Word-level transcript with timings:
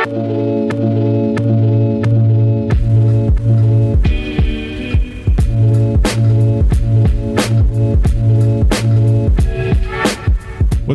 What's 0.00 0.12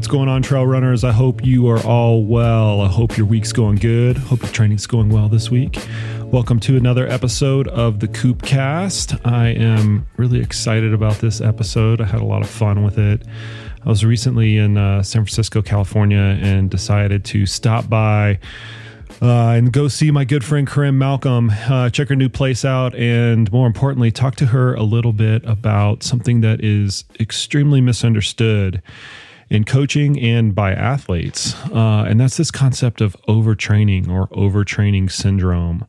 going 0.08 0.28
on, 0.28 0.42
trail 0.42 0.66
runners? 0.66 1.04
I 1.04 1.12
hope 1.12 1.46
you 1.46 1.70
are 1.70 1.80
all 1.86 2.26
well. 2.26 2.82
I 2.82 2.88
hope 2.88 3.16
your 3.16 3.28
week's 3.28 3.52
going 3.52 3.76
good. 3.76 4.18
Hope 4.18 4.42
your 4.42 4.52
training's 4.52 4.88
going 4.88 5.10
well 5.10 5.30
this 5.30 5.52
week. 5.52 5.78
Welcome 6.24 6.60
to 6.62 6.76
another 6.76 7.08
episode 7.08 7.68
of 7.68 8.00
the 8.00 8.08
KoopCast. 8.08 9.24
I 9.24 9.50
am 9.50 10.08
really 10.18 10.40
excited 10.40 10.96
about 10.96 11.18
this 11.18 11.42
episode. 11.42 12.02
I 12.02 12.06
had 12.06 12.22
a 12.22 12.26
lot 12.26 12.42
of 12.42 12.50
fun 12.50 12.84
with 12.84 12.98
it. 12.98 13.22
I 13.86 13.90
was 13.90 14.04
recently 14.04 14.58
in 14.58 14.78
uh, 14.78 15.04
San 15.04 15.22
Francisco, 15.22 15.62
California, 15.62 16.40
and 16.42 16.72
decided 16.72 17.24
to 17.26 17.46
stop 17.46 17.88
by 17.88 18.40
uh, 19.30 19.52
and 19.52 19.72
go 19.72 19.88
see 19.88 20.12
my 20.12 20.26
good 20.26 20.44
friend 20.44 20.68
Corrine 20.68 20.96
Malcolm, 20.96 21.52
uh, 21.70 21.90
check 21.90 22.10
her 22.10 22.16
new 22.16 22.30
place 22.30 22.64
out, 22.66 22.96
and 22.96 23.52
more 23.52 23.68
importantly, 23.68 24.12
talk 24.12 24.36
to 24.38 24.48
her 24.48 24.74
a 24.74 24.84
little 24.84 25.14
bit 25.14 25.44
about 25.46 26.04
something 26.04 26.42
that 26.42 26.64
is 26.64 27.06
extremely 27.20 27.82
misunderstood 27.82 28.82
in 29.50 29.64
coaching 29.64 30.20
and 30.20 30.56
by 30.56 30.74
athletes. 30.74 31.56
Uh, 31.72 32.06
and 32.08 32.20
that's 32.20 32.38
this 32.38 32.52
concept 32.52 33.02
of 33.02 33.16
overtraining 33.28 34.10
or 34.10 34.28
overtraining 34.30 35.12
syndrome. 35.12 35.86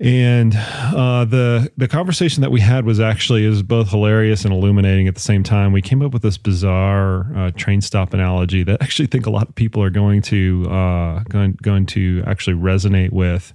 And 0.00 0.54
uh, 0.56 1.24
the 1.24 1.72
the 1.76 1.88
conversation 1.88 2.40
that 2.42 2.52
we 2.52 2.60
had 2.60 2.84
was 2.84 3.00
actually 3.00 3.44
is 3.44 3.64
both 3.64 3.90
hilarious 3.90 4.44
and 4.44 4.54
illuminating 4.54 5.08
at 5.08 5.16
the 5.16 5.20
same 5.20 5.42
time. 5.42 5.72
We 5.72 5.82
came 5.82 6.02
up 6.02 6.12
with 6.12 6.22
this 6.22 6.38
bizarre 6.38 7.26
uh, 7.36 7.50
train 7.56 7.80
stop 7.80 8.14
analogy 8.14 8.62
that 8.62 8.78
I 8.80 8.84
actually 8.84 9.06
think 9.06 9.26
a 9.26 9.30
lot 9.30 9.48
of 9.48 9.56
people 9.56 9.82
are 9.82 9.90
going 9.90 10.22
to 10.22 10.66
uh, 10.70 11.24
going 11.28 11.58
going 11.62 11.86
to 11.86 12.22
actually 12.28 12.54
resonate 12.56 13.12
with, 13.12 13.52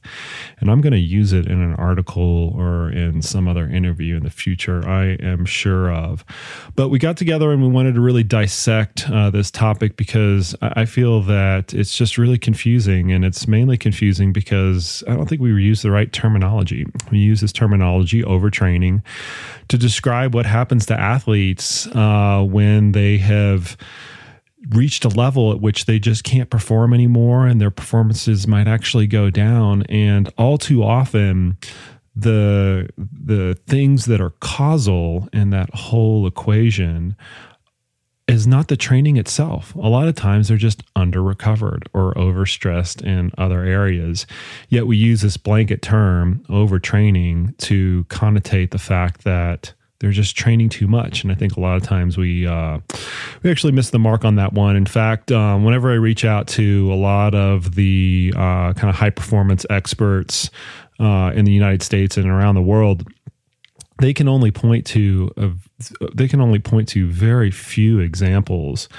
and 0.59 0.69
I'm 0.69 0.81
going 0.81 0.91
to 0.91 0.99
use 0.99 1.31
it 1.31 1.45
in 1.45 1.61
an 1.61 1.75
article 1.75 2.53
or 2.57 2.91
in 2.91 3.21
some 3.21 3.47
other 3.47 3.65
interview 3.65 4.17
in 4.17 4.23
the 4.23 4.29
future. 4.29 4.85
I 4.85 5.13
am 5.21 5.45
sure 5.45 5.93
of. 5.93 6.25
But 6.75 6.89
we 6.89 6.99
got 6.99 7.15
together 7.15 7.53
and 7.53 7.61
we 7.61 7.69
wanted 7.69 7.95
to 7.95 8.01
really 8.01 8.23
dissect 8.23 9.09
uh, 9.09 9.29
this 9.29 9.49
topic 9.49 9.95
because 9.95 10.55
I 10.61 10.83
feel 10.83 11.21
that 11.21 11.73
it's 11.73 11.97
just 11.97 12.17
really 12.17 12.37
confusing, 12.37 13.13
and 13.13 13.23
it's 13.23 13.47
mainly 13.47 13.77
confusing 13.77 14.33
because 14.33 15.05
I 15.07 15.15
don't 15.15 15.29
think 15.29 15.39
we 15.39 15.51
use 15.63 15.83
the 15.83 15.91
right 15.91 16.11
term 16.11 16.32
terminology. 16.33 16.85
We 17.11 17.19
use 17.19 17.41
this 17.41 17.51
terminology, 17.51 18.23
overtraining, 18.23 19.03
to 19.67 19.77
describe 19.77 20.33
what 20.33 20.45
happens 20.45 20.85
to 20.87 20.99
athletes 20.99 21.87
uh, 21.87 22.43
when 22.47 22.93
they 22.93 23.17
have 23.19 23.77
reached 24.69 25.05
a 25.05 25.09
level 25.09 25.51
at 25.51 25.61
which 25.61 25.85
they 25.85 25.99
just 25.99 26.23
can't 26.23 26.49
perform 26.49 26.93
anymore 26.93 27.45
and 27.45 27.59
their 27.59 27.69
performances 27.69 28.47
might 28.47 28.67
actually 28.67 29.07
go 29.07 29.29
down. 29.29 29.83
And 29.83 30.31
all 30.37 30.57
too 30.57 30.83
often, 30.83 31.57
the 32.15 32.89
the 32.97 33.57
things 33.67 34.05
that 34.05 34.21
are 34.21 34.33
causal 34.39 35.27
in 35.33 35.49
that 35.49 35.69
whole 35.73 36.27
equation 36.27 37.15
is 38.27 38.47
not 38.47 38.69
the 38.69 38.77
training 38.77 39.17
itself. 39.17 39.75
A 39.75 39.89
lot 39.89 40.07
of 40.07 40.15
times 40.15 40.47
they're 40.47 40.57
just 40.57 40.81
under 40.95 41.21
recovered 41.21 41.89
or 41.93 42.13
overstressed 42.13 43.03
in 43.03 43.31
other 43.37 43.63
areas. 43.63 44.25
Yet 44.69 44.87
we 44.87 44.95
use 44.95 45.21
this 45.21 45.37
blanket 45.37 45.81
term, 45.81 46.43
overtraining, 46.49 47.57
to 47.59 48.05
connotate 48.05 48.71
the 48.71 48.79
fact 48.79 49.25
that 49.25 49.73
they're 49.99 50.11
just 50.11 50.35
training 50.35 50.69
too 50.69 50.87
much. 50.87 51.23
And 51.23 51.31
I 51.31 51.35
think 51.35 51.55
a 51.55 51.61
lot 51.61 51.77
of 51.77 51.83
times 51.83 52.17
we 52.17 52.45
uh, 52.45 52.79
we 53.41 53.51
actually 53.51 53.71
miss 53.71 53.89
the 53.89 53.99
mark 53.99 54.25
on 54.25 54.35
that 54.35 54.53
one. 54.53 54.75
In 54.75 54.85
fact, 54.85 55.31
um, 55.31 55.63
whenever 55.63 55.91
I 55.91 55.95
reach 55.95 56.25
out 56.25 56.47
to 56.49 56.91
a 56.91 56.95
lot 56.95 57.35
of 57.35 57.75
the 57.75 58.33
uh, 58.35 58.73
kind 58.73 58.89
of 58.89 58.95
high 58.95 59.11
performance 59.11 59.65
experts 59.69 60.49
uh, 60.99 61.31
in 61.35 61.45
the 61.45 61.53
United 61.53 61.81
States 61.81 62.17
and 62.17 62.27
around 62.27 62.55
the 62.55 62.61
world, 62.61 63.07
they 63.99 64.13
can 64.13 64.27
only 64.27 64.51
point 64.51 64.85
to 64.87 65.31
a, 65.37 65.51
they 66.13 66.27
can 66.27 66.41
only 66.41 66.59
point 66.59 66.87
to 66.89 67.07
very 67.07 67.51
few 67.51 67.99
examples 67.99 68.89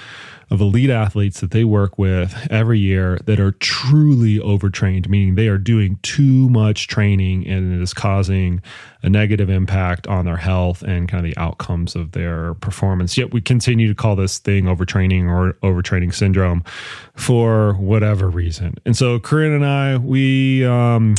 of 0.50 0.60
elite 0.60 0.91
athletes 0.91 1.41
that 1.41 1.50
they 1.50 1.65
work 1.65 1.99
with 1.99 2.47
every 2.50 2.78
year 2.78 3.19
that 3.25 3.41
are 3.41 3.53
truly 3.53 4.41
overtrained, 4.41 5.09
meaning 5.09 5.34
they 5.34 5.49
are 5.49 5.59
doing 5.59 5.99
too 6.03 6.49
much 6.49 6.87
training 6.87 7.47
and 7.47 7.75
it 7.75 7.82
is 7.82 7.94
causing 7.94 8.62
a 9.03 9.09
negative 9.10 9.50
impact 9.50 10.06
on 10.06 10.25
their 10.25 10.38
health 10.38 10.83
and 10.83 11.09
kind 11.09 11.25
of 11.25 11.31
the 11.31 11.38
outcomes 11.38 11.94
of 11.94 12.12
their 12.12 12.54
performance. 12.54 13.19
Yet 13.19 13.34
we 13.34 13.41
continue 13.43 13.87
to 13.87 13.94
call 13.94 14.16
this 14.16 14.38
thing 14.38 14.65
overtraining 14.65 15.28
or 15.28 15.53
overtraining 15.62 16.15
syndrome 16.15 16.65
for 17.15 17.75
whatever 17.75 18.31
reason. 18.31 18.77
And 18.87 18.97
so 18.97 19.19
Corrine 19.19 19.54
and 19.54 19.66
I, 19.66 19.99
we 19.99 20.65
um, 20.65 21.16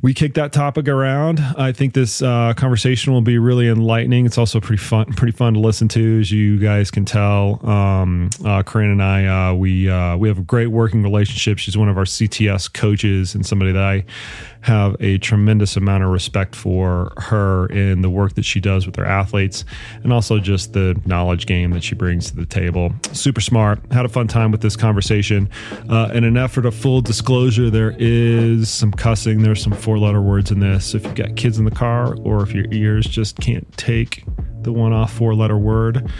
we 0.00 0.14
kicked 0.14 0.36
that 0.36 0.52
topic 0.52 0.86
around. 0.86 1.40
I 1.40 1.72
think 1.72 1.92
this 1.92 2.22
uh, 2.22 2.54
conversation 2.56 3.12
will 3.12 3.20
be 3.20 3.36
really 3.36 3.68
enlightening. 3.68 4.26
It's 4.26 4.38
also 4.38 4.60
pretty 4.60 4.80
fun, 4.80 5.06
pretty 5.14 5.36
fun 5.36 5.54
to 5.54 5.60
listen 5.60 5.88
to, 5.88 6.20
as 6.20 6.30
you 6.30 6.58
guys 6.58 6.90
can 6.90 7.04
tell. 7.04 7.64
Um, 7.68 8.30
uh, 8.44 8.57
Corrine 8.62 8.92
and 8.92 9.02
I, 9.02 9.50
uh, 9.50 9.54
we 9.54 9.88
uh, 9.88 10.16
we 10.16 10.28
have 10.28 10.38
a 10.38 10.42
great 10.42 10.68
working 10.68 11.02
relationship. 11.02 11.58
She's 11.58 11.76
one 11.76 11.88
of 11.88 11.98
our 11.98 12.04
CTS 12.04 12.72
coaches 12.72 13.34
and 13.34 13.44
somebody 13.44 13.72
that 13.72 13.82
I 13.82 14.04
have 14.62 14.96
a 15.00 15.18
tremendous 15.18 15.76
amount 15.76 16.04
of 16.04 16.10
respect 16.10 16.54
for 16.54 17.12
her 17.16 17.66
in 17.66 18.02
the 18.02 18.10
work 18.10 18.34
that 18.34 18.44
she 18.44 18.60
does 18.60 18.86
with 18.86 18.96
her 18.96 19.04
athletes 19.04 19.64
and 20.02 20.12
also 20.12 20.38
just 20.38 20.72
the 20.72 21.00
knowledge 21.06 21.46
game 21.46 21.70
that 21.70 21.82
she 21.82 21.94
brings 21.94 22.30
to 22.30 22.36
the 22.36 22.46
table. 22.46 22.92
Super 23.12 23.40
smart. 23.40 23.80
Had 23.92 24.04
a 24.04 24.08
fun 24.08 24.26
time 24.28 24.50
with 24.50 24.60
this 24.60 24.76
conversation. 24.76 25.48
Uh, 25.88 26.10
in 26.12 26.24
an 26.24 26.36
effort 26.36 26.66
of 26.66 26.74
full 26.74 27.00
disclosure, 27.00 27.70
there 27.70 27.94
is 27.98 28.68
some 28.68 28.92
cussing, 28.92 29.42
there's 29.42 29.62
some 29.62 29.72
four 29.72 29.98
letter 29.98 30.20
words 30.20 30.50
in 30.50 30.60
this. 30.60 30.94
If 30.94 31.04
you've 31.04 31.14
got 31.14 31.36
kids 31.36 31.58
in 31.58 31.64
the 31.64 31.70
car 31.70 32.16
or 32.22 32.42
if 32.42 32.52
your 32.52 32.66
ears 32.72 33.06
just 33.06 33.36
can't 33.38 33.70
take 33.76 34.24
the 34.62 34.72
one 34.72 34.92
off 34.92 35.12
four 35.12 35.34
letter 35.34 35.56
word, 35.56 36.10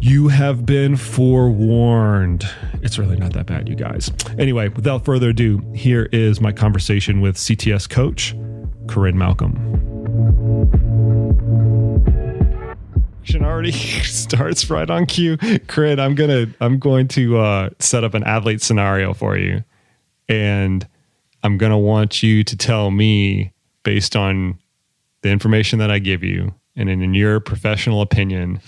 you 0.00 0.28
have 0.28 0.64
been 0.64 0.96
forewarned. 0.96 2.48
It's 2.82 2.98
really 2.98 3.16
not 3.16 3.34
that 3.34 3.46
bad, 3.46 3.68
you 3.68 3.74
guys. 3.74 4.10
Anyway, 4.38 4.68
without 4.68 5.04
further 5.04 5.30
ado, 5.30 5.58
here 5.74 6.08
is 6.12 6.40
my 6.40 6.52
conversation 6.52 7.20
with 7.20 7.36
CTS 7.36 7.88
coach 7.88 8.34
Corrine 8.86 9.14
Malcolm. 9.14 9.56
Already 13.42 13.72
starts 14.02 14.70
right 14.70 14.88
on 14.88 15.06
cue. 15.06 15.36
Corrine, 15.36 16.00
I'm 16.00 16.14
gonna 16.14 16.46
I'm 16.60 16.78
going 16.78 17.06
to 17.08 17.38
uh, 17.38 17.70
set 17.78 18.02
up 18.02 18.14
an 18.14 18.24
athlete 18.24 18.62
scenario 18.62 19.12
for 19.12 19.36
you, 19.36 19.62
and 20.28 20.88
I'm 21.42 21.58
gonna 21.58 21.78
want 21.78 22.22
you 22.22 22.42
to 22.42 22.56
tell 22.56 22.90
me 22.90 23.52
based 23.82 24.16
on 24.16 24.58
the 25.22 25.28
information 25.28 25.78
that 25.78 25.90
I 25.90 25.98
give 25.98 26.24
you, 26.24 26.54
and 26.74 26.88
in 26.88 27.14
your 27.14 27.38
professional 27.38 28.00
opinion, 28.00 28.60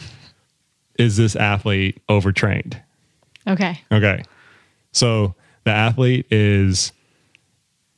is 0.98 1.16
this 1.16 1.36
athlete 1.36 2.00
overtrained? 2.08 2.80
Okay. 3.46 3.80
Okay. 3.90 4.22
So 4.92 5.34
the 5.64 5.70
athlete 5.70 6.26
is 6.30 6.92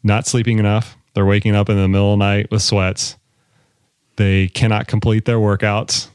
not 0.03 0.27
sleeping 0.27 0.59
enough. 0.59 0.97
They're 1.15 1.27
waking 1.27 1.55
up 1.55 1.69
in 1.69 1.77
the 1.77 1.89
middle 1.89 2.13
of 2.13 2.19
the 2.19 2.25
night 2.25 2.51
with 2.51 2.63
sweats. 2.63 3.17
They 4.17 4.49
cannot 4.49 4.87
complete 4.87 5.25
their 5.25 5.39
workouts, 5.39 6.09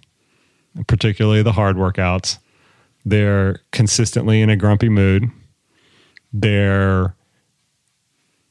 particularly 0.87 1.41
the 1.41 1.51
hard 1.51 1.75
workouts. 1.75 2.37
They're 3.05 3.59
consistently 3.71 4.41
in 4.41 4.49
a 4.49 4.55
grumpy 4.55 4.89
mood. 4.89 5.29
Their 6.31 7.15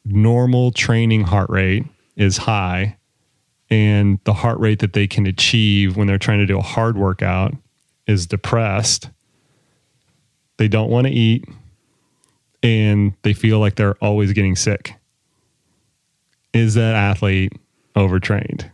normal 0.04 0.70
training 0.72 1.24
heart 1.24 1.50
rate 1.50 1.84
is 2.16 2.38
high. 2.38 2.96
And 3.70 4.18
the 4.24 4.32
heart 4.32 4.58
rate 4.58 4.78
that 4.78 4.94
they 4.94 5.06
can 5.06 5.26
achieve 5.26 5.96
when 5.96 6.06
they're 6.06 6.18
trying 6.18 6.38
to 6.38 6.46
do 6.46 6.58
a 6.58 6.62
hard 6.62 6.96
workout 6.96 7.54
is 8.08 8.26
depressed. 8.26 9.10
They 10.56 10.66
don't 10.66 10.90
want 10.90 11.06
to 11.06 11.12
eat 11.12 11.44
and 12.62 13.12
they 13.22 13.32
feel 13.32 13.60
like 13.60 13.76
they're 13.76 13.96
always 14.02 14.32
getting 14.32 14.56
sick. 14.56 14.94
Is 16.52 16.74
that 16.74 16.94
athlete 16.94 17.52
overtrained? 17.94 18.70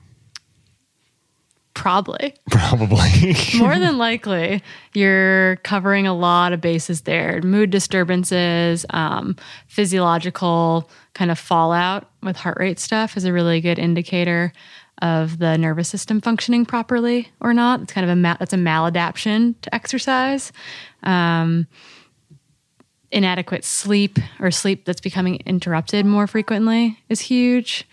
Probably. 1.74 2.34
Probably. 2.50 3.34
More 3.56 3.78
than 3.78 3.98
likely, 3.98 4.62
you're 4.94 5.56
covering 5.56 6.06
a 6.06 6.14
lot 6.14 6.52
of 6.52 6.60
bases 6.60 7.02
there. 7.02 7.42
Mood 7.42 7.70
disturbances, 7.70 8.86
um, 8.90 9.36
physiological 9.66 10.88
kind 11.14 11.30
of 11.30 11.38
fallout 11.38 12.08
with 12.22 12.36
heart 12.36 12.58
rate 12.58 12.78
stuff 12.78 13.16
is 13.16 13.24
a 13.24 13.32
really 13.32 13.60
good 13.60 13.78
indicator 13.78 14.52
of 15.02 15.38
the 15.38 15.56
nervous 15.58 15.88
system 15.88 16.20
functioning 16.20 16.64
properly 16.64 17.28
or 17.40 17.52
not. 17.52 17.82
It's 17.82 17.92
kind 17.92 18.04
of 18.04 18.10
a 18.10 18.16
mal- 18.16 18.36
that's 18.38 18.52
a 18.52 18.56
maladaptation 18.56 19.54
to 19.62 19.74
exercise. 19.74 20.52
Um, 21.02 21.66
inadequate 23.10 23.64
sleep 23.64 24.18
or 24.40 24.50
sleep 24.50 24.84
that's 24.84 25.00
becoming 25.00 25.36
interrupted 25.46 26.04
more 26.04 26.26
frequently 26.26 26.98
is 27.08 27.20
huge. 27.20 27.88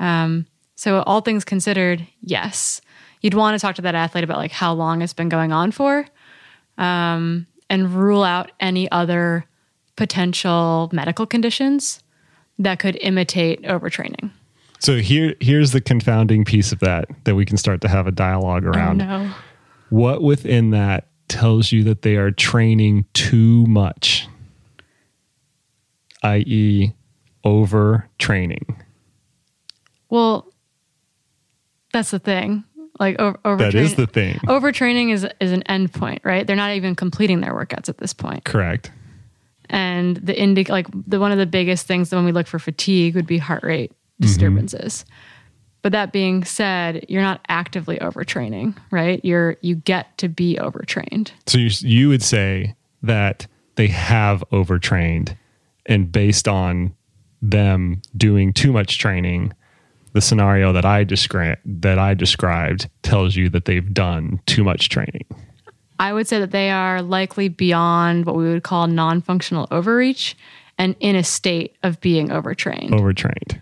Um, 0.00 0.46
so 0.76 1.02
all 1.02 1.20
things 1.20 1.44
considered, 1.44 2.06
yes, 2.22 2.80
you'd 3.20 3.34
want 3.34 3.54
to 3.54 3.60
talk 3.60 3.76
to 3.76 3.82
that 3.82 3.94
athlete 3.94 4.24
about 4.24 4.38
like 4.38 4.50
how 4.50 4.72
long 4.72 5.02
it's 5.02 5.12
been 5.12 5.28
going 5.28 5.52
on 5.52 5.72
for, 5.72 6.06
um, 6.78 7.46
and 7.68 7.94
rule 7.94 8.24
out 8.24 8.50
any 8.60 8.90
other 8.90 9.44
potential 9.96 10.88
medical 10.92 11.26
conditions 11.26 12.02
that 12.58 12.78
could 12.78 12.96
imitate 12.96 13.62
overtraining. 13.62 14.30
So 14.82 14.96
here 14.96 15.36
here's 15.38 15.70
the 15.70 15.80
confounding 15.80 16.44
piece 16.44 16.72
of 16.72 16.80
that 16.80 17.08
that 17.22 17.36
we 17.36 17.46
can 17.46 17.56
start 17.56 17.80
to 17.82 17.88
have 17.88 18.08
a 18.08 18.10
dialogue 18.10 18.64
oh, 18.66 18.70
around. 18.70 19.00
Oh, 19.00 19.26
no. 19.26 19.34
What 19.90 20.22
within 20.22 20.70
that 20.70 21.06
tells 21.28 21.70
you 21.70 21.84
that 21.84 22.02
they 22.02 22.16
are 22.16 22.32
training 22.32 23.06
too 23.12 23.64
much? 23.66 24.28
i.e. 26.24 26.92
overtraining. 27.44 28.76
Well, 30.08 30.52
that's 31.92 32.10
the 32.10 32.20
thing. 32.20 32.64
Like 32.98 33.20
over, 33.20 33.38
overtraining. 33.44 33.58
That 33.58 33.74
is 33.74 33.94
the 33.94 34.06
thing. 34.08 34.34
Overtraining 34.46 35.12
is 35.12 35.26
is 35.40 35.52
an 35.52 35.62
endpoint, 35.68 36.24
right? 36.24 36.44
They're 36.44 36.56
not 36.56 36.72
even 36.72 36.96
completing 36.96 37.40
their 37.40 37.54
workouts 37.54 37.88
at 37.88 37.98
this 37.98 38.12
point. 38.12 38.44
Correct. 38.44 38.90
And 39.70 40.16
the 40.16 40.34
indic 40.34 40.68
like 40.68 40.88
the 41.06 41.20
one 41.20 41.30
of 41.30 41.38
the 41.38 41.46
biggest 41.46 41.86
things 41.86 42.12
when 42.12 42.24
we 42.24 42.32
look 42.32 42.48
for 42.48 42.58
fatigue 42.58 43.14
would 43.14 43.28
be 43.28 43.38
heart 43.38 43.62
rate 43.62 43.92
Mm-hmm. 44.22 44.28
disturbances. 44.28 45.04
But 45.82 45.92
that 45.92 46.12
being 46.12 46.44
said, 46.44 47.04
you're 47.08 47.22
not 47.22 47.44
actively 47.48 47.98
overtraining, 47.98 48.76
right? 48.92 49.22
You're 49.24 49.56
you 49.62 49.74
get 49.74 50.16
to 50.18 50.28
be 50.28 50.56
overtrained. 50.58 51.32
So 51.46 51.58
you, 51.58 51.70
you 51.80 52.08
would 52.08 52.22
say 52.22 52.76
that 53.02 53.48
they 53.74 53.88
have 53.88 54.44
overtrained, 54.52 55.36
and 55.86 56.10
based 56.12 56.46
on 56.46 56.94
them 57.40 58.00
doing 58.16 58.52
too 58.52 58.72
much 58.72 58.98
training, 58.98 59.52
the 60.12 60.20
scenario 60.20 60.72
that 60.72 60.84
I 60.84 61.02
described 61.02 61.60
that 61.82 61.98
I 61.98 62.14
described 62.14 62.88
tells 63.02 63.34
you 63.34 63.48
that 63.50 63.64
they've 63.64 63.92
done 63.92 64.40
too 64.46 64.62
much 64.62 64.88
training. 64.88 65.24
I 65.98 66.12
would 66.12 66.28
say 66.28 66.38
that 66.38 66.52
they 66.52 66.70
are 66.70 67.02
likely 67.02 67.48
beyond 67.48 68.24
what 68.24 68.36
we 68.36 68.44
would 68.44 68.62
call 68.62 68.86
non-functional 68.86 69.68
overreach 69.70 70.36
and 70.78 70.94
in 71.00 71.16
a 71.16 71.24
state 71.24 71.76
of 71.82 72.00
being 72.00 72.30
overtrained. 72.30 72.94
Overtrained 72.94 73.60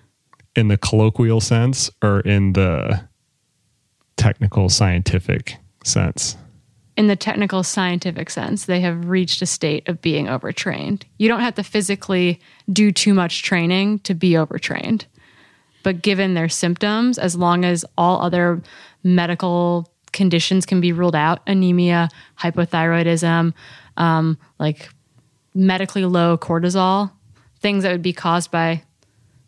in 0.60 0.68
the 0.68 0.78
colloquial 0.78 1.40
sense 1.40 1.90
or 2.02 2.20
in 2.20 2.52
the 2.52 3.02
technical 4.16 4.68
scientific 4.68 5.56
sense. 5.82 6.36
in 6.96 7.06
the 7.06 7.16
technical 7.16 7.62
scientific 7.62 8.28
sense, 8.28 8.66
they 8.66 8.80
have 8.80 9.08
reached 9.08 9.40
a 9.40 9.46
state 9.46 9.88
of 9.88 10.02
being 10.02 10.28
overtrained. 10.28 11.06
You 11.16 11.28
don't 11.28 11.40
have 11.40 11.54
to 11.54 11.62
physically 11.62 12.38
do 12.70 12.92
too 12.92 13.14
much 13.14 13.42
training 13.42 14.00
to 14.00 14.14
be 14.14 14.36
overtrained. 14.36 15.06
But 15.82 16.02
given 16.02 16.34
their 16.34 16.50
symptoms, 16.50 17.16
as 17.16 17.34
long 17.34 17.64
as 17.64 17.86
all 17.96 18.20
other 18.20 18.60
medical 19.02 19.90
conditions 20.12 20.66
can 20.66 20.82
be 20.82 20.92
ruled 20.92 21.14
out 21.14 21.40
anemia, 21.46 22.10
hypothyroidism, 22.38 23.54
um, 23.96 24.36
like 24.58 24.90
medically 25.54 26.04
low 26.04 26.36
cortisol, 26.36 27.10
things 27.60 27.82
that 27.84 27.92
would 27.92 28.02
be 28.02 28.12
caused 28.12 28.50
by 28.50 28.82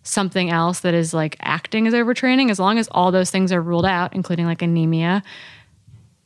something 0.02 0.50
else 0.50 0.80
that 0.80 0.94
is 0.94 1.14
like 1.14 1.36
acting 1.40 1.86
as 1.86 1.94
overtraining, 1.94 2.50
as 2.50 2.58
long 2.58 2.78
as 2.78 2.88
all 2.88 3.12
those 3.12 3.30
things 3.30 3.52
are 3.52 3.60
ruled 3.60 3.86
out, 3.86 4.14
including 4.14 4.46
like 4.46 4.62
anemia, 4.62 5.22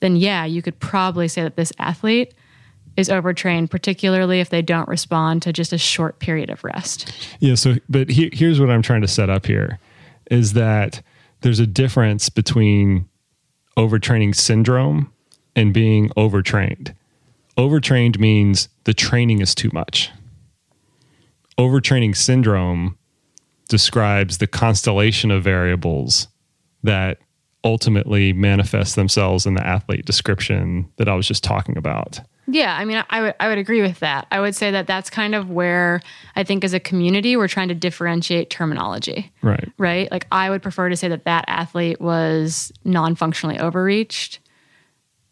then 0.01 0.17
yeah, 0.17 0.45
you 0.45 0.63
could 0.63 0.79
probably 0.79 1.29
say 1.29 1.43
that 1.43 1.57
this 1.57 1.73
athlete 1.79 2.35
is 2.97 3.11
overtrained, 3.11 3.71
particularly 3.71 4.41
if 4.41 4.49
they 4.49 4.63
don't 4.63 4.89
respond 4.89 5.43
to 5.43 5.53
just 5.53 5.73
a 5.73 5.79
short 5.79 6.19
period 6.19 6.49
of 6.51 6.65
rest. 6.65 7.13
Yeah. 7.41 7.55
So, 7.55 7.77
but 7.89 8.09
he, 8.09 8.31
here's 8.33 8.59
what 8.59 8.71
I'm 8.71 8.83
trying 8.83 9.03
to 9.03 9.09
set 9.09 9.29
up 9.29 9.47
here 9.47 9.79
is 10.31 10.55
that 10.55 11.03
there's 11.43 11.61
a 11.61 11.67
difference 11.67 12.29
between 12.29 13.09
overtraining 13.77 14.35
syndrome 14.35 15.13
and 15.55 15.73
being 15.73 16.11
overtrained. 16.17 16.95
Overtrained 17.57 18.19
means 18.19 18.69
the 18.85 18.95
training 18.95 19.41
is 19.41 19.55
too 19.55 19.71
much. 19.73 20.11
Overtraining 21.59 22.17
syndrome 22.17 22.99
describes 23.69 24.39
the 24.39 24.47
constellation 24.47 25.31
of 25.31 25.43
variables 25.43 26.29
that 26.83 27.19
ultimately 27.65 28.33
manifest 28.33 28.95
themselves 28.95 29.45
in 29.45 29.55
the 29.55 29.67
athlete 29.67 30.05
description 30.05 30.89
that 30.97 31.09
I 31.09 31.15
was 31.15 31.27
just 31.27 31.43
talking 31.43 31.77
about. 31.77 32.21
Yeah, 32.49 32.77
I 32.77 32.85
mean, 32.85 33.03
I 33.11 33.23
would 33.23 33.35
I 33.41 33.49
would 33.49 33.59
agree 33.59 33.83
with 33.83 33.99
that. 33.99 34.29
I 34.31 34.39
would 34.39 34.55
say 34.55 34.71
that 34.71 34.87
that's 34.87 35.11
kind 35.11 35.35
of 35.35 35.51
where 35.51 36.01
I 36.37 36.45
think 36.45 36.63
as 36.63 36.75
a 36.75 36.81
community 36.81 37.37
we're 37.37 37.49
trying 37.49 37.69
to 37.69 37.75
differentiate 37.75 38.51
terminology. 38.51 39.33
Right. 39.43 39.69
Right? 39.79 40.11
Like 40.13 40.29
I 40.31 40.49
would 40.49 40.63
prefer 40.63 40.89
to 40.89 40.97
say 40.97 41.09
that 41.09 41.25
that 41.25 41.45
athlete 41.49 42.01
was 42.01 42.73
non-functionally 42.85 43.59
overreached 43.59 44.39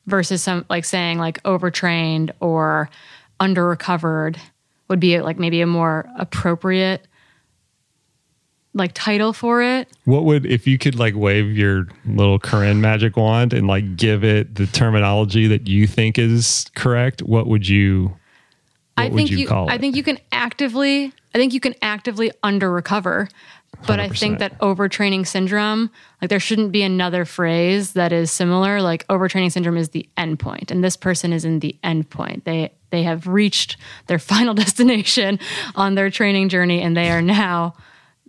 versus 0.07 0.43
some 0.43 0.67
like 0.69 0.85
saying 0.85 1.19
like 1.19 1.39
overtrained 1.45 2.33
or 2.41 2.91
under 3.39 3.65
recovered 3.65 4.41
would 4.89 5.01
be 5.01 5.21
like 5.21 5.39
maybe 5.39 5.61
a 5.61 5.67
more 5.67 6.09
appropriate 6.19 7.07
like 8.75 8.93
title 8.93 9.33
for 9.33 9.63
it. 9.63 9.89
What 10.05 10.25
would 10.25 10.45
if 10.45 10.67
you 10.67 10.79
could 10.79 10.99
like 10.99 11.15
wave 11.15 11.57
your 11.57 11.87
little 12.05 12.39
Corrine 12.39 12.81
magic 12.81 13.17
wand 13.17 13.53
and 13.53 13.67
like 13.67 13.97
give 13.97 14.25
it 14.25 14.57
the 14.57 14.67
terminology 14.67 15.47
that 15.47 15.69
you 15.69 15.87
think 15.87 16.19
is 16.19 16.71
correct? 16.75 17.23
What 17.23 17.47
would 17.47 17.69
you? 17.69 18.09
What 18.97 19.07
I 19.07 19.09
would 19.09 19.17
think 19.17 19.31
you, 19.31 19.47
call 19.47 19.71
I 19.71 19.79
think 19.79 19.97
you 19.97 20.03
can 20.03 20.19
actively 20.31 21.13
I 21.35 21.39
think 21.39 21.53
you 21.53 21.61
can 21.61 21.75
actively 21.83 22.31
under 22.43 22.71
recover. 22.71 23.29
But 23.89 23.99
I 23.99 24.09
100%. 24.09 24.19
think 24.19 24.39
that 24.39 24.57
overtraining 24.61 25.27
syndrome, 25.27 25.91
like 26.23 26.31
there 26.31 26.39
shouldn't 26.39 26.71
be 26.71 26.83
another 26.83 27.25
phrase 27.25 27.95
that 27.95 28.13
is 28.13 28.31
similar. 28.31 28.81
Like 28.81 29.07
overtraining 29.09 29.51
syndrome 29.51 29.77
is 29.77 29.91
the 29.91 30.09
end 30.17 30.39
point, 30.39 30.71
and 30.71 30.83
this 30.83 30.97
person 30.97 31.33
is 31.33 31.45
in 31.45 31.59
the 31.59 31.77
end 31.83 32.09
point. 32.09 32.45
They 32.45 32.73
they 32.91 33.03
have 33.03 33.27
reached 33.27 33.77
their 34.07 34.19
final 34.21 34.55
destination 34.55 35.41
on 35.75 35.97
their 35.97 36.09
training 36.09 36.51
journey, 36.51 36.81
and 36.83 36.97
they 36.97 37.11
are 37.11 37.21
now 37.21 37.75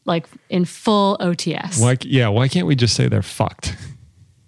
like 0.05 0.27
in 0.49 0.65
full 0.65 1.17
OTS. 1.19 1.81
Why? 1.81 1.97
Yeah. 2.01 2.29
Why 2.29 2.47
can't 2.47 2.67
we 2.67 2.75
just 2.75 2.95
say 2.95 3.07
they're 3.07 3.21
fucked? 3.21 3.75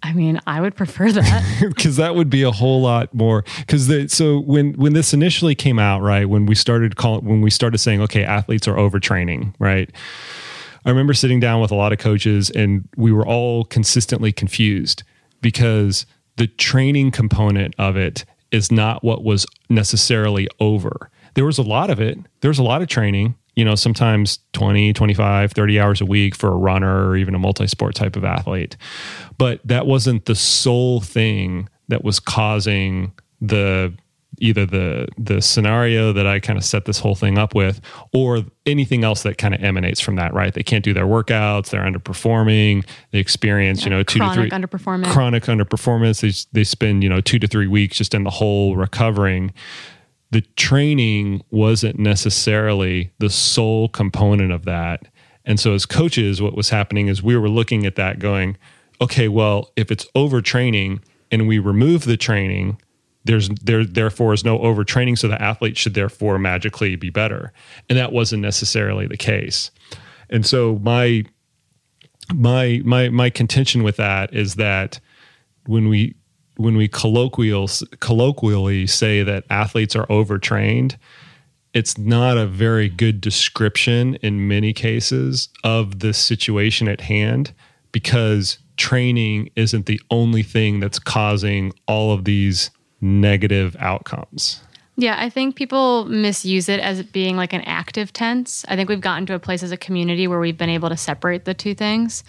I 0.03 0.13
mean, 0.13 0.39
I 0.47 0.61
would 0.61 0.75
prefer 0.75 1.11
that. 1.11 1.65
because 1.67 1.97
that 1.97 2.15
would 2.15 2.29
be 2.29 2.43
a 2.43 2.51
whole 2.51 2.81
lot 2.81 3.13
more 3.13 3.43
because 3.57 3.87
the 3.87 4.07
so 4.07 4.39
when 4.39 4.73
when 4.73 4.93
this 4.93 5.13
initially 5.13 5.55
came 5.55 5.79
out 5.79 6.01
right 6.01 6.29
when 6.29 6.45
we 6.45 6.55
started 6.55 6.95
calling 6.95 7.25
when 7.25 7.41
we 7.41 7.49
started 7.49 7.79
saying 7.79 8.01
okay 8.01 8.23
athletes 8.23 8.67
are 8.67 8.75
overtraining 8.75 9.53
right 9.59 9.91
i 10.85 10.89
remember 10.89 11.13
sitting 11.13 11.39
down 11.39 11.61
with 11.61 11.71
a 11.71 11.75
lot 11.75 11.91
of 11.91 11.97
coaches 11.97 12.49
and 12.51 12.87
we 12.95 13.11
were 13.11 13.25
all 13.25 13.65
consistently 13.65 14.31
confused 14.31 15.03
because 15.41 16.05
the 16.37 16.47
training 16.47 17.11
component 17.11 17.73
of 17.77 17.97
it 17.97 18.23
is 18.51 18.71
not 18.71 19.03
what 19.03 19.23
was 19.23 19.45
necessarily 19.69 20.47
over 20.59 21.09
there 21.33 21.45
was 21.45 21.57
a 21.57 21.63
lot 21.63 21.89
of 21.89 21.99
it 21.99 22.17
there 22.41 22.49
was 22.49 22.59
a 22.59 22.63
lot 22.63 22.81
of 22.81 22.87
training 22.87 23.35
you 23.57 23.65
know 23.65 23.75
sometimes 23.75 24.39
20 24.53 24.93
25 24.93 25.51
30 25.51 25.79
hours 25.79 25.99
a 25.99 26.05
week 26.05 26.35
for 26.35 26.49
a 26.49 26.55
runner 26.55 27.09
or 27.09 27.17
even 27.17 27.35
a 27.35 27.39
multi-sport 27.39 27.95
type 27.95 28.15
of 28.15 28.23
athlete. 28.23 28.77
But 29.37 29.59
that 29.65 29.87
wasn't 29.87 30.25
the 30.25 30.35
sole 30.35 31.01
thing 31.01 31.67
that 31.89 32.03
was 32.03 32.19
causing 32.19 33.11
the 33.41 33.93
either 34.39 34.67
the 34.67 35.07
the 35.17 35.41
scenario 35.41 36.13
that 36.13 36.27
I 36.27 36.39
kind 36.39 36.59
of 36.59 36.63
set 36.63 36.85
this 36.85 36.99
whole 36.99 37.15
thing 37.15 37.39
up 37.39 37.55
with 37.55 37.81
or 38.13 38.43
anything 38.67 39.03
else 39.03 39.23
that 39.23 39.39
kind 39.39 39.55
of 39.55 39.63
emanates 39.63 39.99
from 39.99 40.17
that 40.17 40.35
right? 40.35 40.53
They 40.53 40.61
can't 40.61 40.83
do 40.83 40.93
their 40.93 41.07
workouts 41.07 41.71
they're 41.71 41.81
underperforming 41.81 42.85
they 43.11 43.17
experience 43.17 43.83
you 43.83 43.89
know 43.89 44.03
2 44.03 44.19
to 44.19 44.33
3 44.35 44.49
underperformance. 44.51 45.11
chronic 45.11 45.43
underperformance 45.45 46.21
they 46.21 46.31
they 46.59 46.63
spend 46.63 47.01
you 47.01 47.09
know 47.09 47.21
2 47.21 47.39
to 47.39 47.47
3 47.47 47.65
weeks 47.65 47.97
just 47.97 48.13
in 48.13 48.23
the 48.23 48.29
hole 48.29 48.75
recovering 48.75 49.51
the 50.31 50.41
training 50.55 51.41
wasn't 51.51 51.99
necessarily 51.99 53.11
the 53.19 53.29
sole 53.29 53.87
component 53.89 54.51
of 54.51 54.65
that. 54.65 55.07
And 55.45 55.59
so, 55.59 55.73
as 55.73 55.85
coaches, 55.85 56.41
what 56.41 56.55
was 56.55 56.69
happening 56.69 57.07
is 57.07 57.23
we 57.23 57.37
were 57.37 57.49
looking 57.49 57.85
at 57.85 57.95
that 57.95 58.19
going, 58.19 58.57
okay, 58.99 59.27
well, 59.27 59.71
if 59.75 59.91
it's 59.91 60.05
overtraining 60.15 61.01
and 61.31 61.47
we 61.47 61.59
remove 61.59 62.03
the 62.03 62.17
training, 62.17 62.81
there's 63.23 63.49
there 63.49 63.85
therefore 63.85 64.33
is 64.33 64.43
no 64.43 64.59
overtraining, 64.59 65.17
so 65.17 65.27
the 65.27 65.41
athlete 65.41 65.77
should 65.77 65.93
therefore 65.93 66.39
magically 66.39 66.95
be 66.95 67.09
better. 67.09 67.53
And 67.89 67.97
that 67.97 68.11
wasn't 68.11 68.41
necessarily 68.41 69.07
the 69.07 69.17
case. 69.17 69.71
And 70.29 70.45
so 70.45 70.79
my 70.81 71.23
my 72.33 72.81
my 72.83 73.09
my 73.09 73.29
contention 73.29 73.83
with 73.83 73.97
that 73.97 74.33
is 74.33 74.55
that 74.55 74.99
when 75.65 75.87
we 75.89 76.15
when 76.57 76.75
we 76.75 76.87
colloquial 76.87 77.69
colloquially 77.99 78.87
say 78.87 79.23
that 79.23 79.45
athletes 79.49 79.95
are 79.95 80.11
overtrained, 80.11 80.97
it's 81.73 81.97
not 81.97 82.37
a 82.37 82.47
very 82.47 82.89
good 82.89 83.21
description 83.21 84.15
in 84.15 84.47
many 84.47 84.73
cases 84.73 85.49
of 85.63 85.99
the 85.99 86.13
situation 86.13 86.87
at 86.87 87.01
hand 87.01 87.53
because 87.91 88.57
training 88.77 89.49
isn't 89.55 89.85
the 89.85 90.01
only 90.09 90.43
thing 90.43 90.79
that's 90.79 90.99
causing 90.99 91.73
all 91.87 92.11
of 92.11 92.25
these 92.25 92.69
negative 93.01 93.75
outcomes. 93.79 94.61
Yeah, 94.95 95.15
I 95.19 95.29
think 95.29 95.55
people 95.55 96.05
misuse 96.05 96.67
it 96.69 96.79
as 96.79 97.03
being 97.03 97.37
like 97.37 97.53
an 97.53 97.61
active 97.61 98.11
tense. 98.11 98.65
I 98.67 98.75
think 98.75 98.89
we've 98.89 98.99
gotten 98.99 99.27
to 99.27 99.35
a 99.35 99.39
place 99.39 99.61
as 99.61 99.71
a 99.71 99.77
community 99.77 100.27
where 100.27 100.39
we've 100.39 100.57
been 100.57 100.69
able 100.69 100.89
to 100.89 100.97
separate 100.97 101.45
the 101.45 101.53
two 101.53 101.75
things. 101.75 102.23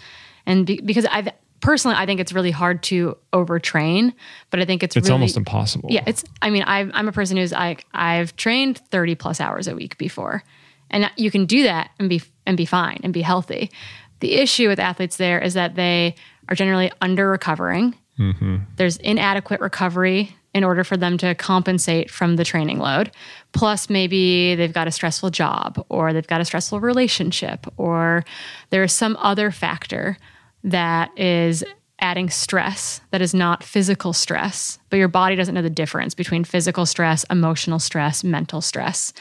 And 0.45 0.67
be, 0.67 0.79
because 0.79 1.05
I've 1.05 1.29
personally, 1.61 1.97
I 1.97 2.05
think 2.05 2.19
it's 2.19 2.33
really 2.33 2.51
hard 2.51 2.83
to 2.83 3.17
overtrain, 3.33 4.13
but 4.49 4.59
I 4.59 4.65
think 4.65 4.83
it's 4.83 4.95
It's 4.95 5.07
really, 5.07 5.13
almost 5.13 5.37
impossible. 5.37 5.89
Yeah, 5.91 6.03
it's. 6.05 6.23
I 6.41 6.49
mean, 6.49 6.63
I've, 6.63 6.91
I'm 6.93 7.07
a 7.07 7.11
person 7.11 7.37
who's 7.37 7.51
like 7.51 7.85
I've 7.93 8.35
trained 8.35 8.79
30 8.91 9.15
plus 9.15 9.39
hours 9.39 9.67
a 9.67 9.75
week 9.75 9.97
before, 9.97 10.43
and 10.89 11.09
you 11.15 11.31
can 11.31 11.45
do 11.45 11.63
that 11.63 11.91
and 11.99 12.09
be 12.09 12.21
and 12.45 12.57
be 12.57 12.65
fine 12.65 12.99
and 13.03 13.13
be 13.13 13.21
healthy. 13.21 13.71
The 14.19 14.33
issue 14.35 14.67
with 14.67 14.79
athletes 14.79 15.17
there 15.17 15.39
is 15.39 15.53
that 15.53 15.75
they 15.75 16.15
are 16.49 16.55
generally 16.55 16.91
under 17.01 17.29
recovering. 17.29 17.95
Mm-hmm. 18.17 18.57
There's 18.75 18.97
inadequate 18.97 19.61
recovery 19.61 20.35
in 20.53 20.63
order 20.63 20.83
for 20.83 20.97
them 20.97 21.17
to 21.19 21.35
compensate 21.35 22.09
from 22.09 22.35
the 22.35 22.43
training 22.43 22.79
load. 22.79 23.11
Plus, 23.53 23.89
maybe 23.89 24.55
they've 24.55 24.73
got 24.73 24.87
a 24.87 24.91
stressful 24.91 25.29
job 25.29 25.85
or 25.89 26.11
they've 26.11 26.27
got 26.27 26.41
a 26.41 26.45
stressful 26.45 26.79
relationship 26.79 27.65
or 27.77 28.25
there 28.71 28.83
is 28.83 28.91
some 28.91 29.15
other 29.19 29.51
factor 29.51 30.17
that 30.63 31.17
is 31.17 31.63
adding 32.01 32.29
stress 32.29 33.01
that 33.11 33.21
is 33.21 33.33
not 33.33 33.63
physical 33.63 34.13
stress, 34.13 34.79
but 34.89 34.97
your 34.97 35.07
body 35.07 35.35
doesn't 35.35 35.53
know 35.53 35.61
the 35.61 35.69
difference 35.69 36.13
between 36.13 36.43
physical 36.43 36.85
stress, 36.85 37.25
emotional 37.25 37.79
stress, 37.79 38.23
mental 38.23 38.61
stress. 38.61 39.13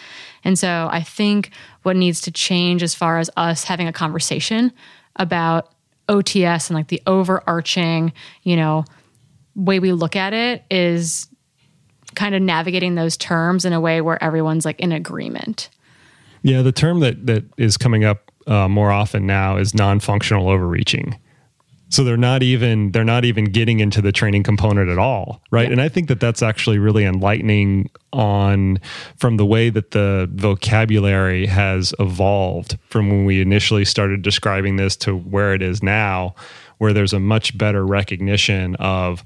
And 0.45 0.59
so 0.59 0.89
I 0.91 1.03
think 1.03 1.51
what 1.83 1.97
needs 1.97 2.21
to 2.23 2.31
change 2.31 2.83
as 2.83 2.95
far 2.95 3.19
as 3.19 3.31
us 3.37 3.65
having 3.65 3.89
a 3.89 3.93
conversation 3.93 4.73
about 5.17 5.75
OTS 6.09 6.71
and 6.71 6.77
like 6.77 6.89
the 6.89 7.03
overarching, 7.07 8.13
you 8.43 8.57
know, 8.57 8.85
way 9.55 9.81
we 9.81 9.93
look 9.93 10.15
at 10.15 10.33
it 10.33 10.65
is 10.71 11.27
kind 12.15 12.35
of 12.35 12.41
navigating 12.41 12.95
those 12.95 13.17
terms 13.17 13.65
in 13.65 13.73
a 13.73 13.81
way 13.81 14.01
where 14.01 14.23
everyone's 14.23 14.65
like 14.65 14.79
in 14.81 14.93
agreement. 14.93 15.69
Yeah, 16.43 16.63
the 16.63 16.73
term 16.73 17.01
that 17.01 17.27
that 17.27 17.45
is 17.59 17.77
coming 17.77 18.05
up 18.05 18.31
uh, 18.47 18.69
more 18.69 18.91
often 18.91 19.27
now 19.27 19.57
is 19.57 19.75
non-functional 19.75 20.49
overreaching. 20.49 21.19
So 21.91 22.05
they're 22.05 22.17
not 22.17 22.43
even 22.43 22.93
they're 22.93 23.05
not 23.05 23.25
even 23.25 23.47
getting 23.47 23.81
into 23.81 24.03
the 24.03 24.13
training 24.13 24.43
component 24.43 24.91
at 24.91 24.99
all, 24.99 25.41
right? 25.51 25.67
Yeah. 25.67 25.73
And 25.73 25.81
I 25.81 25.89
think 25.89 26.09
that 26.09 26.21
that's 26.21 26.43
actually 26.43 26.79
really 26.79 27.05
enlightening 27.05 27.91
on 28.13 28.81
from 29.17 29.39
the 29.39 29.47
way 29.47 29.71
that 29.71 29.93
the 29.93 30.29
vocabulary 30.33 31.47
has 31.47 31.95
evolved 31.99 32.79
from 32.89 33.09
when 33.09 33.25
we 33.25 33.41
initially 33.41 33.85
started 33.85 34.23
describing 34.23 34.77
this 34.77 34.97
to 34.97 35.17
where 35.17 35.55
it 35.55 35.63
is 35.63 35.83
now, 35.83 36.35
where 36.77 36.93
there's 36.93 37.15
a 37.15 37.21
much 37.21 37.57
better 37.57 37.87
recognition 37.87 38.75
of 38.77 39.25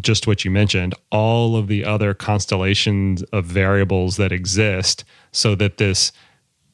just 0.00 0.26
what 0.26 0.44
you 0.44 0.50
mentioned, 0.50 0.94
all 1.12 1.56
of 1.56 1.68
the 1.68 1.84
other 1.84 2.14
constellations 2.14 3.22
of 3.24 3.44
variables 3.44 4.16
that 4.16 4.32
exist 4.32 5.04
so 5.30 5.54
that 5.54 5.76
this 5.76 6.10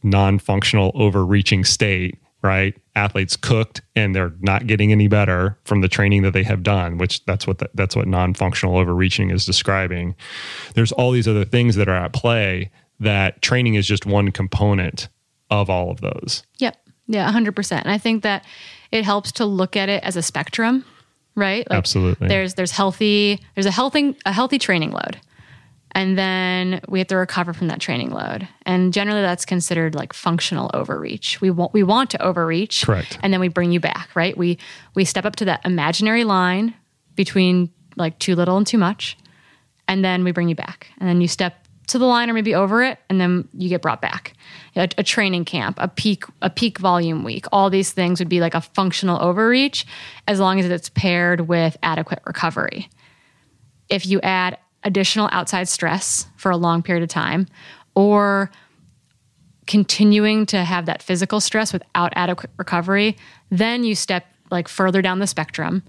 non-functional 0.02 0.92
overreaching 0.94 1.64
state 1.64 2.18
right 2.42 2.74
athletes 2.96 3.36
cooked 3.36 3.82
and 3.94 4.14
they're 4.14 4.32
not 4.40 4.66
getting 4.66 4.90
any 4.90 5.06
better 5.06 5.58
from 5.64 5.82
the 5.82 5.88
training 5.88 6.22
that 6.22 6.32
they 6.32 6.42
have 6.42 6.62
done 6.62 6.98
which 6.98 7.24
that's 7.26 7.46
what 7.46 7.58
the, 7.58 7.70
that's 7.74 7.94
what 7.94 8.08
non-functional 8.08 8.76
overreaching 8.76 9.30
is 9.30 9.44
describing 9.44 10.14
there's 10.74 10.92
all 10.92 11.12
these 11.12 11.28
other 11.28 11.44
things 11.44 11.76
that 11.76 11.88
are 11.88 11.96
at 11.96 12.12
play 12.12 12.70
that 12.98 13.42
training 13.42 13.74
is 13.74 13.86
just 13.86 14.06
one 14.06 14.30
component 14.30 15.08
of 15.50 15.70
all 15.70 15.90
of 15.90 16.00
those 16.00 16.42
Yep. 16.58 16.76
Yeah, 17.08 17.30
100%. 17.30 17.72
And 17.72 17.90
I 17.90 17.98
think 17.98 18.22
that 18.22 18.44
it 18.90 19.04
helps 19.04 19.32
to 19.32 19.44
look 19.44 19.76
at 19.76 19.88
it 19.88 20.02
as 20.02 20.16
a 20.16 20.22
spectrum, 20.22 20.84
right? 21.34 21.68
Like 21.70 21.76
Absolutely. 21.76 22.28
There's 22.28 22.54
there's 22.54 22.72
healthy 22.72 23.40
there's 23.54 23.66
a 23.66 23.70
healthy 23.70 24.16
a 24.24 24.32
healthy 24.32 24.58
training 24.58 24.92
load. 24.92 25.20
And 25.96 26.18
then 26.18 26.82
we 26.88 26.98
have 26.98 27.08
to 27.08 27.16
recover 27.16 27.54
from 27.54 27.68
that 27.68 27.80
training 27.80 28.10
load. 28.10 28.46
And 28.66 28.92
generally 28.92 29.22
that's 29.22 29.46
considered 29.46 29.94
like 29.94 30.12
functional 30.12 30.70
overreach. 30.74 31.40
We 31.40 31.50
want 31.50 31.72
we 31.72 31.82
want 31.82 32.10
to 32.10 32.22
overreach 32.22 32.84
Correct. 32.84 33.18
and 33.22 33.32
then 33.32 33.40
we 33.40 33.48
bring 33.48 33.72
you 33.72 33.80
back, 33.80 34.10
right? 34.14 34.36
We 34.36 34.58
we 34.94 35.06
step 35.06 35.24
up 35.24 35.36
to 35.36 35.46
that 35.46 35.64
imaginary 35.64 36.24
line 36.24 36.74
between 37.14 37.70
like 37.96 38.18
too 38.18 38.34
little 38.34 38.58
and 38.58 38.66
too 38.66 38.76
much 38.76 39.16
and 39.88 40.04
then 40.04 40.22
we 40.22 40.32
bring 40.32 40.48
you 40.48 40.54
back 40.54 40.88
and 40.98 41.08
then 41.08 41.20
you 41.20 41.28
step 41.28 41.66
to 41.86 41.98
the 41.98 42.04
line 42.04 42.28
or 42.28 42.34
maybe 42.34 42.54
over 42.54 42.82
it 42.82 42.98
and 43.08 43.20
then 43.20 43.48
you 43.54 43.68
get 43.68 43.80
brought 43.80 44.02
back 44.02 44.34
a, 44.74 44.88
a 44.98 45.02
training 45.02 45.44
camp 45.44 45.76
a 45.80 45.88
peak 45.88 46.24
a 46.42 46.50
peak 46.50 46.78
volume 46.78 47.24
week 47.24 47.46
all 47.52 47.70
these 47.70 47.92
things 47.92 48.18
would 48.18 48.28
be 48.28 48.40
like 48.40 48.54
a 48.54 48.60
functional 48.60 49.22
overreach 49.22 49.86
as 50.26 50.40
long 50.40 50.58
as 50.58 50.66
it's 50.66 50.88
paired 50.90 51.42
with 51.42 51.76
adequate 51.82 52.20
recovery 52.26 52.90
if 53.88 54.04
you 54.04 54.20
add 54.20 54.58
additional 54.86 55.28
outside 55.32 55.68
stress 55.68 56.28
for 56.36 56.50
a 56.50 56.56
long 56.56 56.82
period 56.82 57.02
of 57.02 57.08
time 57.10 57.46
or 57.94 58.50
continuing 59.66 60.46
to 60.46 60.64
have 60.64 60.86
that 60.86 61.02
physical 61.02 61.40
stress 61.40 61.72
without 61.72 62.12
adequate 62.14 62.50
recovery, 62.56 63.16
then 63.50 63.82
you 63.82 63.94
step 63.94 64.24
like 64.50 64.68
further 64.68 65.02
down 65.02 65.18
the 65.18 65.26
spectrum 65.26 65.82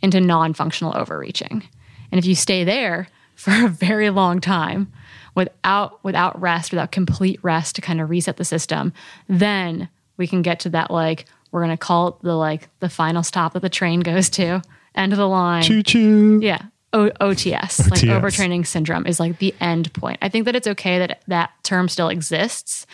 into 0.00 0.20
non-functional 0.20 0.96
overreaching. 0.96 1.64
And 2.12 2.18
if 2.18 2.24
you 2.24 2.36
stay 2.36 2.62
there 2.62 3.08
for 3.34 3.66
a 3.66 3.68
very 3.68 4.08
long 4.10 4.40
time 4.40 4.92
without 5.34 6.02
without 6.04 6.40
rest, 6.40 6.70
without 6.70 6.92
complete 6.92 7.40
rest 7.42 7.74
to 7.74 7.82
kind 7.82 8.00
of 8.00 8.08
reset 8.08 8.36
the 8.36 8.44
system, 8.44 8.92
then 9.28 9.88
we 10.16 10.28
can 10.28 10.42
get 10.42 10.60
to 10.60 10.68
that 10.70 10.92
like 10.92 11.26
we're 11.50 11.60
going 11.60 11.76
to 11.76 11.76
call 11.76 12.08
it 12.08 12.14
the 12.22 12.36
like 12.36 12.68
the 12.78 12.88
final 12.88 13.24
stop 13.24 13.52
that 13.54 13.62
the 13.62 13.68
train 13.68 14.00
goes 14.00 14.30
to, 14.30 14.62
end 14.94 15.12
of 15.12 15.18
the 15.18 15.28
line. 15.28 15.64
choo 15.64 15.82
choo 15.82 16.38
Yeah. 16.40 16.62
O- 16.94 17.10
OTS, 17.20 17.90
like 17.90 18.00
overtraining 18.00 18.66
syndrome, 18.66 19.06
is 19.06 19.20
like 19.20 19.38
the 19.38 19.54
end 19.60 19.92
point. 19.92 20.18
I 20.22 20.28
think 20.28 20.46
that 20.46 20.56
it's 20.56 20.68
okay 20.68 20.98
that 21.00 21.22
that 21.26 21.50
term 21.62 21.88
still 21.88 22.08
exists 22.08 22.86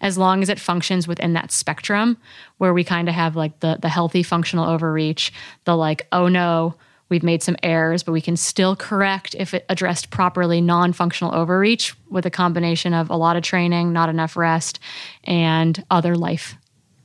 as 0.00 0.16
long 0.16 0.42
as 0.42 0.48
it 0.48 0.60
functions 0.60 1.08
within 1.08 1.32
that 1.32 1.50
spectrum 1.50 2.16
where 2.58 2.72
we 2.72 2.84
kind 2.84 3.08
of 3.08 3.14
have 3.14 3.36
like 3.36 3.58
the 3.60 3.76
the 3.82 3.88
healthy 3.88 4.22
functional 4.22 4.64
overreach, 4.64 5.32
the 5.64 5.76
like, 5.76 6.06
oh 6.12 6.28
no, 6.28 6.74
we've 7.08 7.22
made 7.22 7.42
some 7.42 7.56
errors, 7.62 8.02
but 8.02 8.12
we 8.12 8.20
can 8.20 8.36
still 8.36 8.76
correct 8.76 9.34
if 9.38 9.54
it 9.54 9.64
addressed 9.68 10.10
properly 10.10 10.60
non-functional 10.60 11.34
overreach 11.34 11.94
with 12.10 12.26
a 12.26 12.30
combination 12.30 12.94
of 12.94 13.10
a 13.10 13.16
lot 13.16 13.36
of 13.36 13.42
training, 13.42 13.92
not 13.92 14.08
enough 14.08 14.36
rest, 14.36 14.78
and 15.24 15.84
other 15.90 16.14
life 16.14 16.56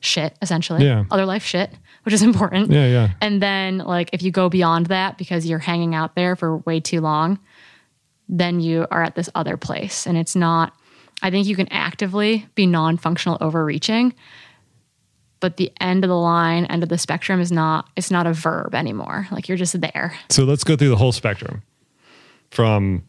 shit, 0.02 0.36
essentially. 0.42 0.86
Yeah. 0.86 1.06
Other 1.10 1.26
life 1.26 1.44
shit, 1.44 1.72
which 2.04 2.14
is 2.14 2.22
important. 2.22 2.72
yeah 2.72 2.88
yeah 2.88 3.10
And 3.22 3.42
then, 3.42 3.80
like, 3.80 4.10
if 4.14 4.22
you 4.22 4.32
go 4.32 4.50
beyond 4.50 4.88
that 4.88 5.18
because 5.18 5.46
you're 5.46 5.60
hanging 5.60 5.96
out 5.96 6.16
there 6.16 6.36
for 6.36 6.58
way 6.60 6.80
too 6.80 7.02
long, 7.02 7.40
then 8.30 8.60
you 8.60 8.86
are 8.92 9.04
at 9.04 9.16
this 9.16 9.30
other 9.36 9.58
place. 9.58 10.06
And 10.08 10.18
it's 10.18 10.36
not, 10.36 10.74
I 11.22 11.30
think 11.32 11.48
you 11.48 11.56
can 11.56 11.68
actively 11.72 12.48
be 12.56 12.66
non 12.66 12.98
functional 12.98 13.38
overreaching, 13.42 14.14
but 15.40 15.58
the 15.58 15.72
end 15.80 16.04
of 16.04 16.10
the 16.10 16.18
line, 16.18 16.66
end 16.66 16.84
of 16.84 16.90
the 16.90 16.98
spectrum 16.98 17.40
is 17.40 17.52
not, 17.52 17.90
it's 17.96 18.12
not 18.12 18.28
a 18.28 18.34
verb 18.34 18.76
anymore. 18.76 19.28
Like, 19.32 19.48
you're 19.48 19.58
just 19.58 19.80
there. 19.80 20.16
so 20.30 20.44
let's 20.44 20.64
go 20.64 20.76
through 20.76 20.90
the 20.90 20.96
whole 20.98 21.12
spectrum 21.12 21.64
from 22.52 23.04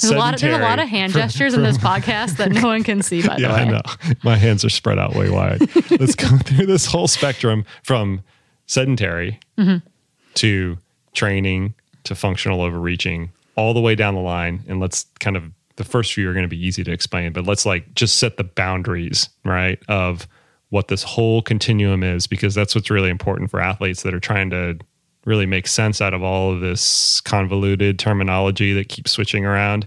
There's 0.00 0.12
a 0.12 0.16
lot 0.18 0.34
of, 0.34 0.40
there's 0.40 0.56
a 0.56 0.60
lot 0.62 0.78
of 0.78 0.88
hand 0.88 1.12
from- 1.12 1.22
gestures 1.22 1.54
in 1.54 1.62
this 1.62 1.78
podcast 1.90 2.36
that 2.36 2.50
no 2.52 2.62
one 2.66 2.82
can 2.82 3.02
see, 3.02 3.26
by 3.26 3.36
yeah, 3.38 3.48
the 3.48 3.54
way. 3.54 3.60
I 3.60 3.64
know. 3.64 3.82
My 4.24 4.36
hands 4.36 4.64
are 4.64 4.68
spread 4.70 4.98
out 4.98 5.14
way 5.14 5.30
wide. 5.30 5.60
Let's 5.90 6.14
go 6.14 6.28
through 6.44 6.66
this 6.66 6.86
whole 6.86 7.08
spectrum 7.08 7.64
from 7.82 8.22
sedentary 8.66 9.38
Mm-hmm. 9.58 9.86
to 10.34 10.76
training 11.14 11.74
to 12.04 12.14
functional 12.14 12.60
overreaching, 12.60 13.30
all 13.56 13.72
the 13.72 13.80
way 13.80 13.94
down 13.94 14.14
the 14.14 14.20
line. 14.20 14.62
And 14.68 14.80
let's 14.80 15.06
kind 15.18 15.36
of 15.36 15.44
the 15.76 15.84
first 15.84 16.12
few 16.12 16.28
are 16.28 16.32
going 16.32 16.44
to 16.44 16.48
be 16.48 16.62
easy 16.62 16.84
to 16.84 16.90
explain, 16.92 17.32
but 17.32 17.44
let's 17.46 17.64
like 17.66 17.94
just 17.94 18.16
set 18.18 18.36
the 18.36 18.44
boundaries, 18.44 19.28
right, 19.44 19.78
of 19.88 20.26
what 20.70 20.88
this 20.88 21.02
whole 21.02 21.42
continuum 21.42 22.02
is, 22.02 22.26
because 22.26 22.54
that's 22.54 22.74
what's 22.74 22.90
really 22.90 23.08
important 23.10 23.50
for 23.50 23.60
athletes 23.60 24.02
that 24.02 24.12
are 24.14 24.20
trying 24.20 24.50
to 24.50 24.78
really 25.26 25.44
make 25.44 25.66
sense 25.66 26.00
out 26.00 26.14
of 26.14 26.22
all 26.22 26.52
of 26.52 26.60
this 26.60 27.20
convoluted 27.20 27.98
terminology 27.98 28.72
that 28.72 28.88
keeps 28.88 29.10
switching 29.10 29.44
around 29.44 29.86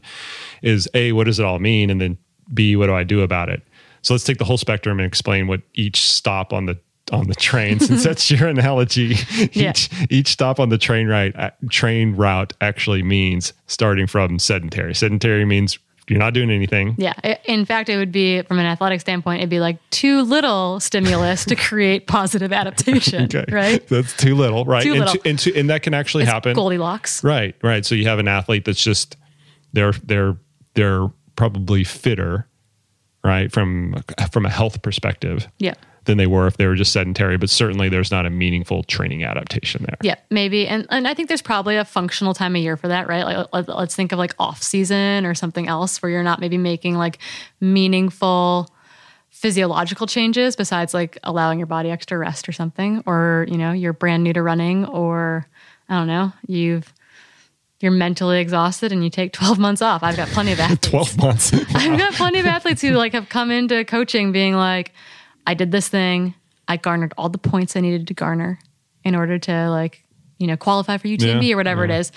is 0.62 0.88
a 0.94 1.14
what 1.14 1.24
does 1.24 1.40
it 1.40 1.46
all 1.46 1.58
mean? 1.60 1.90
And 1.90 2.00
then 2.00 2.18
b 2.54 2.76
what 2.76 2.86
do 2.88 2.94
i 2.94 3.04
do 3.04 3.22
about 3.22 3.50
it? 3.50 3.64
So 4.04 4.14
let's 4.14 4.24
take 4.24 4.38
the 4.38 4.46
whole 4.46 4.58
spectrum 4.58 5.00
and 5.00 5.08
explain 5.08 5.48
what 5.48 5.62
each 5.74 6.00
stop 6.08 6.54
on 6.54 6.66
the 6.68 6.78
on 7.12 7.28
the 7.28 7.34
train 7.36 7.80
since 7.88 8.04
that's 8.04 8.30
your 8.30 8.48
analogy 8.48 9.16
Yeah. 9.54 9.72
each 9.72 9.90
each 10.12 10.28
stop 10.28 10.60
on 10.60 10.70
the 10.70 10.78
train 10.78 11.08
right 11.08 11.36
uh, 11.36 11.50
train 11.72 12.16
route 12.16 12.54
actually 12.62 13.02
means 13.02 13.54
starting 13.66 14.06
from 14.08 14.38
sedentary. 14.38 14.94
Sedentary 14.94 15.44
means 15.46 15.80
you're 16.10 16.20
not 16.20 16.34
doing 16.34 16.50
anything 16.50 16.96
Yeah. 16.98 17.14
In 17.46 17.66
fact, 17.66 17.90
it 17.90 17.98
would 17.98 18.12
be, 18.12 18.42
from 18.44 18.60
an 18.60 18.66
athletic 18.66 19.02
standpoint, 19.02 19.40
it'd 19.40 19.50
be 19.50 19.60
like 19.60 19.78
too 19.90 20.22
little 20.24 20.80
stimulus 20.80 21.46
to 21.46 21.56
create 21.56 22.08
positive 22.08 22.52
adaptation, 22.54 23.24
okay 23.34 23.46
right? 23.52 23.88
that's 23.88 24.16
too 24.18 24.36
little 24.36 24.66
right 24.66 24.84
Too 24.84 24.92
and, 24.94 25.00
little. 25.02 25.16
to- 25.16 25.30
and, 25.30 25.40
to- 25.40 25.56
and 25.60 25.70
that 25.70 25.84
can 25.84 25.94
actually 25.94 26.24
It's 26.24 26.32
happen 26.32 26.54
Goldilocks. 26.54 27.24
Right, 27.24 27.56
right. 27.64 27.86
So 27.86 27.96
you 27.96 28.08
have 28.08 28.20
an 28.20 28.28
athlete 28.28 28.66
that's 28.66 28.84
just 28.84 29.16
they're 29.74 29.94
they're 30.04 30.38
they're 30.76 31.08
probably 31.36 31.84
fitter, 31.84 32.48
right, 33.24 33.52
from 33.52 33.96
from 34.32 34.46
a 34.46 34.50
health 34.50 34.82
perspective 34.82 35.48
Yeah. 35.60 35.74
Than 36.10 36.18
they 36.18 36.28
were 36.28 36.48
if 36.48 36.58
they 36.58 36.66
were 36.66 36.76
just 36.76 36.92
sedentary, 36.92 37.38
but 37.38 37.50
certainly 37.50 37.88
there's 37.88 38.10
not 38.10 38.26
a 38.26 38.30
meaningful 38.32 38.84
training 38.84 39.24
adaptation 39.24 39.86
there. 39.88 39.98
Yeah, 40.02 40.16
maybe. 40.32 40.68
And 40.68 40.88
and 40.90 41.08
I 41.08 41.14
think 41.14 41.28
there's 41.28 41.42
probably 41.42 41.78
a 41.78 41.86
functional 41.86 42.34
time 42.34 42.56
of 42.56 42.62
year 42.62 42.76
for 42.76 42.88
that, 42.88 43.08
right? 43.08 43.24
Like 43.24 43.48
let, 43.54 43.70
let's 43.70 43.96
think 43.96 44.12
of 44.12 44.18
like 44.18 44.34
off 44.40 44.64
season 44.64 45.26
or 45.26 45.36
something 45.36 45.68
else 45.68 46.02
where 46.02 46.10
you're 46.10 46.24
not 46.24 46.42
maybe 46.42 46.58
making 46.58 46.96
like 46.96 47.20
meaningful 47.62 48.74
physiological 49.30 50.08
changes 50.08 50.56
besides 50.56 50.94
like 50.94 51.20
allowing 51.24 51.60
your 51.60 51.68
body 51.68 51.92
extra 51.92 52.18
rest 52.18 52.50
or 52.50 52.52
something 52.52 53.04
or, 53.06 53.46
you 53.48 53.58
know, 53.58 53.72
you're 53.72 53.94
brand 53.94 54.24
new 54.24 54.34
to 54.34 54.42
running 54.42 54.86
or 54.86 55.48
I 55.88 55.98
don't 55.98 56.08
know, 56.08 56.34
you've 56.48 56.92
you're 57.80 57.92
mentally 57.92 58.42
exhausted 58.42 58.92
and 58.92 59.04
you 59.04 59.10
take 59.10 59.32
12 59.32 59.58
months 59.60 59.82
off. 59.82 60.04
I've 60.04 60.18
got 60.18 60.28
plenty 60.30 60.52
of 60.52 60.60
athletes. 60.60 60.88
12 60.90 61.18
months. 61.18 61.54
I've 61.76 61.98
got 61.98 62.14
plenty 62.14 62.40
of 62.40 62.48
athletes 62.48 62.82
who 62.82 62.92
like 62.92 63.14
have 63.14 63.30
come 63.30 63.52
into 63.52 63.86
coaching 63.86 64.32
being 64.32 64.56
like, 64.56 64.92
I 65.50 65.56
did 65.56 65.72
this 65.72 65.88
thing. 65.88 66.36
I 66.68 66.78
garnered 66.78 67.12
all 67.18 67.28
the 67.28 67.40
points 67.40 67.76
I 67.76 67.80
needed 67.80 68.06
to 68.10 68.14
garner 68.14 68.60
in 69.04 69.16
order 69.16 69.40
to 69.40 69.72
like, 69.72 70.06
you 70.38 70.46
know, 70.46 70.56
qualify 70.56 70.98
for 70.98 71.08
UTMB 71.08 71.48
Yeah, 71.48 71.54
or 71.56 71.58
whatever 71.58 71.88
yeah. 71.88 71.96
it 71.96 72.00
is. 72.02 72.12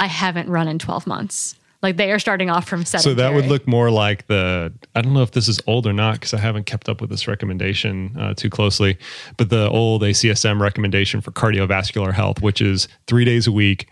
I 0.00 0.06
haven't 0.06 0.48
run 0.50 0.66
in 0.66 0.80
12 0.80 1.06
months. 1.06 1.54
Like 1.82 1.96
they 1.96 2.10
are 2.10 2.18
starting 2.18 2.50
off 2.50 2.68
from 2.68 2.84
seven. 2.84 3.04
So 3.04 3.14
that 3.14 3.32
would 3.32 3.46
look 3.46 3.68
more 3.68 3.92
like 3.92 4.26
the. 4.26 4.72
I 4.96 5.02
don't 5.02 5.14
know 5.14 5.22
if 5.22 5.30
this 5.30 5.46
is 5.46 5.60
old 5.68 5.86
or 5.86 5.92
not 5.92 6.14
because 6.14 6.34
I 6.34 6.38
haven't 6.38 6.64
kept 6.66 6.88
up 6.88 7.00
with 7.00 7.10
this 7.10 7.28
recommendation 7.28 8.16
uh, 8.18 8.34
too 8.34 8.50
closely, 8.50 8.98
but 9.36 9.50
the 9.50 9.70
old 9.70 10.02
ACSM 10.02 10.60
recommendation 10.60 11.20
for 11.20 11.30
cardiovascular 11.30 12.12
health, 12.12 12.42
which 12.42 12.60
is 12.60 12.88
three 13.06 13.24
days 13.24 13.46
a 13.46 13.52
week, 13.52 13.88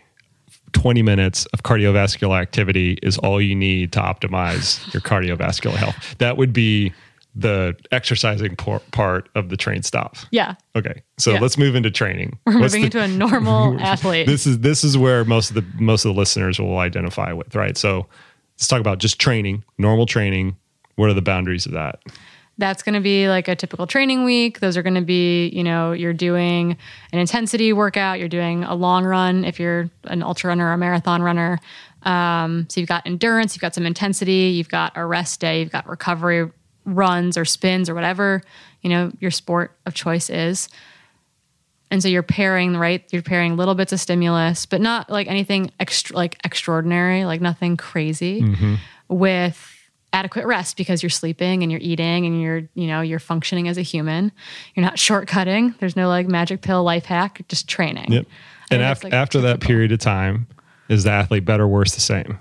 20 0.72 1.02
minutes 1.02 1.46
of 1.46 1.62
cardiovascular 1.62 2.40
activity 2.40 2.98
is 3.04 3.18
all 3.18 3.40
you 3.40 3.54
need 3.54 3.92
to 3.92 4.00
optimize 4.00 4.92
your 4.92 5.00
cardiovascular 5.02 5.76
health. 5.76 6.16
That 6.18 6.36
would 6.36 6.52
be 6.52 6.92
the 7.38 7.76
exercising 7.92 8.56
por- 8.56 8.80
part 8.92 9.28
of 9.34 9.50
the 9.50 9.56
train 9.58 9.82
stop. 9.82 10.16
Yeah. 10.30 10.54
Okay, 10.74 11.02
so 11.18 11.32
Yeah. 11.34 11.40
let's 11.40 11.58
move 11.58 11.74
into 11.74 11.90
training. 11.90 12.38
We're 12.46 12.60
What's 12.60 12.74
moving 12.74 12.88
the- 12.90 12.98
into 12.98 13.02
a 13.02 13.08
normal 13.08 13.78
athlete. 13.80 14.26
this 14.26 14.46
is 14.46 14.60
this 14.60 14.82
is 14.84 14.96
where 14.96 15.24
most 15.24 15.50
of 15.50 15.54
the 15.56 15.64
most 15.78 16.04
of 16.06 16.14
the 16.14 16.18
listeners 16.18 16.58
will 16.58 16.78
identify 16.78 17.32
with, 17.32 17.54
right? 17.54 17.76
So 17.76 18.06
let's 18.56 18.68
talk 18.68 18.80
about 18.80 18.98
just 18.98 19.18
training, 19.20 19.64
normal 19.76 20.06
training. 20.06 20.56
What 20.94 21.10
are 21.10 21.14
the 21.14 21.22
boundaries 21.22 21.66
of 21.66 21.72
that? 21.72 22.00
that's 22.58 22.82
going 22.82 22.94
to 22.94 23.02
be 23.02 23.28
like 23.28 23.48
a 23.48 23.54
typical 23.54 23.86
training 23.86 24.24
week. 24.24 24.60
Those 24.60 24.78
are 24.78 24.82
going 24.82 24.94
to 24.94 25.02
be, 25.02 25.48
you 25.50 25.62
know, 25.62 25.92
you're 25.92 26.14
doing 26.14 26.78
an 27.12 27.18
intensity 27.18 27.74
workout, 27.74 28.18
you're 28.18 28.30
doing 28.30 28.64
a 28.64 28.74
long 28.74 29.04
run 29.04 29.44
if 29.44 29.60
you're 29.60 29.90
an 30.04 30.22
ultra 30.22 30.48
runner 30.48 30.68
or 30.68 30.72
a 30.72 30.78
marathon 30.78 31.20
runner. 31.22 31.58
Um, 32.04 32.66
so 32.70 32.80
you've 32.80 32.88
got 32.88 33.02
endurance, 33.06 33.54
you've 33.54 33.60
got 33.60 33.74
some 33.74 33.84
intensity, 33.84 34.54
you've 34.56 34.70
got 34.70 34.92
a 34.96 35.04
rest 35.04 35.38
day, 35.40 35.60
you've 35.60 35.70
got 35.70 35.86
recovery 35.86 36.50
runs 36.86 37.36
or 37.36 37.44
spins 37.44 37.90
or 37.90 37.94
whatever, 37.94 38.42
you 38.80 38.88
know, 38.88 39.12
your 39.20 39.30
sport 39.30 39.72
of 39.84 39.94
choice 39.94 40.30
is. 40.30 40.68
And 41.90 42.02
so 42.02 42.08
you're 42.08 42.22
pairing, 42.22 42.76
right? 42.76 43.04
You're 43.12 43.22
pairing 43.22 43.56
little 43.56 43.74
bits 43.74 43.92
of 43.92 44.00
stimulus, 44.00 44.66
but 44.66 44.80
not 44.80 45.10
like 45.10 45.28
anything 45.28 45.70
extra, 45.78 46.16
like 46.16 46.38
extraordinary, 46.44 47.24
like 47.24 47.40
nothing 47.40 47.76
crazy 47.76 48.42
mm-hmm. 48.42 48.74
with 49.08 49.72
adequate 50.12 50.46
rest 50.46 50.76
because 50.76 51.02
you're 51.02 51.10
sleeping 51.10 51.62
and 51.62 51.70
you're 51.70 51.80
eating 51.82 52.26
and 52.26 52.40
you're, 52.40 52.62
you 52.74 52.86
know, 52.86 53.02
you're 53.02 53.18
functioning 53.18 53.68
as 53.68 53.76
a 53.76 53.82
human. 53.82 54.32
You're 54.74 54.84
not 54.84 54.96
shortcutting. 54.96 55.78
There's 55.78 55.96
no 55.96 56.08
like 56.08 56.26
magic 56.26 56.62
pill 56.62 56.82
life 56.82 57.04
hack, 57.04 57.42
just 57.48 57.68
training. 57.68 58.12
Yep. 58.12 58.26
And 58.70 58.82
af- 58.82 59.04
like, 59.04 59.12
after 59.12 59.40
that 59.42 59.60
period 59.60 59.92
of 59.92 60.00
time, 60.00 60.46
is 60.88 61.04
the 61.04 61.10
athlete 61.10 61.44
better, 61.44 61.66
worse, 61.66 61.94
the 61.94 62.00
same? 62.00 62.38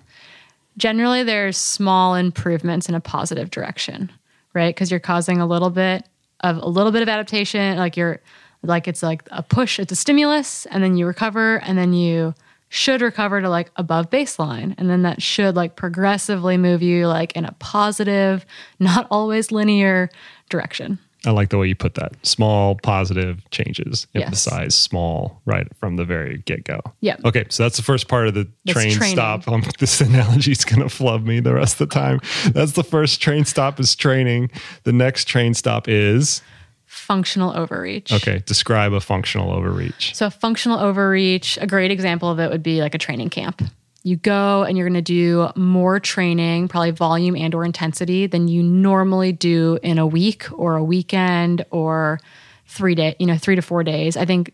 generally 0.78 1.24
there's 1.24 1.58
small 1.58 2.16
improvements 2.16 2.90
in 2.90 2.96
a 2.96 3.00
positive 3.00 3.50
direction 3.50 4.12
right? 4.56 4.74
Because 4.74 4.90
you're 4.90 5.00
causing 5.00 5.40
a 5.40 5.46
little 5.46 5.70
bit 5.70 6.08
of 6.40 6.58
a 6.58 6.68
little 6.68 6.92
bit 6.92 7.02
of 7.02 7.08
adaptation 7.10 7.78
like 7.78 7.96
you're 7.96 8.20
like 8.62 8.88
it's 8.88 9.02
like 9.02 9.24
a 9.32 9.42
push 9.42 9.80
it's 9.80 9.92
a 9.92 9.96
stimulus 9.96 10.66
and 10.68 10.84
then 10.84 10.98
you 10.98 11.06
recover 11.06 11.58
and 11.62 11.78
then 11.78 11.94
you 11.94 12.34
should 12.70 13.02
recover 13.02 13.42
to 13.42 13.50
like 13.50 13.72
above 13.78 14.10
baseline. 14.10 14.76
And 14.78 14.90
then 14.90 15.04
that 15.04 15.22
should 15.22 15.56
like 15.56 15.76
progressively 15.76 16.58
move 16.58 16.82
you 16.82 17.08
like 17.08 17.34
in 17.34 17.46
a 17.46 17.54
positive 17.54 18.46
not 18.80 19.08
always 19.10 19.52
linear 19.52 20.10
direction 20.50 21.00
I 21.26 21.32
like 21.32 21.50
the 21.50 21.58
way 21.58 21.68
you 21.68 21.76
put 21.76 21.96
that. 21.96 22.14
Small 22.24 22.76
positive 22.76 23.48
changes. 23.52 24.08
Yes. 24.14 24.26
Emphasize 24.26 24.76
small 24.76 25.42
right 25.46 25.68
from 25.78 25.96
the 25.96 26.06
very 26.06 26.40
get 26.40 26.64
go. 26.64 26.80
Yeah. 27.02 27.18
Okay, 27.26 27.46
so 27.50 27.64
that's 27.64 27.78
the 27.78 27.84
first 27.84 28.08
part 28.08 28.28
of 28.28 28.34
the 28.34 28.48
That's 28.66 28.80
train 28.80 28.94
training. 28.94 29.16
stop. 29.16 29.48
Um, 29.48 29.64
this 29.80 30.02
analogy 30.02 30.52
is 30.52 30.66
going 30.66 30.82
to 30.82 30.90
flub 30.90 31.26
me 31.26 31.40
the 31.40 31.54
rest 31.54 31.80
of 31.80 31.90
the 31.90 31.94
time. 31.94 32.20
That's 32.52 32.74
the 32.74 32.84
first 32.84 33.22
train 33.22 33.46
stop 33.46 33.80
is 33.80 33.96
training. 33.96 34.52
The 34.84 34.94
next 34.94 35.28
train 35.28 35.54
stop 35.54 35.88
is 35.88 36.42
functional 36.86 37.52
overreach 37.52 38.12
okay. 38.14 38.42
Describe 38.46 38.94
a 38.94 39.02
functional 39.02 39.52
overreach. 39.52 40.16
So, 40.16 40.28
a 40.28 40.32
functional 40.32 40.80
overreach, 40.80 41.58
a 41.62 41.68
great 41.68 41.92
example 41.92 42.30
of 42.30 42.40
it 42.40 42.50
would 42.50 42.64
be 42.64 42.82
like 42.82 42.96
a 42.96 42.98
training 42.98 43.30
camp. 43.30 43.62
You 44.06 44.18
go 44.18 44.62
and 44.64 44.78
you're 44.78 44.88
going 44.88 44.94
to 44.94 45.02
do 45.02 45.50
more 45.56 46.00
training, 46.00 46.68
probably 46.68 46.92
volume 46.92 47.36
and 47.36 47.56
or 47.56 47.66
intensity 47.66 48.28
than 48.28 48.48
you 48.48 48.62
normally 48.62 49.32
do 49.32 49.80
in 49.82 49.98
a 49.98 50.06
week 50.06 50.46
or 50.52 50.76
a 50.76 50.84
weekend 50.84 51.66
or 51.72 52.20
3 52.68 52.94
day, 52.94 53.16
you 53.18 53.26
know, 53.26 53.36
3 53.36 53.56
to 53.56 53.64
4 53.64 53.84
days. 53.84 54.16
I 54.16 54.26
think 54.26 54.54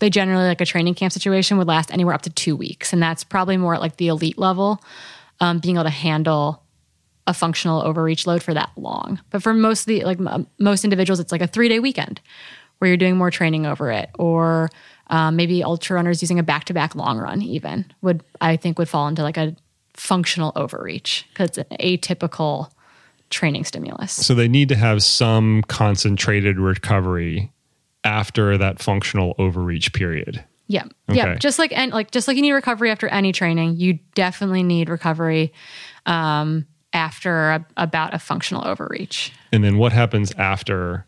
they 0.00 0.10
generally 0.10 0.44
like 0.44 0.60
a 0.60 0.66
training 0.66 0.94
camp 0.96 1.14
situation 1.14 1.56
would 1.56 1.66
last 1.66 1.90
anywhere 1.90 2.14
up 2.14 2.22
to 2.22 2.30
2 2.30 2.54
weeks 2.54 2.92
and 2.92 3.02
that's 3.02 3.24
probably 3.24 3.56
more 3.56 3.74
at 3.74 3.80
like 3.80 3.96
the 3.96 4.08
elite 4.08 4.36
level 4.36 4.82
um, 5.40 5.60
being 5.60 5.76
able 5.76 5.84
to 5.84 5.90
handle 5.90 6.62
a 7.26 7.32
functional 7.32 7.80
overreach 7.82 8.26
load 8.26 8.42
for 8.42 8.52
that 8.52 8.70
long. 8.76 9.20
But 9.30 9.42
for 9.42 9.54
most 9.54 9.82
of 9.82 9.86
the 9.86 10.04
like 10.04 10.20
m- 10.20 10.46
most 10.58 10.84
individuals, 10.84 11.20
it's 11.20 11.32
like 11.32 11.40
a 11.40 11.46
three 11.46 11.70
day 11.70 11.78
weekend 11.80 12.20
where 12.78 12.88
you're 12.88 12.96
doing 12.96 13.16
more 13.16 13.30
training 13.30 13.66
over 13.66 13.90
it, 13.90 14.10
or 14.18 14.70
um, 15.10 15.36
maybe 15.36 15.62
ultra 15.62 15.96
runners 15.96 16.22
using 16.22 16.38
a 16.38 16.42
back 16.42 16.64
to 16.64 16.74
back 16.74 16.94
long 16.94 17.18
run. 17.18 17.42
Even 17.42 17.84
would 18.00 18.22
I 18.40 18.56
think 18.56 18.78
would 18.78 18.88
fall 18.88 19.06
into 19.08 19.22
like 19.22 19.36
a 19.36 19.54
functional 19.94 20.52
overreach 20.56 21.26
because 21.28 21.50
it's 21.50 21.58
an 21.58 21.76
atypical 21.78 22.70
training 23.28 23.64
stimulus. 23.64 24.12
So 24.12 24.34
they 24.34 24.48
need 24.48 24.68
to 24.70 24.76
have 24.76 25.02
some 25.02 25.62
concentrated 25.68 26.58
recovery 26.58 27.52
after 28.02 28.56
that 28.56 28.80
functional 28.80 29.34
overreach 29.38 29.92
period. 29.92 30.44
Yeah, 30.68 30.84
yeah. 31.10 31.34
Just 31.34 31.58
like 31.58 31.76
and 31.76 31.92
like 31.92 32.12
just 32.12 32.28
like 32.28 32.36
you 32.36 32.42
need 32.42 32.52
recovery 32.52 32.90
after 32.90 33.08
any 33.08 33.32
training, 33.32 33.76
you 33.76 33.98
definitely 34.14 34.62
need 34.62 34.88
recovery 34.88 35.52
um, 36.06 36.66
after 36.92 37.50
a, 37.50 37.66
about 37.76 38.14
a 38.14 38.20
functional 38.20 38.66
overreach. 38.66 39.32
And 39.52 39.64
then 39.64 39.78
what 39.78 39.92
happens 39.92 40.32
after 40.38 41.06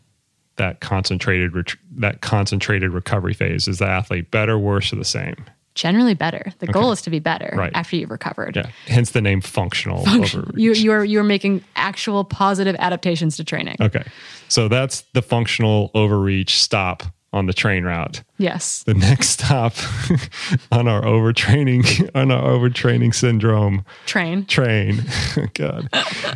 that 0.57 0.79
concentrated 0.81 1.55
ret- 1.55 1.75
that 1.97 2.21
concentrated 2.21 2.91
recovery 2.91 3.33
phase? 3.33 3.67
Is 3.67 3.79
the 3.79 3.87
athlete 3.87 4.31
better, 4.31 4.57
worse, 4.57 4.91
or 4.93 4.97
the 4.97 5.05
same? 5.05 5.35
Generally 5.75 6.13
better. 6.13 6.53
The 6.59 6.67
goal 6.67 6.91
is 6.91 7.01
to 7.01 7.09
be 7.09 7.17
better 7.17 7.51
Right. 7.57 7.71
after 7.73 7.95
you've 7.95 8.11
recovered. 8.11 8.55
Yeah. 8.55 8.67
Hence 8.85 9.09
the 9.09 9.21
name 9.21 9.41
functional 9.41 10.07
overreach. 10.07 10.55
You 10.55 10.73
you 10.73 10.91
are 10.91 11.03
you 11.03 11.19
are 11.19 11.23
making 11.23 11.63
actual 11.75 12.23
positive 12.23 12.75
adaptations 12.77 13.37
to 13.37 13.43
training. 13.43 13.77
okay. 13.81 14.03
So 14.49 14.67
that's 14.67 15.01
the 15.13 15.23
functional 15.23 15.89
overreach 15.95 16.59
stop 16.61 17.01
on 17.31 17.47
the 17.47 17.53
train 17.53 17.83
route. 17.85 18.21
Yes. 18.37 18.83
The 18.83 18.93
next 18.93 19.29
stop 19.29 19.73
on 20.71 20.87
our 20.87 21.01
overtraining 21.01 22.07
on 22.13 22.29
our 22.29 22.43
overtraining 22.43 23.15
syndrome 23.15 23.83
Train 24.05 24.45
train, 24.45 25.03
God, 25.55 25.89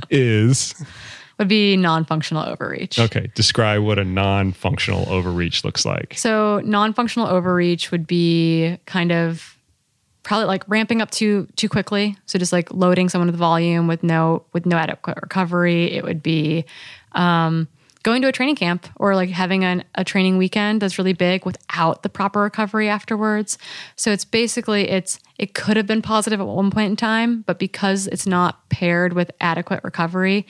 is 0.10 0.73
would 1.38 1.47
be 1.47 1.78
non-functional 1.78 2.43
overreach. 2.43 3.00
okay. 3.00 3.30
Describe 3.36 3.84
what 3.84 4.00
a 4.00 4.04
non-functional 4.04 5.06
overreach 5.10 5.63
looks 5.63 5.86
like. 5.86 6.15
So 6.17 6.62
non-functional 6.63 7.28
overreach 7.28 7.91
would 7.91 8.08
be 8.08 8.78
kind 8.86 9.12
of 9.12 9.58
probably 10.23 10.45
like 10.45 10.63
ramping 10.67 11.02
up 11.02 11.10
too 11.10 11.47
too 11.56 11.69
quickly. 11.69 12.17
So 12.26 12.38
just 12.38 12.52
like 12.52 12.71
loading 12.73 13.08
someone 13.08 13.28
with 13.28 13.38
volume 13.38 13.88
with 13.88 14.04
no 14.04 14.43
with 14.52 14.65
no 14.65 14.78
adequate 14.78 15.17
recovery. 15.21 15.93
It 15.93 16.04
would 16.04 16.21
be 16.21 16.65
um, 17.13 17.67
going 18.04 18.21
to 18.21 18.28
a 18.28 18.32
training 18.32 18.56
camp 18.56 18.88
or 18.97 19.15
like 19.15 19.30
having 19.30 19.63
an, 19.63 19.84
a 19.95 20.04
training 20.04 20.38
weekend 20.38 20.82
that's 20.82 20.97
really 20.97 21.13
big 21.13 21.45
without 21.45 22.04
the 22.04 22.10
proper 22.10 22.41
recovery 22.41 22.89
afterwards. 22.89 23.58
So 23.95 24.12
it's 24.12 24.26
basically 24.26 24.89
it's 24.89 25.19
it 25.38 25.54
could 25.54 25.78
have 25.78 25.88
been 25.88 26.02
positive 26.02 26.41
at 26.41 26.47
one 26.47 26.71
point 26.71 26.89
in 26.89 26.95
time, 26.97 27.43
but 27.47 27.58
because 27.58 28.08
it's 28.08 28.28
not 28.28 28.67
paired 28.69 29.13
with 29.13 29.32
adequate 29.39 29.82
recovery 29.84 30.45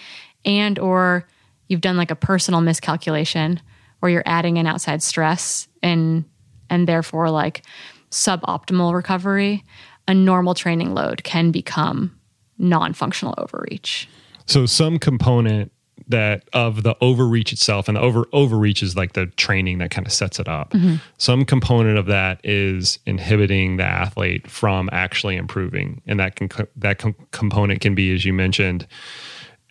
and 0.46 0.80
or 0.80 1.28
you've 1.68 1.82
done 1.82 1.98
like 1.98 2.12
a 2.12 2.16
personal 2.16 2.62
miscalculation 2.62 3.62
or 4.02 4.10
you're 4.10 4.24
adding 4.26 4.58
in 4.58 4.68
outside 4.68 5.02
stress 5.04 5.68
and 5.82 6.26
and 6.70 6.88
therefore 6.88 7.30
like 7.30 7.64
suboptimal 8.12 8.94
recovery, 8.94 9.64
a 10.08 10.14
normal 10.14 10.54
training 10.54 10.94
load 10.94 11.24
can 11.24 11.52
become 11.52 12.18
non-functional 12.58 13.36
overreach. 13.38 14.10
So 14.46 14.66
some 14.66 14.98
component 14.98 15.72
that 16.10 16.48
of 16.54 16.84
the 16.84 16.96
overreach 17.02 17.52
itself, 17.52 17.88
and 17.88 17.98
the 17.98 18.02
over 18.02 18.26
overreach 18.32 18.82
is 18.82 18.96
like 18.96 19.14
the 19.14 19.26
training 19.26 19.80
that 19.80 19.92
kind 19.92 20.08
of 20.08 20.14
sets 20.14 20.40
it 20.40 20.48
up. 20.48 20.72
Mm-hmm. 20.72 20.96
Some 21.18 21.44
component 21.44 21.98
of 21.98 22.06
that 22.06 22.40
is 22.44 23.00
inhibiting 23.06 23.78
the 23.78 23.84
athlete 23.84 24.50
from 24.50 24.90
actually 24.94 25.36
improving, 25.36 26.02
and 26.08 26.20
that 26.20 26.36
can 26.36 26.50
that 26.78 27.00
com- 27.00 27.16
component 27.32 27.82
can 27.82 27.94
be, 27.94 28.14
as 28.14 28.24
you 28.24 28.32
mentioned, 28.32 28.88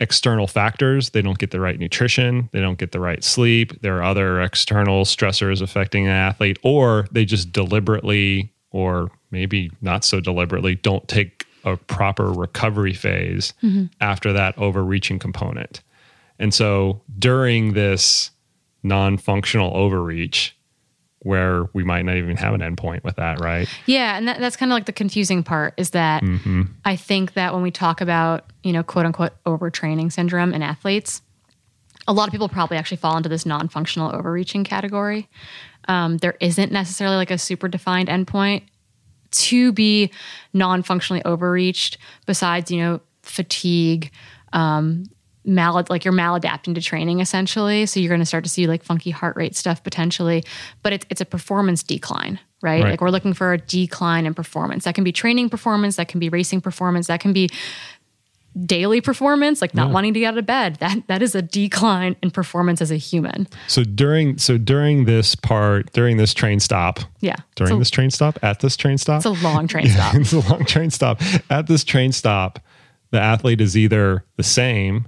external 0.00 0.46
factors. 0.46 1.10
They 1.10 1.22
don't 1.22 1.38
get 1.38 1.50
the 1.50 1.60
right 1.60 1.78
nutrition, 1.78 2.48
they 2.52 2.60
don't 2.60 2.78
get 2.78 2.92
the 2.92 3.00
right 3.00 3.22
sleep. 3.22 3.80
There 3.82 3.96
are 3.98 4.02
other 4.02 4.40
external 4.40 5.04
stressors 5.04 5.62
affecting 5.62 6.06
an 6.06 6.12
athlete, 6.12 6.58
or 6.62 7.06
they 7.12 7.24
just 7.24 7.52
deliberately, 7.52 8.52
or 8.70 9.10
maybe 9.30 9.70
not 9.80 10.04
so 10.04 10.20
deliberately, 10.20 10.74
don't 10.74 11.06
take 11.08 11.46
a 11.64 11.76
proper 11.76 12.30
recovery 12.30 12.94
phase 12.94 13.52
mm-hmm. 13.62 13.86
after 14.00 14.32
that 14.32 14.56
overreaching 14.56 15.18
component. 15.18 15.82
And 16.38 16.54
so 16.54 17.02
during 17.18 17.72
this 17.72 18.30
non 18.82 19.18
functional 19.18 19.76
overreach, 19.76 20.55
where 21.26 21.64
we 21.72 21.82
might 21.82 22.02
not 22.02 22.16
even 22.16 22.36
have 22.36 22.54
an 22.54 22.60
endpoint 22.60 23.02
with 23.02 23.16
that, 23.16 23.40
right? 23.40 23.68
Yeah, 23.86 24.16
and 24.16 24.28
that, 24.28 24.38
that's 24.38 24.56
kind 24.56 24.70
of 24.70 24.76
like 24.76 24.86
the 24.86 24.92
confusing 24.92 25.42
part 25.42 25.74
is 25.76 25.90
that 25.90 26.22
I 26.84 26.94
think 26.94 27.34
that 27.34 27.52
when 27.52 27.62
we 27.62 27.72
talk 27.72 28.00
about, 28.00 28.44
you 28.62 28.72
know, 28.72 28.84
quote 28.84 29.06
unquote 29.06 29.32
overtraining 29.44 30.12
syndrome 30.12 30.54
in 30.54 30.62
athletes, 30.62 31.22
a 32.06 32.12
lot 32.12 32.28
of 32.28 32.32
people 32.32 32.48
probably 32.48 32.76
actually 32.76 32.98
fall 32.98 33.16
into 33.16 33.28
this 33.28 33.44
non-functional 33.44 34.14
overreaching 34.14 34.62
category. 34.62 35.28
Um, 35.88 36.18
there 36.18 36.36
isn't 36.40 36.70
necessarily 36.70 37.16
like 37.16 37.32
a 37.32 37.38
super 37.38 37.66
defined 37.66 38.08
endpoint 38.08 38.62
to 39.32 39.72
be 39.72 40.12
non-functionally 40.52 41.24
overreached 41.24 41.98
besides 42.24 42.70
you 42.70 42.80
know 42.80 43.00
fatigue 43.22 44.12
um, 44.52 45.06
mal 45.46 45.84
like 45.88 46.04
you're 46.04 46.14
maladapting 46.14 46.74
to 46.74 46.82
training 46.82 47.20
essentially. 47.20 47.86
So 47.86 48.00
you're 48.00 48.10
going 48.10 48.20
to 48.20 48.26
start 48.26 48.44
to 48.44 48.50
see 48.50 48.66
like 48.66 48.82
funky 48.82 49.10
heart 49.10 49.36
rate 49.36 49.56
stuff 49.56 49.82
potentially 49.82 50.44
but 50.82 50.92
it's, 50.92 51.06
it's 51.10 51.20
a 51.20 51.26
performance 51.26 51.82
decline 51.82 52.38
right? 52.62 52.82
Right. 52.82 52.90
like 52.90 53.00
we're 53.00 53.10
looking 53.10 53.34
for 53.34 53.52
a 53.52 53.58
decline 53.58 54.26
in 54.26 54.34
performance. 54.34 54.84
That 54.84 54.94
can 54.94 55.04
be 55.04 55.12
training 55.12 55.50
performance 55.50 55.96
that 55.96 56.08
can 56.08 56.20
be 56.20 56.28
racing 56.28 56.60
performance 56.60 57.06
that 57.06 57.20
can 57.20 57.32
be 57.32 57.48
daily 58.64 59.02
performance 59.02 59.60
like 59.60 59.74
not 59.74 59.90
wanting 59.90 60.14
to 60.14 60.20
get 60.20 60.28
out 60.28 60.38
of 60.38 60.46
bed. 60.46 60.76
That 60.76 61.06
that 61.08 61.22
is 61.22 61.34
a 61.34 61.42
decline 61.42 62.16
in 62.22 62.30
performance 62.30 62.80
as 62.80 62.90
a 62.90 62.96
human. 62.96 63.46
So 63.68 63.84
during 63.84 64.38
so 64.38 64.56
during 64.56 65.04
this 65.04 65.34
part 65.34 65.92
during 65.92 66.16
this 66.16 66.32
train 66.32 66.60
stop 66.60 67.00
yeah. 67.20 67.36
during 67.54 67.74
a, 67.74 67.78
this 67.78 67.90
train 67.90 68.10
stop 68.10 68.38
at 68.42 68.60
this 68.60 68.76
train 68.76 68.98
stop? 68.98 69.18
It's 69.18 69.26
a 69.26 69.44
long 69.44 69.68
train 69.68 69.88
stop. 69.88 70.14
It's 70.14 70.32
a 70.32 70.40
long 70.48 70.64
train 70.64 70.90
stop. 70.90 71.20
At 71.50 71.66
this 71.66 71.84
train 71.84 72.12
stop 72.12 72.58
the 73.10 73.20
athlete 73.20 73.60
is 73.60 73.76
either 73.76 74.24
the 74.36 74.42
same 74.42 75.06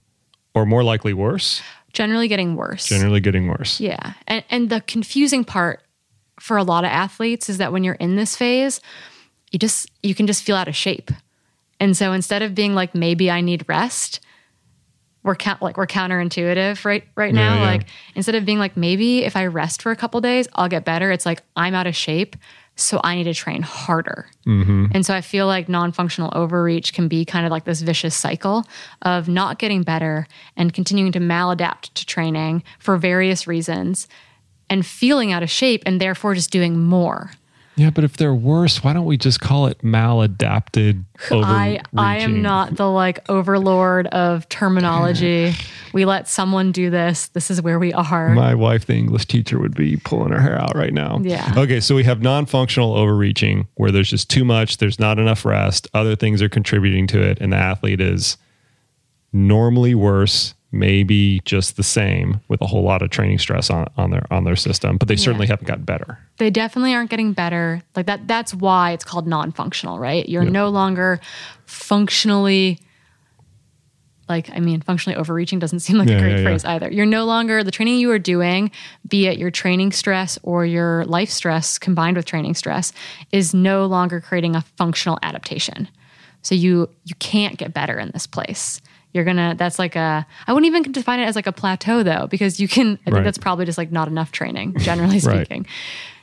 or 0.54 0.66
more 0.66 0.82
likely 0.82 1.12
worse 1.12 1.62
generally 1.92 2.28
getting 2.28 2.54
worse 2.56 2.86
generally 2.86 3.20
getting 3.20 3.48
worse 3.48 3.80
Yeah. 3.80 4.12
And 4.26 4.44
and 4.50 4.70
the 4.70 4.80
confusing 4.82 5.44
part 5.44 5.80
for 6.40 6.56
a 6.56 6.62
lot 6.62 6.84
of 6.84 6.90
athletes 6.90 7.48
is 7.48 7.58
that 7.58 7.72
when 7.72 7.82
you're 7.84 7.94
in 7.94 8.16
this 8.16 8.36
phase, 8.36 8.80
you 9.50 9.58
just 9.58 9.90
you 10.02 10.14
can 10.14 10.26
just 10.26 10.44
feel 10.44 10.56
out 10.56 10.68
of 10.68 10.76
shape. 10.76 11.10
And 11.80 11.96
so 11.96 12.12
instead 12.12 12.42
of 12.42 12.54
being 12.54 12.74
like 12.74 12.94
maybe 12.94 13.30
I 13.30 13.40
need 13.40 13.64
rest, 13.68 14.20
we're 15.22 15.34
count 15.34 15.62
like 15.62 15.76
we're 15.76 15.86
counterintuitive 15.86 16.84
right 16.84 17.04
right 17.16 17.34
now. 17.34 17.54
Yeah, 17.54 17.60
yeah. 17.60 17.70
Like 17.70 17.86
instead 18.14 18.34
of 18.34 18.44
being 18.44 18.58
like 18.58 18.76
maybe 18.76 19.24
if 19.24 19.36
I 19.36 19.46
rest 19.46 19.82
for 19.82 19.90
a 19.90 19.96
couple 19.96 20.20
days, 20.20 20.46
I'll 20.54 20.68
get 20.68 20.84
better. 20.84 21.10
It's 21.10 21.26
like 21.26 21.42
I'm 21.56 21.74
out 21.74 21.86
of 21.86 21.96
shape, 21.96 22.36
so 22.78 23.00
I 23.02 23.16
need 23.16 23.24
to 23.24 23.34
train 23.34 23.62
harder. 23.62 24.28
Mm-hmm. 24.46 24.86
And 24.92 25.04
so 25.04 25.14
I 25.14 25.20
feel 25.20 25.46
like 25.46 25.68
non-functional 25.68 26.32
overreach 26.34 26.92
can 26.92 27.08
be 27.08 27.24
kind 27.24 27.44
of 27.44 27.50
like 27.50 27.64
this 27.64 27.80
vicious 27.80 28.14
cycle 28.14 28.66
of 29.02 29.28
not 29.28 29.58
getting 29.58 29.82
better 29.82 30.26
and 30.56 30.72
continuing 30.72 31.12
to 31.12 31.18
maladapt 31.18 31.92
to 31.94 32.06
training 32.06 32.62
for 32.78 32.96
various 32.96 33.46
reasons 33.46 34.06
and 34.70 34.86
feeling 34.86 35.32
out 35.32 35.42
of 35.42 35.50
shape 35.50 35.82
and 35.86 36.00
therefore 36.00 36.34
just 36.34 36.50
doing 36.50 36.78
more. 36.78 37.32
Yeah 37.78 37.90
but 37.90 38.04
if 38.04 38.16
they're 38.16 38.34
worse 38.34 38.84
why 38.84 38.92
don't 38.92 39.06
we 39.06 39.16
just 39.16 39.40
call 39.40 39.66
it 39.66 39.78
maladapted 39.82 41.04
I 41.30 41.80
I 41.96 42.18
am 42.18 42.42
not 42.42 42.76
the 42.76 42.88
like 42.88 43.28
overlord 43.28 44.06
of 44.08 44.48
terminology. 44.48 45.52
we 45.92 46.04
let 46.04 46.28
someone 46.28 46.72
do 46.72 46.90
this. 46.90 47.28
This 47.28 47.50
is 47.50 47.60
where 47.60 47.78
we 47.78 47.92
are. 47.92 48.30
My 48.30 48.54
wife, 48.54 48.86
the 48.86 48.94
English 48.94 49.26
teacher, 49.26 49.58
would 49.58 49.74
be 49.74 49.96
pulling 49.96 50.32
her 50.32 50.40
hair 50.40 50.60
out 50.60 50.74
right 50.74 50.92
now. 50.92 51.18
Yeah. 51.22 51.52
Okay, 51.56 51.80
so 51.80 51.94
we 51.94 52.04
have 52.04 52.22
non 52.22 52.46
functional 52.46 52.94
overreaching 52.94 53.66
where 53.74 53.90
there's 53.90 54.10
just 54.10 54.30
too 54.30 54.44
much, 54.44 54.78
there's 54.78 54.98
not 54.98 55.18
enough 55.18 55.44
rest, 55.44 55.88
other 55.94 56.14
things 56.14 56.40
are 56.42 56.48
contributing 56.48 57.06
to 57.08 57.20
it, 57.20 57.38
and 57.40 57.52
the 57.52 57.56
athlete 57.56 58.00
is 58.00 58.36
normally 59.32 59.94
worse, 59.94 60.54
maybe 60.70 61.40
just 61.46 61.76
the 61.78 61.82
same 61.82 62.40
with 62.48 62.60
a 62.60 62.66
whole 62.66 62.82
lot 62.82 63.00
of 63.00 63.08
training 63.10 63.38
stress 63.38 63.70
on, 63.70 63.86
on 63.96 64.10
their 64.10 64.26
on 64.30 64.44
their 64.44 64.56
system, 64.56 64.98
but 64.98 65.08
they 65.08 65.16
certainly 65.16 65.46
haven't 65.46 65.66
gotten 65.66 65.84
better. 65.84 66.18
they 66.36 66.50
definitely 66.50 66.92
aren't 66.94 67.08
getting 67.10 67.32
better. 67.32 67.80
Like 67.96 68.06
that 68.06 68.28
that's 68.28 68.52
why 68.54 68.92
it's 68.92 69.04
called 69.04 69.26
non-functional, 69.26 69.98
right? 69.98 70.28
You're 70.28 70.42
Yeah. 70.44 70.50
no 70.50 70.68
longer 70.68 71.20
functionally 71.66 72.78
like 74.28 74.50
I 74.50 74.60
mean 74.60 74.82
functionally 74.82 75.16
overreaching 75.16 75.58
doesn't 75.58 75.80
seem 75.80 75.96
like 75.96 76.08
Yeah, 76.10 76.16
a 76.16 76.20
great 76.20 76.30
yeah, 76.32 76.38
yeah. 76.38 76.44
phrase 76.44 76.64
either. 76.66 76.90
You're 76.90 77.06
no 77.06 77.24
longer 77.24 77.64
the 77.64 77.70
training 77.70 77.98
you 77.98 78.10
are 78.10 78.18
doing, 78.18 78.70
be 79.08 79.26
it 79.26 79.38
your 79.38 79.50
training 79.50 79.92
stress 79.92 80.38
or 80.42 80.66
your 80.66 81.06
life 81.06 81.30
stress 81.30 81.78
combined 81.78 82.16
with 82.18 82.26
training 82.26 82.54
stress 82.54 82.92
is 83.32 83.54
no 83.54 83.86
longer 83.86 84.20
creating 84.20 84.54
a 84.54 84.60
functional 84.76 85.18
adaptation. 85.22 85.88
So 86.42 86.54
you 86.54 86.90
you 87.04 87.14
can't 87.20 87.56
get 87.56 87.72
better 87.72 87.98
in 87.98 88.10
this 88.12 88.26
place. 88.26 88.82
You're 89.18 89.24
gonna 89.24 89.56
that's 89.58 89.80
like 89.80 89.96
a 89.96 90.24
I 90.46 90.52
wouldn't 90.52 90.68
even 90.68 90.92
define 90.92 91.18
it 91.18 91.24
as 91.24 91.34
like 91.34 91.48
a 91.48 91.52
plateau 91.52 92.04
though, 92.04 92.28
because 92.30 92.60
you 92.60 92.68
can 92.68 92.92
I 93.02 93.04
think 93.06 93.14
Right. 93.16 93.24
that's 93.24 93.36
probably 93.36 93.64
just 93.64 93.76
like 93.78 93.90
not 93.90 94.06
enough 94.06 94.30
training, 94.30 94.76
generally 94.78 95.18
Right. 95.18 95.44
speaking 95.44 95.66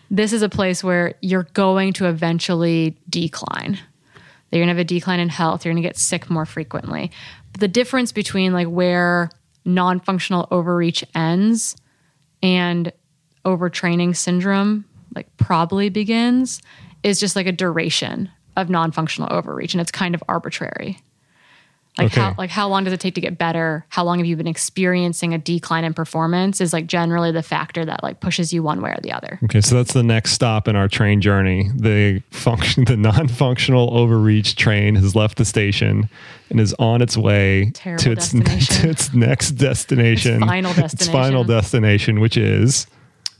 this 0.09 0.31
is 0.31 0.41
a 0.43 0.49
place 0.49 0.81
where 0.83 1.15
you're 1.21 1.47
going 1.53 1.91
to 1.91 2.05
eventually 2.07 2.95
decline. 3.09 3.77
You're 4.51 4.63
to 4.63 4.67
have 4.67 4.77
a 4.77 4.83
decline 4.83 5.19
in 5.19 5.29
health. 5.29 5.65
You're 5.65 5.73
to 5.73 5.81
get 5.81 5.97
sick 5.97 6.29
more 6.29 6.45
frequently. 6.45 7.11
But 7.51 7.59
the 7.59 7.67
difference 7.67 8.11
between 8.13 8.53
like 8.53 8.67
where 8.67 9.29
non-functional 9.65 10.47
overreach 10.51 11.03
ends 11.15 11.75
and 12.43 12.93
overtraining 13.45 14.15
syndrome 14.15 14.85
like 15.15 15.35
probably 15.37 15.89
begins 15.89 16.61
is 17.03 17.19
just 17.19 17.35
like 17.35 17.47
a 17.47 17.51
duration 17.51 18.29
of 18.55 18.69
non-functional 18.69 19.33
overreach 19.33 19.73
and 19.73 19.81
it's 19.81 19.91
kind 19.91 20.15
of 20.15 20.23
arbitrary. 20.29 20.99
Like 21.97 22.07
Okay. 22.11 22.19
how 22.21 22.35
like 22.37 22.49
how 22.49 22.67
long 22.67 22.83
does 22.83 22.91
it 22.93 22.99
take 22.99 23.15
to 23.15 23.21
get 23.21 23.37
better? 23.37 23.85
How 23.89 24.03
long 24.03 24.17
have 24.19 24.25
you 24.25 24.35
been 24.35 24.47
experiencing 24.47 25.33
a 25.33 25.37
decline 25.37 25.83
in 25.85 25.93
performance 25.93 26.59
is 26.59 26.73
like 26.73 26.87
generally 26.87 27.31
the 27.31 27.41
factor 27.41 27.85
that 27.85 28.03
like 28.03 28.19
pushes 28.19 28.51
you 28.51 28.61
one 28.63 28.81
way 28.81 28.89
or 28.91 28.99
the 29.01 29.11
other. 29.13 29.39
Okay, 29.45 29.61
so 29.61 29.75
that's 29.75 29.93
the 29.93 30.03
next 30.03 30.31
stop 30.33 30.67
in 30.67 30.75
our 30.75 30.87
train 30.89 31.21
journey. 31.21 31.69
The 31.75 32.21
function, 32.31 32.83
the 32.87 32.97
non-functional 32.97 33.97
overreach 33.97 34.55
train 34.57 34.95
has 34.95 35.15
left 35.15 35.37
the 35.37 35.45
station 35.45 36.09
and 36.49 36.59
is 36.59 36.73
on 36.79 37.01
its 37.01 37.15
way 37.15 37.71
Terrible 37.73 38.03
to 38.03 38.11
its, 38.11 38.29
to 38.81 38.89
its 38.89 39.13
next 39.13 39.51
destination. 39.51 40.35
Its 40.43 40.45
final 40.45 40.71
Its 40.77 41.07
final 41.07 41.43
destination. 41.45 41.47
destination, 41.47 42.19
which 42.19 42.35
is 42.37 42.87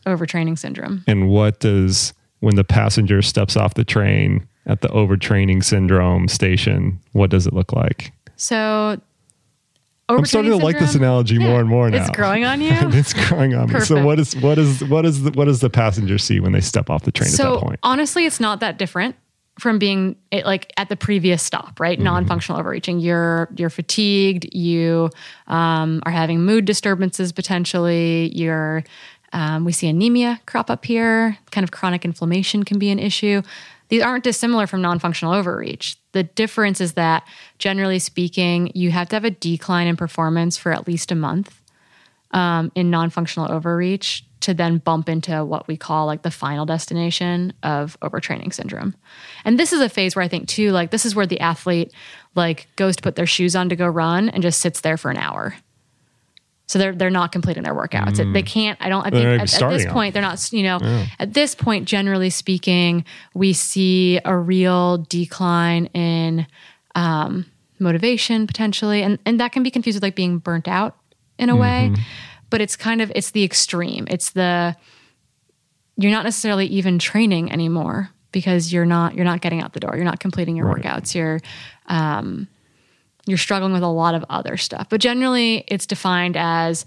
Overtraining 0.06 0.58
syndrome. 0.58 1.04
and 1.08 1.28
what 1.30 1.60
does 1.60 2.14
when 2.40 2.56
the 2.56 2.64
passenger 2.64 3.22
steps 3.22 3.58
off 3.58 3.74
the 3.74 3.84
train 3.84 4.48
at 4.68 4.82
the 4.82 4.88
overtraining 4.90 5.64
syndrome 5.64 6.28
station? 6.28 7.00
What 7.12 7.32
does 7.32 7.48
it 7.48 7.54
look 7.54 7.74
like? 7.74 8.12
So 8.38 9.00
I'm 10.08 10.26
starting 10.26 10.52
to 10.52 10.58
overtraining 10.58 10.64
like 10.64 10.80
this 10.80 10.92
syndrome- 10.92 11.10
analogy 11.10 11.40
more 11.40 11.48
Yeah, 11.50 11.60
and 11.60 11.70
more 11.70 11.90
now. 11.90 11.98
It's 12.06 12.16
growing 12.16 12.46
on 12.46 12.62
you. 12.62 12.72
it's 12.74 13.14
growing 13.14 13.56
on 13.56 13.72
me. 13.72 13.80
So 13.80 14.04
what 14.04 14.20
is 14.20 14.36
what 14.36 14.58
is 14.58 14.84
what 14.84 15.06
is 15.06 15.24
the, 15.24 15.32
what 15.32 15.46
does 15.46 15.62
the 15.62 15.70
passenger 15.70 16.18
see 16.18 16.40
when 16.40 16.52
they 16.52 16.62
step 16.62 16.90
off 16.90 17.04
the 17.04 17.12
train 17.12 17.32
at 17.32 17.38
that 17.38 17.60
point? 17.60 17.80
honestly, 17.84 18.26
it's 18.26 18.40
not 18.40 18.60
that 18.60 18.78
different 18.78 19.16
from 19.60 19.80
being 19.80 20.16
it, 20.32 20.46
like 20.46 20.72
at 20.78 20.90
the 20.90 20.96
previous 20.96 21.42
stop, 21.42 21.80
right? 21.80 21.98
Mm-hmm. 21.98 22.06
Non-functional 22.06 22.60
overreaching. 22.60 23.00
You're 23.00 23.50
you're 23.56 23.70
fatigued. 23.70 24.54
You 24.54 25.10
um, 25.48 26.02
are 26.06 26.12
having 26.12 26.42
mood 26.42 26.66
disturbances 26.66 27.32
potentially. 27.32 28.32
You're 28.36 28.84
um, 29.34 29.66
we 29.66 29.72
see 29.72 29.88
anemia 29.88 30.40
crop 30.46 30.70
up 30.70 30.86
here. 30.86 31.38
Kind 31.52 31.64
of 31.64 31.72
chronic 31.72 32.06
inflammation 32.06 32.64
can 32.64 32.80
be 32.80 32.90
an 32.90 33.00
issue. 33.00 33.42
These 33.90 34.02
aren't 34.02 34.24
dissimilar 34.24 34.68
from 34.68 34.82
non-functional 34.82 35.34
overreach. 35.34 35.98
The 36.14 36.24
difference 36.24 36.82
is 36.82 36.94
that 36.94 37.28
generally 37.60 38.00
speaking, 38.00 38.72
you 38.74 38.92
have 38.92 39.10
to 39.10 39.16
have 39.16 39.26
a 39.26 39.32
decline 39.32 39.88
in 39.88 39.96
performance 39.96 40.58
for 40.58 40.72
at 40.72 40.88
least 40.88 41.12
a 41.12 41.16
month 41.16 41.62
um, 42.32 42.72
in 42.76 42.90
non-functional 42.90 43.52
overreach 43.52 44.26
to 44.42 44.54
then 44.54 44.78
bump 44.78 45.10
into 45.10 45.44
what 45.44 45.68
we 45.68 45.76
call 45.76 46.06
like 46.06 46.22
the 46.22 46.30
final 46.30 46.66
destination 46.66 47.54
of 47.64 48.00
overtraining 48.02 48.54
syndrome. 48.54 48.96
And 49.44 49.60
this 49.60 49.74
is 49.74 49.82
a 49.82 49.90
phase 49.90 50.16
where 50.16 50.24
I 50.24 50.28
think 50.28 50.48
too, 50.48 50.72
like 50.72 50.92
this 50.92 51.06
is 51.06 51.16
where 51.16 51.26
the 51.26 51.40
athlete 51.40 51.92
like 52.36 52.68
goes 52.76 52.96
to 52.96 53.02
put 53.02 53.16
their 53.16 53.26
shoes 53.26 53.56
on 53.56 53.70
to 53.70 53.76
go 53.76 53.88
run 53.88 54.30
and 54.30 54.44
just 54.44 54.60
sits 54.60 54.82
there 54.82 54.98
for 54.98 55.10
an 55.10 55.18
hour. 55.18 55.56
So 56.68 56.80
they're 56.80 56.96
they're 56.96 57.12
not 57.12 57.32
completing 57.32 57.62
their 57.64 57.76
workouts. 57.76 58.34
They 58.34 58.42
can't. 58.42 58.78
I 58.82 58.90
don't. 58.90 59.06
I 59.06 59.10
think 59.12 59.24
at, 59.42 59.62
at 59.62 59.70
this 59.70 59.86
point 59.86 60.14
they're 60.14 60.22
not. 60.24 60.52
You 60.52 60.64
know, 60.64 60.80
at 61.20 61.34
this 61.34 61.54
point, 61.54 61.88
generally 61.88 62.30
speaking, 62.32 63.06
we 63.36 63.54
see 63.54 64.20
a 64.26 64.36
real 64.36 64.98
decline 64.98 65.86
in 65.94 66.48
um, 66.96 67.46
motivation 67.78 68.48
potentially, 68.48 69.04
and 69.04 69.20
and 69.28 69.40
that 69.40 69.52
can 69.52 69.62
be 69.62 69.70
confused 69.70 69.98
with 69.98 70.04
like 70.04 70.16
being 70.16 70.40
burnt 70.40 70.68
out 70.68 70.96
in 71.38 71.50
a 71.50 71.56
way. 71.56 71.94
But 72.50 72.62
it's 72.62 72.76
kind 72.76 73.02
of 73.02 73.12
it's 73.16 73.32
the 73.32 73.44
extreme. 73.44 74.08
It's 74.10 74.32
the 74.32 74.76
you're 75.98 76.12
not 76.12 76.24
necessarily 76.24 76.66
even 76.68 77.00
training 77.00 77.52
anymore 77.52 78.10
because 78.32 78.74
you're 78.74 78.86
not 78.86 79.14
you're 79.16 79.26
not 79.26 79.42
getting 79.42 79.62
out 79.62 79.74
the 79.74 79.80
door. 79.80 79.96
You're 79.96 80.04
not 80.06 80.20
completing 80.20 80.56
your 80.56 80.66
Right. 80.68 80.82
workouts. 80.84 81.14
You're 81.16 81.40
um, 81.88 82.48
you're 83.26 83.38
struggling 83.38 83.74
with 83.74 83.84
a 83.84 83.88
lot 83.88 84.16
of 84.16 84.24
other 84.30 84.58
stuff. 84.58 84.88
But 84.90 85.02
generally, 85.02 85.64
it's 85.68 85.86
defined 85.86 86.38
as 86.38 86.86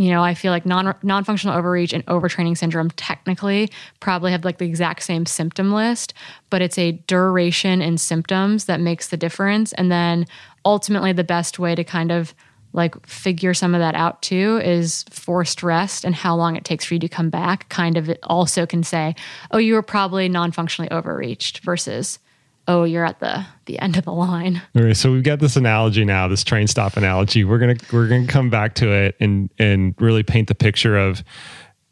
you 0.00 0.08
know, 0.08 0.22
I 0.22 0.32
feel 0.32 0.50
like 0.50 0.64
non 0.64 0.94
non-functional 1.02 1.54
overreach 1.54 1.92
and 1.92 2.04
overtraining 2.06 2.56
syndrome 2.56 2.90
technically 2.92 3.70
probably 4.00 4.32
have 4.32 4.46
like 4.46 4.56
the 4.56 4.64
exact 4.64 5.02
same 5.02 5.26
symptom 5.26 5.72
list, 5.72 6.14
but 6.48 6.62
it's 6.62 6.78
a 6.78 6.92
duration 6.92 7.82
in 7.82 7.98
symptoms 7.98 8.64
that 8.64 8.80
makes 8.80 9.08
the 9.08 9.18
difference. 9.18 9.74
And 9.74 9.92
then 9.92 10.26
ultimately 10.64 11.12
the 11.12 11.24
best 11.24 11.58
way 11.58 11.74
to 11.74 11.84
kind 11.84 12.10
of 12.10 12.34
like 12.72 13.06
figure 13.06 13.52
some 13.52 13.74
of 13.74 13.80
that 13.80 13.94
out 13.94 14.22
too 14.22 14.58
is 14.64 15.04
forced 15.10 15.62
rest 15.62 16.04
and 16.04 16.14
how 16.14 16.34
long 16.34 16.56
it 16.56 16.64
takes 16.64 16.86
for 16.86 16.94
you 16.94 17.00
to 17.00 17.08
come 17.08 17.28
back. 17.28 17.68
Kind 17.68 17.98
of 17.98 18.10
also 18.22 18.64
can 18.64 18.82
say, 18.82 19.14
oh, 19.50 19.58
you 19.58 19.74
were 19.74 19.82
probably 19.82 20.30
non-functionally 20.30 20.90
overreached 20.90 21.58
versus 21.58 22.18
oh, 22.70 22.84
you're 22.84 23.04
at 23.04 23.20
the 23.20 23.44
the 23.66 23.78
end 23.80 23.96
of 23.96 24.04
the 24.04 24.12
line. 24.12 24.62
All 24.76 24.82
right, 24.82 24.96
so 24.96 25.12
we've 25.12 25.22
got 25.22 25.38
this 25.40 25.56
analogy 25.56 26.04
now, 26.04 26.28
this 26.28 26.44
train 26.44 26.66
stop 26.66 26.96
analogy. 26.96 27.44
We're 27.44 27.58
gonna 27.58 27.76
we're 27.92 28.08
gonna 28.08 28.26
come 28.26 28.50
back 28.50 28.74
to 28.76 28.90
it 28.92 29.16
and 29.20 29.50
and 29.58 29.94
really 29.98 30.22
paint 30.22 30.48
the 30.48 30.54
picture 30.54 30.96
of 30.96 31.22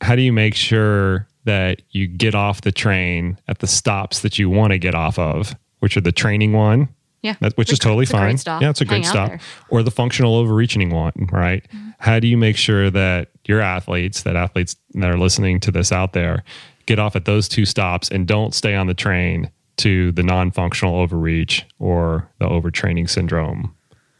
how 0.00 0.14
do 0.16 0.22
you 0.22 0.32
make 0.32 0.54
sure 0.54 1.26
that 1.44 1.82
you 1.90 2.06
get 2.06 2.34
off 2.34 2.60
the 2.60 2.72
train 2.72 3.38
at 3.48 3.58
the 3.58 3.66
stops 3.66 4.20
that 4.20 4.38
you 4.38 4.48
want 4.50 4.72
to 4.72 4.78
get 4.78 4.94
off 4.94 5.18
of, 5.18 5.56
which 5.80 5.96
are 5.96 6.00
the 6.02 6.12
training 6.12 6.52
one, 6.52 6.88
Yeah. 7.22 7.34
that, 7.40 7.56
which 7.56 7.72
is 7.72 7.78
totally 7.78 8.04
great 8.04 8.40
fine. 8.42 8.60
Yeah, 8.60 8.68
it's 8.70 8.80
a 8.82 8.84
great 8.84 9.04
Hang 9.04 9.06
out 9.06 9.10
stop. 9.10 9.28
there. 9.30 9.40
Or 9.70 9.82
the 9.82 9.90
functional 9.90 10.36
overreaching 10.36 10.90
one, 10.90 11.28
right? 11.32 11.66
Mm-hmm. 11.72 11.88
How 12.00 12.20
do 12.20 12.28
you 12.28 12.36
make 12.36 12.56
sure 12.56 12.90
that 12.90 13.30
your 13.46 13.60
athletes, 13.60 14.22
that 14.24 14.36
athletes 14.36 14.76
that 14.94 15.10
are 15.10 15.16
listening 15.18 15.58
to 15.60 15.72
this 15.72 15.90
out 15.90 16.12
there, 16.12 16.44
get 16.86 16.98
off 16.98 17.16
at 17.16 17.24
those 17.24 17.48
two 17.48 17.64
stops 17.64 18.10
and 18.10 18.26
don't 18.26 18.54
stay 18.54 18.74
on 18.74 18.86
the 18.86 18.94
train 18.94 19.50
to 19.78 20.12
the 20.12 20.22
non-functional 20.22 20.94
overreach 20.96 21.66
or 21.78 22.30
the 22.38 22.46
overtraining 22.46 23.08
syndrome? 23.08 23.74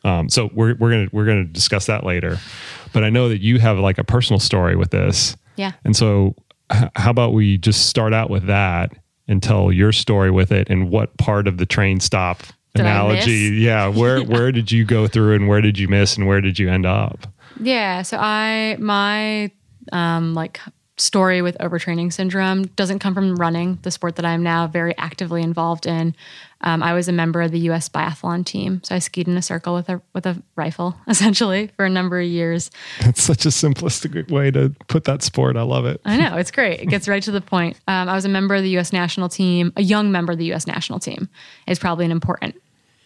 Um, 0.05 0.29
so 0.29 0.51
we're 0.55 0.75
we're 0.77 0.91
gonna 0.91 1.09
we're 1.13 1.27
gonna 1.27 1.45
discuss 1.45 1.87
that 1.87 2.05
later. 2.05 2.39
But 2.93 3.05
I 3.05 3.11
know 3.11 3.29
that 3.29 3.41
you 3.41 3.59
have 3.59 3.79
like 3.79 3.99
a 3.99 4.05
personal 4.05 4.41
story 4.41 4.77
with 4.77 4.91
this. 4.91 5.37
Yeah. 5.57 5.73
And 5.85 5.95
so, 5.97 6.35
h- 6.73 6.89
how 6.97 7.11
about 7.11 7.33
we 7.33 7.59
just 7.59 7.87
start 7.87 8.15
out 8.15 8.31
with 8.31 8.47
that 8.47 8.93
and 9.27 9.43
tell 9.43 9.73
your 9.73 9.93
story 9.93 10.31
with 10.31 10.53
it 10.53 10.69
and 10.71 10.89
what 10.91 11.17
part 11.19 11.47
of 11.49 11.59
the 11.59 11.67
train 11.67 12.01
stop 12.01 12.43
Did 12.75 12.83
analogy? 12.83 13.57
Yeah, 13.59 13.89
where 13.89 14.21
where 14.25 14.53
did 14.53 14.71
you 14.73 14.85
go 14.85 15.07
through 15.07 15.35
and 15.35 15.49
where 15.49 15.61
did 15.61 15.79
you 15.79 15.89
miss 15.89 16.17
and 16.17 16.27
where 16.27 16.41
did 16.41 16.59
you 16.59 16.71
end 16.71 16.87
up? 16.87 17.27
Yeah. 17.61 18.03
So 18.03 18.19
I 18.19 18.77
my 18.79 19.51
um 19.93 20.35
like 20.35 20.61
story 21.01 21.43
with 21.43 21.57
overtraining 21.59 22.13
syndrome 22.13 22.65
doesn't 22.69 22.99
come 22.99 23.15
from 23.15 23.37
running, 23.37 23.79
the 23.83 23.91
sport 23.91 24.17
that 24.17 24.25
I'm 24.25 24.43
now 24.43 24.67
very 24.67 24.97
actively 24.99 25.43
involved 25.43 25.87
in. 25.87 26.15
Um, 26.61 26.83
I 26.83 26.93
was 26.93 27.09
a 27.09 27.13
member 27.13 27.41
of 27.41 27.53
the 27.53 27.59
U.S. 27.61 27.89
biathlon 27.89 28.45
team, 28.45 28.83
so 28.83 28.95
I 28.95 28.99
skied 28.99 29.29
in 29.29 29.37
a 29.37 29.43
circle 29.43 29.75
with 29.75 29.89
a 29.89 30.03
with 30.13 30.27
a 30.27 30.43
rifle, 30.57 30.97
essentially, 31.09 31.69
for 31.77 31.85
a 31.85 31.91
number 31.91 32.21
of 32.21 32.27
years. 32.27 32.71
That's 33.01 33.23
such 33.23 33.47
a 33.47 33.51
simplistic 33.51 34.31
way 34.31 34.51
to 34.51 34.75
put 34.89 35.05
that 35.05 35.23
sport. 35.23 35.57
I 35.57 35.63
love 35.63 35.87
it. 35.87 36.01
I 36.05 36.17
know 36.17 36.37
it's 36.37 36.51
great. 36.51 36.81
It 36.81 36.87
gets 36.87 37.07
right 37.07 37.23
to 37.23 37.31
the 37.31 37.41
point. 37.41 37.79
Um, 37.87 38.09
I 38.09 38.15
was 38.15 38.25
a 38.25 38.29
member 38.29 38.55
of 38.55 38.63
the 38.63 38.71
U.S. 38.71 38.93
national 38.93 39.29
team, 39.29 39.73
a 39.77 39.83
young 39.83 40.11
member 40.11 40.33
of 40.33 40.39
the 40.39 40.47
U.S. 40.47 40.67
national 40.67 40.99
team, 40.99 41.29
is 41.67 41.79
probably 41.79 42.05
an 42.05 42.13
important 42.13 42.61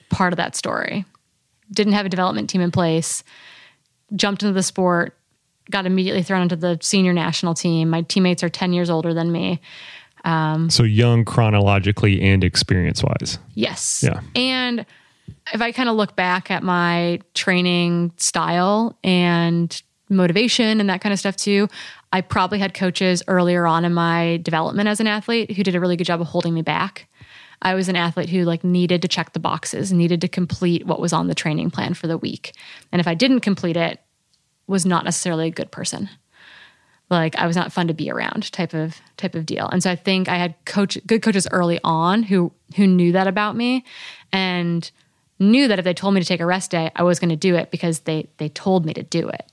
part 0.08 0.32
of 0.32 0.38
that 0.38 0.56
story. 0.56 1.04
Didn't 1.70 1.92
have 1.92 2.06
a 2.06 2.10
development 2.10 2.48
team 2.48 2.60
in 2.60 2.70
place. 2.70 3.22
Jumped 4.14 4.42
into 4.42 4.52
the 4.52 4.62
sport. 4.62 5.16
Got 5.70 5.86
immediately 5.86 6.22
thrown 6.22 6.42
into 6.42 6.56
the 6.56 6.78
senior 6.82 7.12
national 7.12 7.54
team. 7.54 7.90
My 7.90 8.02
teammates 8.02 8.42
are 8.42 8.48
ten 8.48 8.72
years 8.72 8.90
older 8.90 9.14
than 9.14 9.30
me. 9.30 9.60
Um, 10.24 10.70
so 10.70 10.82
young 10.82 11.24
chronologically 11.24 12.20
and 12.22 12.44
experience 12.44 13.02
wise. 13.02 13.38
Yes. 13.54 14.04
Yeah. 14.06 14.20
And 14.36 14.86
if 15.52 15.60
I 15.60 15.72
kind 15.72 15.88
of 15.88 15.96
look 15.96 16.14
back 16.16 16.50
at 16.50 16.62
my 16.62 17.20
training 17.34 18.12
style 18.16 18.96
and 19.02 19.82
motivation 20.08 20.80
and 20.80 20.88
that 20.90 21.00
kind 21.00 21.12
of 21.12 21.18
stuff 21.18 21.36
too, 21.36 21.68
I 22.12 22.20
probably 22.20 22.58
had 22.58 22.74
coaches 22.74 23.22
earlier 23.26 23.66
on 23.66 23.84
in 23.84 23.94
my 23.94 24.38
development 24.42 24.88
as 24.88 25.00
an 25.00 25.06
athlete 25.06 25.52
who 25.52 25.62
did 25.62 25.74
a 25.74 25.80
really 25.80 25.96
good 25.96 26.06
job 26.06 26.20
of 26.20 26.26
holding 26.28 26.54
me 26.54 26.62
back. 26.62 27.08
I 27.62 27.74
was 27.74 27.88
an 27.88 27.96
athlete 27.96 28.28
who 28.28 28.44
like 28.44 28.64
needed 28.64 29.02
to 29.02 29.08
check 29.08 29.32
the 29.32 29.40
boxes, 29.40 29.92
needed 29.92 30.20
to 30.20 30.28
complete 30.28 30.86
what 30.86 31.00
was 31.00 31.12
on 31.12 31.28
the 31.28 31.34
training 31.34 31.70
plan 31.70 31.94
for 31.94 32.06
the 32.06 32.18
week. 32.18 32.54
And 32.90 33.00
if 33.00 33.06
I 33.06 33.14
didn't 33.14 33.40
complete 33.40 33.76
it, 33.76 34.00
was 34.72 34.84
not 34.84 35.04
necessarily 35.04 35.46
a 35.46 35.50
good 35.50 35.70
person 35.70 36.08
like 37.12 37.36
I 37.36 37.46
was 37.46 37.54
not 37.54 37.72
fun 37.72 37.86
to 37.88 37.94
be 37.94 38.10
around 38.10 38.50
type 38.52 38.74
of 38.74 39.00
type 39.16 39.36
of 39.36 39.46
deal. 39.46 39.68
And 39.68 39.82
so 39.82 39.90
I 39.90 39.96
think 39.96 40.28
I 40.28 40.36
had 40.36 40.54
coach 40.64 40.98
good 41.06 41.22
coaches 41.22 41.46
early 41.52 41.78
on 41.84 42.24
who 42.24 42.50
who 42.74 42.86
knew 42.86 43.12
that 43.12 43.28
about 43.28 43.54
me 43.54 43.84
and 44.32 44.90
knew 45.38 45.68
that 45.68 45.78
if 45.78 45.84
they 45.84 45.94
told 45.94 46.14
me 46.14 46.20
to 46.20 46.26
take 46.26 46.40
a 46.40 46.46
rest 46.46 46.70
day, 46.70 46.90
I 46.96 47.02
was 47.02 47.18
going 47.18 47.30
to 47.30 47.36
do 47.36 47.54
it 47.54 47.70
because 47.70 48.00
they 48.00 48.28
they 48.38 48.48
told 48.48 48.84
me 48.86 48.94
to 48.94 49.02
do 49.02 49.28
it. 49.28 49.44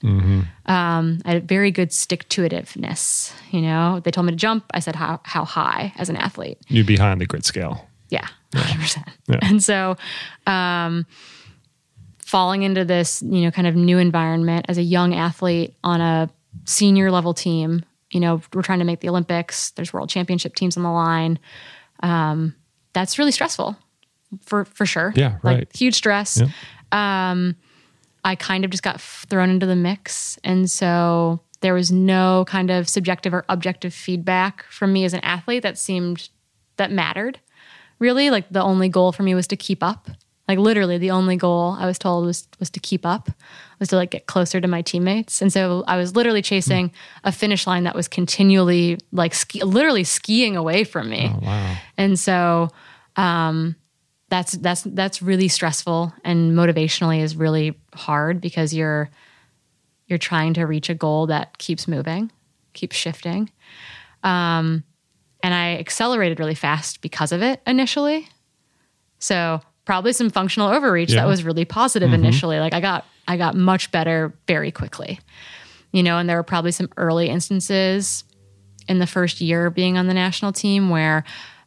Um, 0.66 1.20
I 1.26 1.34
had 1.34 1.48
very 1.48 1.72
good 1.72 1.92
stick 1.92 2.28
to 2.30 2.44
itiveness. 2.44 3.34
You 3.52 3.62
know, 3.62 4.00
they 4.00 4.12
told 4.12 4.26
me 4.26 4.32
to 4.32 4.38
jump. 4.38 4.66
I 4.74 4.80
said 4.80 4.96
how 4.96 5.20
how 5.24 5.46
high 5.46 5.94
as 5.98 6.10
an 6.10 6.16
athlete. 6.16 6.60
You'd 6.70 6.88
be 6.88 6.96
high 6.96 7.12
on 7.12 7.20
the 7.20 7.26
grit 7.26 7.46
scale. 7.46 7.88
Yeah, 8.10 8.28
hundred 8.56 8.82
percent. 8.82 9.08
Yeah. 9.28 9.40
And 9.42 9.62
so, 9.62 9.98
um, 10.48 11.06
falling 12.30 12.62
into 12.62 12.86
this, 12.86 13.24
you 13.24 13.42
know, 13.42 13.50
kind 13.50 13.68
of 13.68 13.76
new 13.76 13.98
environment 13.98 14.68
as 14.70 14.78
a 14.78 14.84
young 14.84 15.16
athlete 15.16 15.76
on 15.84 16.00
a 16.00 16.30
senior 16.66 17.10
level 17.10 17.34
team, 17.34 17.84
you 18.12 18.20
know, 18.20 18.40
we're 18.54 18.62
trying 18.62 18.78
to 18.78 18.86
make 18.86 19.00
the 19.00 19.10
Olympics. 19.10 19.72
There's 19.72 19.92
world 19.92 20.10
championship 20.10 20.54
teams 20.54 20.78
on 20.78 20.84
the 20.84 20.92
line. 20.92 21.40
Um, 22.04 22.54
that's 22.94 23.18
really 23.18 23.32
stressful, 23.32 23.76
for 24.42 24.64
for 24.66 24.86
sure. 24.86 25.12
Yeah, 25.16 25.40
like 25.42 25.58
right. 25.58 25.76
huge 25.76 25.96
stress. 25.96 26.40
Um, 26.92 27.56
I 28.24 28.36
kind 28.36 28.64
of 28.64 28.70
just 28.70 28.84
got 28.84 28.96
f- 28.96 29.26
thrown 29.28 29.50
into 29.50 29.66
the 29.66 29.76
mix, 29.76 30.38
and 30.44 30.70
so 30.70 31.40
there 31.62 31.74
was 31.74 31.92
no 31.92 32.46
kind 32.48 32.70
of 32.70 32.88
subjective 32.88 33.34
or 33.34 33.44
objective 33.50 33.92
feedback 33.92 34.66
from 34.70 34.94
me 34.94 35.04
as 35.04 35.16
an 35.16 35.22
athlete 35.22 35.64
that 35.64 35.80
seemed 35.80 36.30
that 36.78 36.92
mattered 36.92 37.40
really 37.98 38.30
like 38.30 38.48
the 38.50 38.62
only 38.62 38.88
goal 38.88 39.12
for 39.12 39.24
me 39.24 39.36
was 39.36 39.48
to 39.48 39.58
keep 39.58 39.84
up 39.84 40.10
like 40.50 40.58
literally 40.60 40.98
the 40.98 41.12
only 41.12 41.38
goal 41.38 41.78
i 41.80 41.86
was 41.86 41.98
told 41.98 42.26
was 42.26 42.48
was 42.60 42.70
to 42.70 42.80
keep 42.82 43.06
up 43.06 43.30
was 43.80 43.88
to 43.90 43.96
like 43.96 44.10
get 44.12 44.26
closer 44.26 44.60
to 44.60 44.68
my 44.68 44.82
teammates 44.82 45.42
and 45.42 45.54
so 45.54 45.84
i 45.88 45.96
was 45.96 46.16
literally 46.16 46.42
chasing 46.42 46.92
a 47.24 47.32
finish 47.32 47.66
line 47.68 47.84
that 47.86 47.96
was 47.96 48.08
continually 48.10 48.98
like 49.14 49.34
ski, 49.34 49.64
literally 49.64 50.04
skiing 50.04 50.58
away 50.58 50.84
from 50.84 51.10
me 51.10 51.32
Oh, 51.34 51.40
wow. 51.46 51.78
and 51.98 52.20
so 52.20 52.70
um, 53.16 53.76
that's 54.30 54.54
that's 54.54 54.82
that's 54.84 55.22
really 55.22 55.48
stressful 55.48 56.14
and 56.24 56.54
motivationally 56.54 57.22
is 57.22 57.36
really 57.36 57.78
hard 57.96 58.40
because 58.42 58.74
you're 58.74 59.10
you're 60.08 60.20
trying 60.20 60.54
to 60.56 60.66
reach 60.66 60.90
a 60.90 60.96
goal 60.96 61.28
that 61.28 61.58
keeps 61.60 61.88
moving, 61.88 62.32
keeps 62.74 62.96
shifting. 62.96 63.50
Um, 64.24 64.84
and 65.44 65.54
I 65.54 65.78
accelerated 65.78 66.40
really 66.40 66.56
fast 66.56 67.02
because 67.02 67.32
of 67.32 67.42
it 67.44 67.62
initially. 67.68 68.28
So 69.20 69.62
probably 69.90 70.14
some 70.14 70.30
functional 70.30 70.70
overreach 70.70 71.10
Yeah. 71.10 71.22
that 71.22 71.26
was 71.28 71.44
really 71.44 71.66
positive 71.66 72.14
initially. 72.14 72.60
Like 72.60 72.76
I 72.76 72.80
got 72.80 73.06
I 73.28 73.38
got 73.38 73.56
much 73.56 73.90
better 73.92 74.32
very 74.48 74.72
quickly. 74.72 75.20
You 75.92 76.04
know, 76.04 76.20
and 76.20 76.30
there 76.30 76.38
were 76.38 76.44
probably 76.44 76.72
some 76.72 76.90
early 76.96 77.28
instances 77.28 78.24
in 78.88 79.00
the 79.00 79.08
first 79.08 79.42
year 79.42 79.72
being 79.72 79.98
on 79.98 80.06
the 80.06 80.14
national 80.14 80.52
team 80.54 80.92
where 80.92 81.24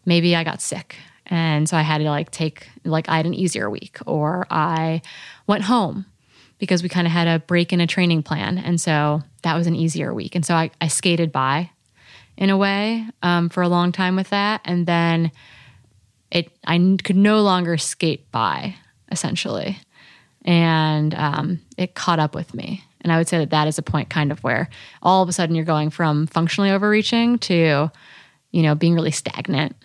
maybe 0.06 0.36
I 0.36 0.44
got 0.44 0.60
sick 0.62 0.94
and 1.26 1.68
so 1.68 1.76
I 1.76 1.82
had 1.82 1.98
to 1.98 2.04
like 2.04 2.30
take 2.30 2.68
like 2.84 3.08
I 3.08 3.16
had 3.16 3.26
an 3.26 3.34
easier 3.34 3.68
week 3.68 3.98
or 4.06 4.46
I 4.50 5.02
went 5.48 5.64
home 5.64 6.06
because 6.58 6.80
we 6.80 6.88
kind 6.88 7.08
of 7.08 7.12
had 7.12 7.26
a 7.26 7.40
break 7.40 7.72
in 7.72 7.80
a 7.80 7.88
training 7.88 8.22
plan 8.22 8.56
and 8.56 8.80
so 8.80 9.22
that 9.42 9.56
was 9.56 9.66
an 9.66 9.74
easier 9.74 10.14
week 10.14 10.36
and 10.36 10.46
so 10.46 10.54
I, 10.54 10.70
I 10.80 10.86
skated 10.86 11.32
by 11.32 11.70
in 12.36 12.50
a 12.50 12.56
way 12.56 13.04
um, 13.24 13.48
for 13.48 13.64
a 13.64 13.68
long 13.68 13.90
time 13.90 14.14
with 14.14 14.30
that 14.30 14.60
and 14.64 14.86
then 14.86 15.32
it 16.32 16.50
I 16.66 16.96
could 17.04 17.16
no 17.16 17.42
longer 17.42 17.78
skate 17.78 18.28
by 18.32 18.74
essentially. 19.12 19.78
And 20.44 21.14
um, 21.14 21.60
it 21.76 21.94
caught 21.94 22.18
up 22.18 22.34
with 22.34 22.52
me. 22.54 22.82
And 23.02 23.12
i 23.12 23.18
would 23.18 23.28
say 23.28 23.38
that 23.38 23.50
that 23.50 23.68
is 23.68 23.78
a 23.78 23.82
point 23.82 24.10
kind 24.10 24.32
of 24.32 24.42
where 24.42 24.68
all 25.02 25.22
of 25.22 25.28
a 25.28 25.32
sudden 25.32 25.54
you're 25.54 25.64
going 25.64 25.90
from 25.90 26.26
functionally 26.26 26.70
overreaching 26.70 27.38
to 27.40 27.90
you 28.50 28.62
know 28.62 28.74
being 28.74 28.94
really 28.94 29.10
stagnant 29.10 29.76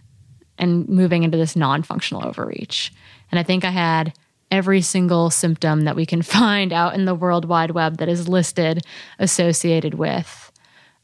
and 0.59 0.87
moving 0.87 1.23
into 1.23 1.37
this 1.37 1.55
non-functional 1.55 2.25
overreach. 2.25 2.93
And 3.31 3.39
i 3.39 3.43
think 3.43 3.65
i 3.65 3.71
had 3.71 4.13
every 4.51 4.81
single 4.81 5.29
symptom 5.29 5.81
that 5.81 5.95
we 5.95 6.05
can 6.05 6.21
find 6.37 6.71
out 6.71 6.93
in 6.93 7.05
the 7.05 7.15
world 7.15 7.45
wide 7.45 7.71
web 7.71 7.97
that 7.97 8.07
is 8.07 8.27
listed 8.27 8.83
associated 9.19 9.95
with 9.95 10.51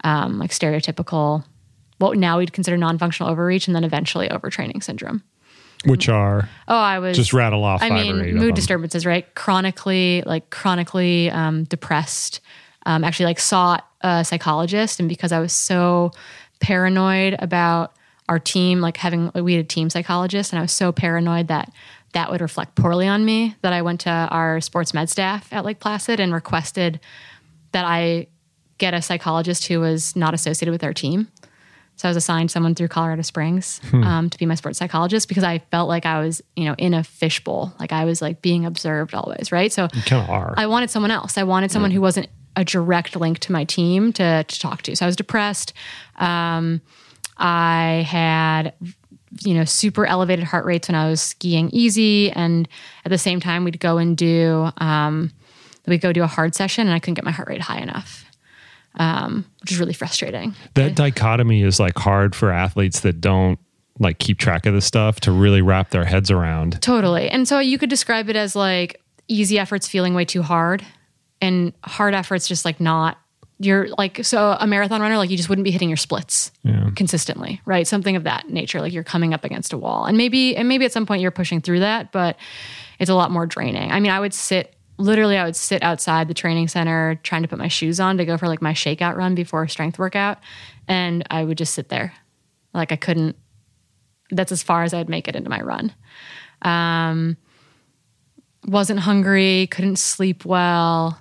um, 0.04 0.38
like 0.38 0.52
stereotypical 0.52 1.44
what 1.98 2.18
now 2.18 2.38
we'd 2.38 2.54
consider 2.54 2.78
non-functional 2.78 3.32
overreach 3.32 3.68
and 3.68 3.76
then 3.76 3.84
eventually 3.84 4.30
overtraining 4.30 4.84
syndrome 4.84 5.24
Which 5.86 6.08
are 6.08 6.48
oh 6.68 6.78
i 6.78 7.00
was 7.00 7.18
just 7.18 7.34
rattle 7.34 7.64
off 7.64 7.82
I 7.82 7.90
mean, 7.90 8.36
mood 8.36 8.56
disturbances, 8.56 9.06
right? 9.06 9.34
Chronically, 9.36 10.24
like 10.26 10.50
chronically 10.50 11.30
um, 11.30 11.66
depressed. 11.66 12.40
Um, 12.86 13.04
actually, 13.04 13.26
like 13.28 13.40
sought 13.40 13.88
a 14.02 14.26
psychologist, 14.26 15.00
and 15.00 15.08
because 15.08 15.32
I 15.32 15.40
was 15.40 15.54
so 15.54 16.12
paranoid 16.60 17.36
about 17.40 17.94
our 18.30 18.40
team, 18.40 18.82
like 18.82 18.98
having 18.98 19.32
we 19.36 19.56
had 19.56 19.66
a 19.66 19.68
team 19.68 19.90
psychologist, 19.90 20.52
and 20.52 20.60
I 20.60 20.62
was 20.62 20.72
so 20.72 20.92
paranoid 20.92 21.48
that 21.48 21.72
that 22.14 22.32
would 22.32 22.42
reflect 22.42 22.76
poorly 22.76 23.08
on 23.08 23.26
me, 23.26 23.56
that 23.62 23.74
I 23.74 23.82
went 23.82 24.02
to 24.02 24.10
our 24.10 24.62
sports 24.62 24.94
med 24.94 25.10
staff 25.10 25.52
at 25.52 25.66
Lake 25.66 25.80
Placid 25.80 26.20
and 26.20 26.34
requested 26.34 27.00
that 27.72 27.86
I 27.86 28.28
get 28.78 28.94
a 28.94 29.02
psychologist 29.02 29.68
who 29.68 29.80
was 29.80 30.16
not 30.16 30.34
associated 30.34 30.72
with 30.72 30.84
our 30.84 30.94
team. 30.94 31.28
So 31.96 32.08
I 32.08 32.10
was 32.10 32.18
assigned 32.18 32.52
someone 32.52 32.76
through 32.76 32.88
Colorado 32.90 33.22
Springs 33.22 33.80
um, 33.94 34.30
to 34.30 34.38
be 34.38 34.46
my 34.46 34.56
sports 34.56 34.80
psychologist 34.80 35.28
because 35.28 35.44
I 35.44 35.60
felt 35.72 35.88
like 35.88 36.06
I 36.06 36.20
was, 36.20 36.42
you 36.56 36.66
know, 36.66 36.76
in 36.78 36.94
a 36.94 37.04
fishbowl, 37.04 37.74
like 37.80 37.92
I 37.92 38.06
was 38.06 38.22
like 38.22 38.42
being 38.42 38.66
observed 38.66 39.14
always, 39.14 39.52
right? 39.52 39.72
So 39.72 39.88
kind 39.88 40.24
of 40.24 40.30
are. 40.30 40.54
I 40.58 40.66
wanted 40.66 40.90
someone 40.90 41.12
else. 41.12 41.38
I 41.38 41.44
wanted 41.44 41.72
someone 41.72 41.92
who 41.92 42.02
wasn't 42.02 42.28
a 42.56 42.66
direct 42.66 43.16
link 43.16 43.40
to 43.40 43.52
my 43.52 43.64
team 43.64 44.12
to, 44.14 44.44
to 44.44 44.60
talk 44.60 44.82
to. 44.84 44.96
So 44.96 45.06
I 45.06 45.08
was 45.08 45.16
depressed. 45.16 45.74
Um, 46.18 46.82
I 47.38 48.06
had 48.08 48.74
you 49.42 49.54
know, 49.54 49.66
super 49.66 50.06
elevated 50.06 50.46
heart 50.46 50.66
rates 50.66 50.88
when 50.88 50.96
I 50.96 51.10
was 51.10 51.22
skiing 51.22 51.70
easy. 51.72 52.32
And 52.32 52.68
at 53.06 53.10
the 53.10 53.18
same 53.18 53.40
time, 53.40 53.64
we'd 53.64 53.80
go 53.80 53.98
and 53.98 54.16
do, 54.16 54.70
um, 54.78 55.32
we'd 55.88 56.02
go 56.02 56.14
do 56.14 56.24
a 56.24 56.28
hard 56.28 56.56
session 56.56 56.88
and 56.88 56.96
I 56.96 57.00
couldn't 57.00 57.16
get 57.16 57.26
my 57.26 57.32
heart 57.32 57.48
rate 57.50 57.62
high 57.62 57.80
enough, 57.80 58.23
um, 58.96 59.46
which 59.62 59.72
is 59.72 59.80
really 59.80 59.94
frustrating. 59.94 60.54
That 60.76 60.96
dichotomy 60.96 61.62
is 61.64 61.80
like 61.80 61.98
hard 61.98 62.36
for 62.36 62.52
athletes 62.52 63.00
that 63.02 63.22
don't 63.22 63.60
like 64.00 64.20
keep 64.20 64.38
track 64.40 64.66
of 64.66 64.74
this 64.74 64.86
stuff 64.86 65.20
to 65.22 65.32
really 65.32 65.62
wrap 65.62 65.92
their 65.92 66.06
heads 66.06 66.32
around. 66.32 66.82
Totally. 66.82 67.30
And 67.30 67.48
so 67.48 67.60
you 67.60 67.78
could 67.78 67.90
describe 67.90 68.30
it 68.30 68.36
as 68.36 68.56
like 68.56 69.00
easy 69.28 69.58
efforts 69.60 69.88
feeling 69.88 70.14
way 70.14 70.26
too 70.26 70.42
hard 70.42 70.84
and 71.42 71.74
hard 71.84 72.14
efforts 72.14 72.48
just 72.48 72.66
like 72.66 72.80
not 72.80 73.18
you're 73.60 73.88
like 73.98 74.26
so 74.26 74.58
a 74.60 74.66
marathon 74.68 75.00
runner 75.00 75.16
like 75.18 75.30
you 75.30 75.38
just 75.38 75.48
wouldn't 75.48 75.64
be 75.64 75.72
hitting 75.72 75.88
your 75.90 75.96
splits 75.98 76.52
Yeah. 76.64 76.90
consistently 76.96 77.62
right 77.66 77.88
something 77.88 78.16
of 78.16 78.24
that 78.24 78.50
nature 78.50 78.82
like 78.82 78.92
you're 78.92 79.04
coming 79.04 79.34
up 79.34 79.46
against 79.46 79.72
a 79.74 79.78
wall 79.78 80.06
and 80.06 80.18
maybe 80.18 80.56
and 80.58 80.68
maybe 80.68 80.84
at 80.86 80.92
some 80.92 81.06
point 81.06 81.22
you're 81.22 81.32
pushing 81.32 81.62
through 81.62 81.80
that 81.82 82.12
but 82.12 82.36
it's 83.00 83.10
a 83.10 83.16
lot 83.16 83.32
more 83.32 83.46
draining 83.46 83.92
i 83.92 84.00
mean 84.00 84.12
i 84.12 84.20
would 84.20 84.34
sit 84.34 84.76
literally 84.98 85.38
i 85.38 85.46
would 85.46 85.56
sit 85.56 85.82
outside 85.84 86.28
the 86.28 86.34
training 86.34 86.68
center 86.68 87.20
trying 87.24 87.42
to 87.42 87.48
put 87.48 87.58
my 87.58 87.68
shoes 87.68 88.00
on 88.00 88.18
to 88.18 88.26
go 88.26 88.38
for 88.38 88.48
like 88.48 88.62
my 88.62 88.74
shakeout 88.74 89.16
run 89.16 89.36
before 89.36 89.64
a 89.64 89.70
strength 89.70 89.98
workout 89.98 90.38
and 90.88 91.24
i 91.30 91.44
would 91.44 91.58
just 91.58 91.74
sit 91.74 91.90
there. 91.90 92.14
Like 92.74 92.92
i 92.92 92.96
couldn't 92.96 93.36
that's 94.32 94.52
as 94.52 94.64
far 94.64 94.84
as 94.84 94.94
i'd 94.94 95.10
make 95.10 95.28
it 95.28 95.36
into 95.36 95.50
my 95.50 95.62
run. 95.62 95.94
Um 96.62 97.38
wasn't 98.66 99.00
hungry 99.00 99.68
couldn't 99.68 99.98
sleep 99.98 100.46
well 100.46 101.20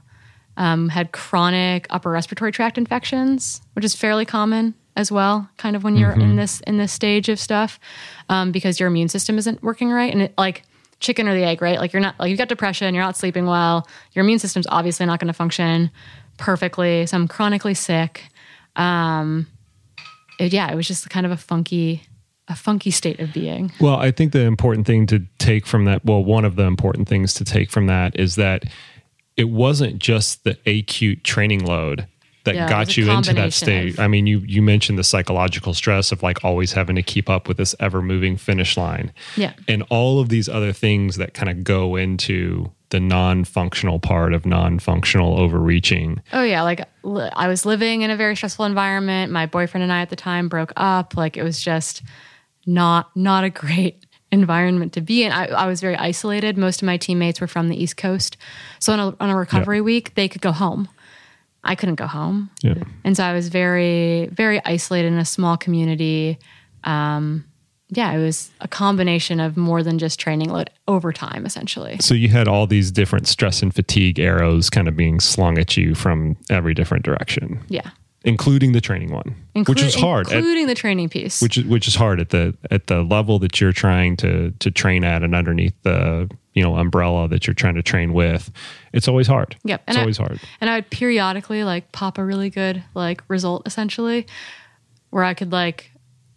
um, 0.56 0.88
had 0.88 1.12
chronic 1.12 1.86
upper 1.90 2.10
respiratory 2.10 2.52
tract 2.52 2.78
infections, 2.78 3.62
which 3.74 3.84
is 3.84 3.94
fairly 3.94 4.24
common 4.24 4.74
as 4.94 5.10
well, 5.10 5.48
kind 5.56 5.74
of 5.74 5.84
when 5.84 5.96
you're 5.96 6.12
in 6.12 6.36
this 6.36 6.60
in 6.60 6.76
this 6.76 6.92
stage 6.92 7.28
of 7.30 7.40
stuff, 7.40 7.80
um, 8.28 8.52
because 8.52 8.78
your 8.78 8.88
immune 8.88 9.08
system 9.08 9.38
isn't 9.38 9.62
working 9.62 9.90
right, 9.90 10.12
and 10.12 10.22
it, 10.22 10.34
like 10.36 10.64
chicken 11.02 11.28
or 11.28 11.34
the 11.34 11.44
egg, 11.44 11.60
right? 11.60 11.78
Like 11.78 11.92
you're 11.92 12.00
not 12.00 12.18
like 12.18 12.30
you've 12.30 12.38
got 12.38 12.48
depression, 12.48 12.94
you're 12.94 13.04
not 13.04 13.16
sleeping 13.16 13.44
well, 13.46 13.86
your 14.12 14.24
immune 14.24 14.38
system's 14.38 14.66
obviously 14.70 15.04
not 15.04 15.20
going 15.20 15.28
to 15.28 15.34
function 15.34 15.90
perfectly. 16.38 17.04
So 17.06 17.16
I'm 17.16 17.28
chronically 17.28 17.74
sick. 17.74 18.24
Um, 18.76 19.46
it- 20.38 20.52
yeah, 20.52 20.72
it 20.72 20.76
was 20.76 20.88
just 20.88 21.10
kind 21.10 21.26
of 21.26 21.32
a 21.32 21.36
funky, 21.36 22.02
a 22.48 22.56
funky 22.56 22.90
state 22.90 23.20
of 23.20 23.32
being. 23.32 23.70
Well, 23.80 23.96
I 23.96 24.10
think 24.10 24.32
the 24.32 24.42
important 24.42 24.86
thing 24.86 25.06
to 25.08 25.26
take 25.38 25.66
from 25.66 25.84
that, 25.84 26.04
well, 26.04 26.24
one 26.24 26.44
of 26.44 26.56
the 26.56 26.64
important 26.64 27.08
things 27.08 27.34
to 27.34 27.44
take 27.44 27.70
from 27.70 27.86
that 27.88 28.18
is 28.18 28.36
that 28.36 28.64
it 29.36 29.50
wasn't 29.50 29.98
just 29.98 30.44
the 30.44 30.56
acute 30.66 31.24
training 31.24 31.64
load 31.64 32.06
that 32.44 32.54
Yeah, 32.54 32.68
got 32.68 32.96
you 32.96 33.10
into 33.10 33.32
that 33.34 33.52
state. 33.52 33.94
of- 33.94 34.00
I 34.00 34.08
mean, 34.08 34.26
you 34.26 34.38
you 34.46 34.62
mentioned 34.62 34.98
the 34.98 35.04
psychological 35.04 35.74
stress 35.74 36.10
of 36.12 36.22
like 36.22 36.44
always 36.44 36.72
having 36.72 36.96
to 36.96 37.02
keep 37.02 37.30
up 37.30 37.46
with 37.48 37.56
this 37.56 37.74
ever 37.80 38.02
moving 38.02 38.36
finish 38.36 38.76
line. 38.76 39.12
Yeah. 39.36 39.52
And 39.68 39.84
all 39.90 40.20
of 40.20 40.28
these 40.28 40.48
other 40.48 40.72
things 40.72 41.16
that 41.16 41.34
kind 41.34 41.48
of 41.48 41.62
go 41.64 41.96
into 41.96 42.70
the 42.90 43.00
non-functional 43.00 43.98
part 44.00 44.34
of 44.34 44.44
non-functional 44.44 45.38
overreaching. 45.40 46.20
Oh 46.32 46.42
yeah, 46.42 46.62
like 46.62 46.84
li- 47.02 47.30
I 47.34 47.48
was 47.48 47.64
living 47.64 48.02
in 48.02 48.10
a 48.10 48.16
very 48.16 48.36
stressful 48.36 48.64
environment. 48.66 49.32
My 49.32 49.46
boyfriend 49.46 49.82
and 49.82 49.92
I 49.92 50.00
at 50.02 50.10
the 50.10 50.16
time 50.16 50.48
broke 50.48 50.72
up. 50.76 51.16
Like 51.16 51.36
it 51.36 51.42
was 51.42 51.60
just 51.62 52.02
not 52.66 53.10
not 53.16 53.44
a 53.44 53.50
great 53.50 54.04
environment 54.32 54.92
to 54.94 55.00
be 55.00 55.22
in. 55.24 55.32
I, 55.32 55.46
I 55.46 55.66
was 55.66 55.80
very 55.80 55.96
isolated. 55.96 56.56
Most 56.58 56.82
of 56.82 56.86
my 56.86 56.96
teammates 56.96 57.40
were 57.40 57.46
from 57.46 57.68
the 57.68 57.82
East 57.82 57.96
Coast, 57.96 58.36
so 58.78 58.92
on 58.92 59.00
a, 59.00 59.16
on 59.20 59.30
a 59.30 59.36
recovery 59.36 59.80
week 59.80 60.14
they 60.14 60.28
could 60.28 60.42
go 60.42 60.52
home. 60.52 60.88
I 61.64 61.74
couldn't 61.74 61.94
go 61.96 62.06
home, 62.06 62.50
Yeah. 62.62 62.74
and 63.04 63.16
so 63.16 63.24
I 63.24 63.32
was 63.32 63.48
very 63.48 64.26
very 64.32 64.60
isolated 64.64 65.08
in 65.12 65.18
a 65.18 65.24
small 65.24 65.56
community. 65.56 66.38
Um, 66.84 67.44
yeah, 67.94 68.10
it 68.12 68.18
was 68.22 68.50
a 68.62 68.68
combination 68.68 69.38
of 69.38 69.56
more 69.58 69.82
than 69.82 69.98
just 69.98 70.18
training 70.18 70.48
load 70.50 70.70
over 70.88 71.12
time, 71.12 71.44
essentially. 71.44 71.98
So 72.00 72.14
you 72.14 72.28
had 72.28 72.48
all 72.48 72.66
these 72.66 72.90
different 72.90 73.28
stress 73.28 73.62
and 73.62 73.74
fatigue 73.74 74.18
arrows 74.18 74.70
kind 74.70 74.88
of 74.88 74.96
being 74.96 75.20
slung 75.20 75.58
at 75.58 75.76
you 75.76 75.94
from 75.94 76.36
every 76.48 76.72
different 76.72 77.04
direction, 77.04 77.60
Yeah, 77.68 77.90
including 78.24 78.72
the 78.72 78.80
training 78.80 79.12
one, 79.12 79.34
which 79.66 79.82
is 79.82 79.94
hard. 79.94 80.26
at- 80.28 80.38
including 80.38 80.66
the 80.66 80.74
training 80.74 81.08
piece. 81.08 81.40
which 81.42 81.58
is 81.58 81.64
which 81.64 81.88
is 81.88 81.94
hard 81.94 82.20
at 82.20 82.30
the 82.30 82.54
at 82.70 82.86
the 82.86 83.02
level 83.02 83.38
that 83.40 83.60
you're 83.60 83.72
trying 83.72 84.16
to 84.18 84.50
to 84.58 84.70
train 84.70 85.04
at 85.04 85.22
and 85.22 85.34
underneath 85.34 85.74
the 85.82 86.30
you 86.54 86.62
know 86.62 86.76
umbrella 86.76 87.28
that 87.28 87.46
you're 87.46 87.54
trying 87.54 87.74
to 87.74 87.82
train 87.82 88.12
with 88.12 88.50
it's 88.92 89.08
always 89.08 89.26
hard 89.26 89.56
Yep. 89.64 89.82
it's 89.88 89.96
I- 89.96 90.00
always 90.00 90.18
hard 90.18 90.38
And 90.60 90.68
I 90.68 90.74
would 90.76 90.90
periodically 90.90 91.64
like 91.64 91.90
pop 91.92 92.18
a 92.18 92.24
really 92.24 92.50
good 92.50 92.82
like 92.94 93.22
result 93.28 93.62
essentially 93.66 94.26
where 95.10 95.24
I 95.24 95.34
could 95.34 95.50
like 95.52 95.88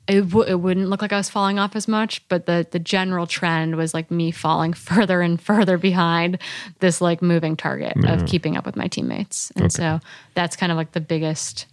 it, 0.07 0.21
w- 0.29 0.47
it 0.47 0.59
wouldn't 0.59 0.87
look 0.89 1.01
like 1.01 1.11
I 1.11 1.17
was 1.17 1.31
falling 1.31 1.57
off 1.57 1.75
as 1.75 1.87
much, 1.87 2.21
but 2.29 2.45
the 2.45 2.67
the 2.69 2.77
general 2.77 3.25
trend 3.25 3.75
was 3.75 3.91
like 3.93 4.11
me 4.11 4.29
falling 4.29 4.73
further 4.89 5.21
and 5.21 5.41
further 5.41 5.77
behind 5.79 6.37
this 6.79 7.01
like 7.01 7.21
moving 7.23 7.55
target 7.57 7.93
of 8.05 8.25
keeping 8.27 8.55
up 8.55 8.65
with 8.67 8.75
my 8.75 8.87
teammates. 8.87 9.51
And 9.55 9.71
so 9.73 9.99
that's 10.35 10.55
kind 10.55 10.71
of 10.71 10.75
like 10.77 10.91
the 10.91 11.01
biggest 11.01 11.65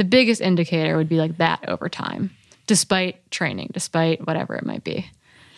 the 0.00 0.04
biggest 0.04 0.40
indicator 0.40 0.96
would 0.96 1.10
be 1.10 1.16
like 1.18 1.36
that 1.36 1.68
over 1.68 1.90
time, 1.90 2.30
despite 2.66 3.30
training, 3.30 3.68
despite 3.74 4.26
whatever 4.26 4.54
it 4.56 4.64
might 4.64 4.82
be. 4.82 5.04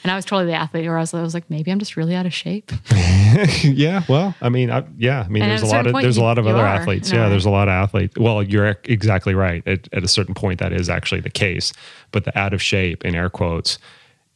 And 0.03 0.11
I 0.11 0.17
was 0.17 0.25
totally 0.25 0.47
the 0.47 0.55
athlete 0.59 0.85
where 0.85 0.97
I 0.99 1.01
was, 1.01 1.15
I 1.15 1.23
was 1.23 1.33
like, 1.33 1.49
maybe 1.49 1.71
I'm 1.71 1.79
just 1.79 1.97
really 1.97 2.17
out 2.17 2.27
of 2.27 2.35
shape. 2.35 2.73
yeah 3.63 4.03
well 4.09 4.35
i 4.43 4.49
mean 4.51 4.69
I, 4.71 4.85
yeah 4.99 5.23
i 5.25 5.29
mean 5.29 5.43
And 5.45 5.51
there's 5.53 5.63
a 5.63 5.67
lot 5.67 5.87
of 5.87 5.95
there's 5.95 6.17
a 6.19 6.23
lot 6.23 6.37
of 6.39 6.47
other 6.47 6.59
are, 6.61 6.67
athletes 6.67 7.11
yeah 7.11 7.23
way. 7.25 7.31
there's 7.31 7.47
a 7.47 7.51
lot 7.51 7.69
of 7.69 7.73
athletes 7.73 8.19
well 8.19 8.43
you're 8.43 8.77
exactly 8.85 9.33
right 9.33 9.67
at, 9.67 9.89
at 9.95 10.05
a 10.05 10.09
certain 10.09 10.35
point 10.35 10.59
that 10.61 10.71
is 10.73 10.91
actually 10.91 11.23
the 11.23 11.31
case 11.31 11.73
but 12.11 12.25
the 12.25 12.39
out 12.39 12.53
of 12.53 12.61
shape 12.61 13.05
in 13.07 13.15
air 13.15 13.31
quotes 13.31 13.79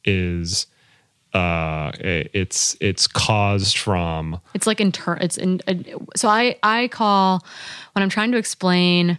is 0.07 0.67
uh 1.35 1.93
it- 2.01 2.31
it's 2.33 2.75
it's 2.81 3.07
caused 3.07 3.77
from 3.77 4.41
It's 4.55 4.67
like 4.67 4.81
internal 4.81 5.23
It's 5.23 5.37
in. 5.37 5.61
Uh, 5.69 5.75
so 6.15 6.29
I 6.29 6.57
I 6.63 6.89
call 6.89 7.45
when 7.93 8.03
I'm 8.03 8.09
trying 8.09 8.33
to 8.33 8.39
explain 8.39 9.19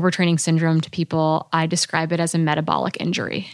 overtraining 0.00 0.38
syndrome 0.38 0.80
to 0.80 0.90
people, 0.90 1.48
I 1.52 1.66
describe 1.66 2.12
it 2.12 2.20
as 2.20 2.34
a 2.34 2.38
metabolic 2.38 2.96
injury. 3.00 3.48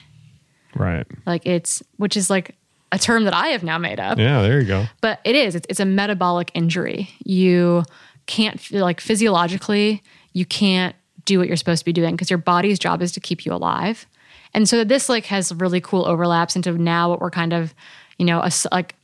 right 0.75 1.07
Like 1.27 1.47
it's 1.47 1.83
which 1.97 2.17
is 2.17 2.31
like 2.31 2.57
a 2.93 2.99
term 2.99 3.25
that 3.25 3.35
I 3.35 3.49
have 3.49 3.63
now 3.63 3.79
made 3.79 4.01
up, 4.01 4.19
yeah 4.19 4.43
there 4.43 4.61
you 4.61 4.67
go 4.67 4.87
but 5.01 5.21
it 5.25 5.37
is. 5.37 5.55
It's, 5.55 5.67
it's 5.69 5.81
a 5.81 5.85
metabolic 5.85 6.51
injury. 6.55 7.11
You 7.25 7.85
can't 8.27 8.61
feel 8.61 8.83
like 8.83 9.01
physiologically 9.01 10.03
you 10.33 10.45
can't 10.45 10.95
do 11.25 11.39
what 11.39 11.49
you're 11.49 11.57
supposed 11.57 11.81
to 11.81 11.85
be 11.85 11.93
doing 11.93 12.15
because 12.15 12.31
your 12.31 12.39
body's 12.39 12.79
job 12.79 13.03
is 13.03 13.13
to 13.13 13.21
keep 13.21 13.45
you 13.45 13.53
alive. 13.53 14.07
And 14.55 14.69
so 14.69 14.85
this 14.85 15.09
like 15.09 15.27
has 15.27 15.55
really 15.55 15.81
cool 15.81 16.07
overlaps 16.07 16.57
into 16.57 16.73
now 16.73 17.09
what 17.11 17.21
we're 17.21 17.31
kind 17.31 17.53
of, 17.53 17.75
you 18.19 18.25
know, 18.25 18.41
a 18.41 18.51
like 18.73 18.97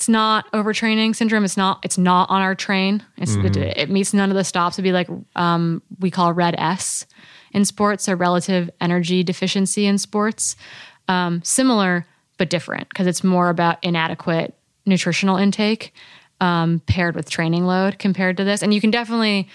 it's 0.00 0.08
not 0.08 0.50
overtraining 0.52 1.14
syndrome. 1.14 1.44
It's 1.44 1.58
not. 1.58 1.80
It's 1.82 1.98
not 1.98 2.30
on 2.30 2.40
our 2.40 2.54
train. 2.54 3.04
It's, 3.18 3.34
it, 3.34 3.54
it 3.54 3.90
meets 3.90 4.14
none 4.14 4.30
of 4.30 4.34
the 4.34 4.44
stops. 4.44 4.76
It'd 4.76 4.82
be 4.82 4.92
like 4.92 5.10
um, 5.36 5.82
we 5.98 6.10
call 6.10 6.32
RED-S 6.32 7.04
in 7.52 7.66
sports, 7.66 8.04
so 8.04 8.14
relative 8.14 8.70
energy 8.80 9.22
deficiency 9.22 9.84
in 9.84 9.98
sports. 9.98 10.56
Um, 11.06 11.42
similar 11.44 12.06
but 12.38 12.48
different 12.48 12.88
because 12.88 13.06
it's 13.06 13.22
more 13.22 13.50
about 13.50 13.76
inadequate 13.84 14.54
nutritional 14.86 15.36
intake 15.36 15.92
um, 16.40 16.80
paired 16.86 17.14
with 17.14 17.28
training 17.28 17.66
load 17.66 17.98
compared 17.98 18.38
to 18.38 18.44
this. 18.44 18.62
And 18.62 18.72
you 18.72 18.80
can 18.80 18.90
definitely 18.90 19.50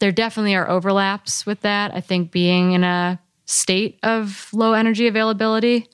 there 0.00 0.12
definitely 0.12 0.54
are 0.54 0.68
overlaps 0.68 1.46
with 1.46 1.62
that. 1.62 1.94
I 1.94 2.02
think 2.02 2.30
being 2.30 2.72
in 2.72 2.84
a 2.84 3.18
state 3.46 3.98
of 4.02 4.50
low 4.52 4.74
energy 4.74 5.06
availability 5.06 5.88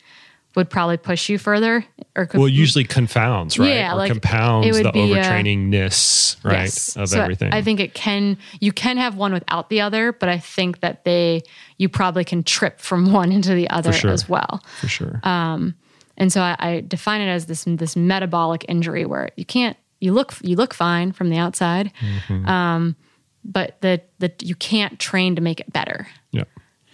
would 0.56 0.68
probably 0.68 0.96
push 0.96 1.28
you 1.28 1.38
further 1.38 1.84
or 2.16 2.26
could 2.26 2.38
well 2.40 2.48
usually 2.48 2.84
confounds 2.84 3.58
right 3.58 3.68
Yeah, 3.76 3.92
or 3.92 3.96
like, 3.96 4.10
compounds 4.12 4.78
the 4.78 4.88
uh, 4.88 4.92
overtrainingness 4.92 6.36
right 6.44 6.62
Yes. 6.64 6.96
of 6.96 7.08
So 7.08 7.20
everything 7.22 7.52
I 7.52 7.62
think 7.62 7.80
it 7.80 7.94
can 7.94 8.36
you 8.60 8.72
can 8.72 8.96
have 8.96 9.16
one 9.16 9.32
without 9.32 9.68
the 9.68 9.80
other, 9.80 10.12
but 10.12 10.28
I 10.28 10.38
think 10.38 10.80
that 10.80 11.04
they 11.04 11.42
you 11.78 11.88
probably 11.88 12.24
can 12.24 12.42
trip 12.42 12.80
from 12.80 13.12
one 13.20 13.32
into 13.32 13.54
the 13.54 13.68
other 13.70 13.92
sure. 13.92 14.10
as 14.10 14.28
well. 14.28 14.62
for 14.80 14.88
sure 14.88 15.20
um, 15.22 15.74
And 16.16 16.32
so 16.32 16.40
I, 16.42 16.56
I 16.58 16.80
define 16.86 17.20
it 17.20 17.28
as 17.28 17.46
this 17.46 17.64
this 17.66 17.96
metabolic 17.96 18.64
injury 18.68 19.06
where 19.06 19.30
you 19.36 19.44
can't 19.44 19.76
you 20.00 20.12
look 20.12 20.34
you 20.42 20.56
look 20.56 20.74
fine 20.74 21.12
from 21.12 21.30
the 21.30 21.36
outside, 21.38 21.92
Mm-hmm. 22.00 22.46
um, 22.48 22.96
but 23.44 23.80
the 23.80 24.00
the 24.18 24.32
you 24.42 24.54
can't 24.54 24.98
train 24.98 25.36
to 25.36 25.42
make 25.42 25.60
it 25.60 25.72
better. 25.72 26.06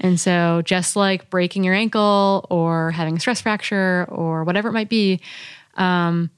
And 0.00 0.20
so, 0.20 0.62
just 0.64 0.94
like 0.96 1.30
breaking 1.30 1.64
your 1.64 1.74
ankle 1.74 2.46
or 2.50 2.90
having 2.90 3.16
a 3.16 3.20
stress 3.20 3.40
fracture 3.40 4.06
or 4.08 4.44
whatever 4.44 4.68
it 4.68 4.72
might 4.72 4.88
be, 4.90 5.20
um, 5.76 6.30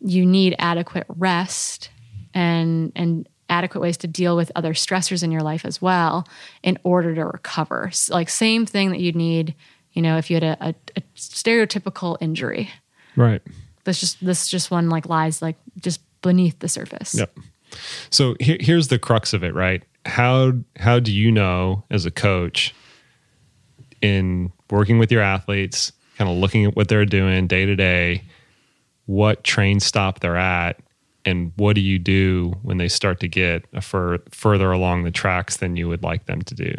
you 0.00 0.24
need 0.24 0.54
adequate 0.58 1.06
rest 1.08 1.90
and 2.34 2.92
and 2.94 3.28
adequate 3.50 3.80
ways 3.80 3.96
to 3.96 4.06
deal 4.06 4.36
with 4.36 4.52
other 4.54 4.74
stressors 4.74 5.22
in 5.24 5.32
your 5.32 5.40
life 5.40 5.64
as 5.64 5.80
well 5.80 6.28
in 6.62 6.78
order 6.84 7.14
to 7.14 7.24
recover. 7.24 7.88
S- 7.88 8.10
Like 8.10 8.28
same 8.28 8.66
thing 8.66 8.90
that 8.90 9.00
you'd 9.00 9.16
need, 9.16 9.54
you 9.92 10.02
know, 10.02 10.18
if 10.18 10.30
you 10.30 10.36
had 10.36 10.44
a, 10.44 10.56
a, 10.60 10.74
a 10.96 11.00
stereotypical 11.16 12.16
injury. 12.20 12.70
right 13.16 13.42
This 13.84 14.00
just 14.00 14.24
this 14.24 14.48
just 14.48 14.70
one 14.70 14.88
like 14.90 15.08
lies 15.08 15.40
like 15.42 15.56
just 15.80 16.00
beneath 16.22 16.58
the 16.58 16.68
surface. 16.68 17.14
Yep. 17.14 17.38
So 18.10 18.36
here, 18.38 18.58
here's 18.60 18.88
the 18.88 18.98
crux 18.98 19.32
of 19.32 19.42
it, 19.42 19.54
right? 19.54 19.82
How 20.08 20.54
how 20.76 20.98
do 20.98 21.12
you 21.12 21.30
know 21.30 21.84
as 21.90 22.06
a 22.06 22.10
coach 22.10 22.74
in 24.00 24.52
working 24.70 24.98
with 24.98 25.12
your 25.12 25.22
athletes, 25.22 25.92
kind 26.16 26.30
of 26.30 26.36
looking 26.36 26.64
at 26.64 26.74
what 26.74 26.88
they're 26.88 27.04
doing 27.04 27.46
day 27.46 27.66
to 27.66 27.76
day, 27.76 28.22
what 29.06 29.44
train 29.44 29.80
stop 29.80 30.20
they're 30.20 30.36
at, 30.36 30.80
and 31.24 31.52
what 31.56 31.74
do 31.74 31.80
you 31.80 31.98
do 31.98 32.54
when 32.62 32.78
they 32.78 32.88
start 32.88 33.20
to 33.20 33.28
get 33.28 33.64
a 33.72 33.80
fur, 33.80 34.18
further 34.30 34.72
along 34.72 35.04
the 35.04 35.10
tracks 35.10 35.58
than 35.58 35.76
you 35.76 35.88
would 35.88 36.02
like 36.02 36.26
them 36.26 36.42
to 36.42 36.54
do? 36.54 36.74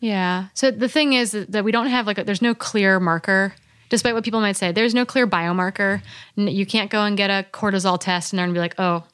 Yeah. 0.00 0.48
So 0.54 0.70
the 0.70 0.88
thing 0.88 1.12
is 1.12 1.32
that 1.32 1.64
we 1.64 1.72
don't 1.72 1.86
have 1.86 2.06
like 2.06 2.18
a, 2.18 2.24
there's 2.24 2.42
no 2.42 2.54
clear 2.54 3.00
marker. 3.00 3.54
Despite 3.88 4.14
what 4.14 4.24
people 4.24 4.40
might 4.40 4.56
say, 4.56 4.72
there's 4.72 4.94
no 4.94 5.06
clear 5.06 5.28
biomarker. 5.28 6.02
You 6.34 6.66
can't 6.66 6.90
go 6.90 7.04
and 7.04 7.16
get 7.16 7.30
a 7.30 7.46
cortisol 7.52 8.00
test 8.00 8.32
and 8.32 8.40
gonna 8.40 8.52
be 8.52 8.58
like, 8.58 8.74
oh, 8.78 9.04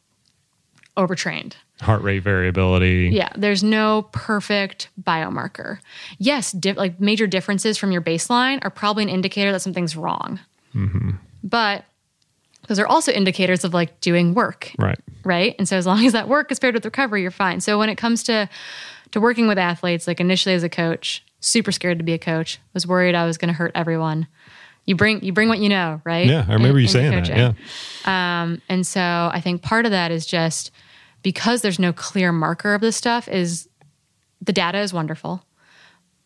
overtrained. 0.96 1.56
Heart 1.82 2.02
rate 2.02 2.22
variability. 2.22 3.10
Yeah, 3.12 3.28
there's 3.36 3.62
no 3.64 4.08
perfect 4.12 4.88
biomarker. 5.02 5.78
Yes, 6.18 6.52
di- 6.52 6.72
like 6.72 7.00
major 7.00 7.26
differences 7.26 7.76
from 7.78 7.92
your 7.92 8.02
baseline 8.02 8.60
are 8.64 8.70
probably 8.70 9.02
an 9.02 9.08
indicator 9.08 9.52
that 9.52 9.60
something's 9.60 9.96
wrong. 9.96 10.40
Mm-hmm. 10.74 11.10
But 11.44 11.84
those 12.68 12.78
are 12.78 12.86
also 12.86 13.10
indicators 13.12 13.64
of 13.64 13.74
like 13.74 14.00
doing 14.00 14.34
work 14.34 14.72
Right. 14.78 14.98
right? 15.24 15.56
And 15.58 15.68
so 15.68 15.76
as 15.76 15.84
long 15.86 16.06
as 16.06 16.12
that 16.12 16.28
work 16.28 16.52
is 16.52 16.58
paired 16.60 16.74
with 16.74 16.84
recovery, 16.84 17.22
you're 17.22 17.30
fine. 17.32 17.60
So 17.60 17.78
when 17.78 17.88
it 17.88 17.96
comes 17.96 18.22
to 18.24 18.48
to 19.10 19.20
working 19.20 19.46
with 19.48 19.58
athletes, 19.58 20.06
like 20.06 20.20
initially 20.20 20.54
as 20.54 20.62
a 20.62 20.68
coach, 20.70 21.22
super 21.40 21.70
scared 21.72 21.98
to 21.98 22.04
be 22.04 22.12
a 22.14 22.18
coach, 22.18 22.58
was 22.72 22.86
worried 22.86 23.14
I 23.14 23.26
was 23.26 23.36
going 23.36 23.48
to 23.48 23.54
hurt 23.54 23.72
everyone. 23.74 24.26
You 24.86 24.94
bring 24.96 25.22
you 25.22 25.32
bring 25.32 25.48
what 25.48 25.58
you 25.58 25.68
know, 25.68 26.00
right? 26.04 26.26
Yeah, 26.26 26.44
I 26.48 26.54
remember 26.54 26.78
In- 26.78 26.82
you 26.84 26.88
saying 26.88 27.10
that. 27.10 27.28
Yeah. 27.28 28.42
Um, 28.42 28.62
and 28.68 28.86
so 28.86 29.00
I 29.32 29.40
think 29.42 29.62
part 29.62 29.84
of 29.84 29.90
that 29.90 30.10
is 30.10 30.24
just 30.26 30.70
because 31.22 31.62
there's 31.62 31.78
no 31.78 31.92
clear 31.92 32.32
marker 32.32 32.74
of 32.74 32.80
this 32.80 32.96
stuff 32.96 33.28
is 33.28 33.68
the 34.40 34.52
data 34.52 34.78
is 34.78 34.92
wonderful. 34.92 35.44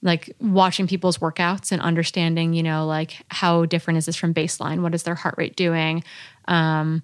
Like 0.03 0.35
watching 0.41 0.87
people's 0.87 1.19
workouts 1.19 1.73
and 1.73 1.81
understanding, 1.83 2.55
you 2.55 2.63
know, 2.63 2.87
like 2.87 3.23
how 3.29 3.67
different 3.67 3.99
is 3.99 4.07
this 4.07 4.17
from 4.17 4.35
baseline? 4.35 4.81
What 4.81 4.95
is 4.95 5.03
their 5.03 5.15
heart 5.15 5.35
rate 5.37 5.57
doing? 5.57 6.05
Um, 6.49 7.03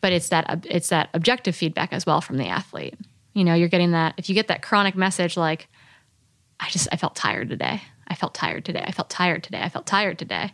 but 0.00 0.12
it's 0.12 0.28
that 0.28 0.66
it's 0.68 0.88
that 0.88 1.08
objective 1.14 1.56
feedback 1.56 1.92
as 1.92 2.06
well 2.06 2.20
from 2.20 2.36
the 2.36 2.46
athlete. 2.46 2.94
You 3.34 3.44
know, 3.44 3.54
you're 3.54 3.68
getting 3.68 3.92
that 3.92 4.14
if 4.16 4.28
you 4.28 4.34
get 4.34 4.48
that 4.48 4.62
chronic 4.62 4.94
message 4.94 5.36
like, 5.36 5.68
I 6.60 6.68
just 6.70 6.88
I 6.92 6.96
felt 6.96 7.14
tired 7.16 7.48
today. 7.48 7.82
I 8.08 8.14
felt 8.14 8.34
tired 8.34 8.64
today. 8.64 8.84
I 8.86 8.92
felt 8.92 9.10
tired 9.10 9.42
today. 9.42 9.60
I 9.60 9.68
felt 9.68 9.86
tired 9.86 10.18
today. 10.18 10.52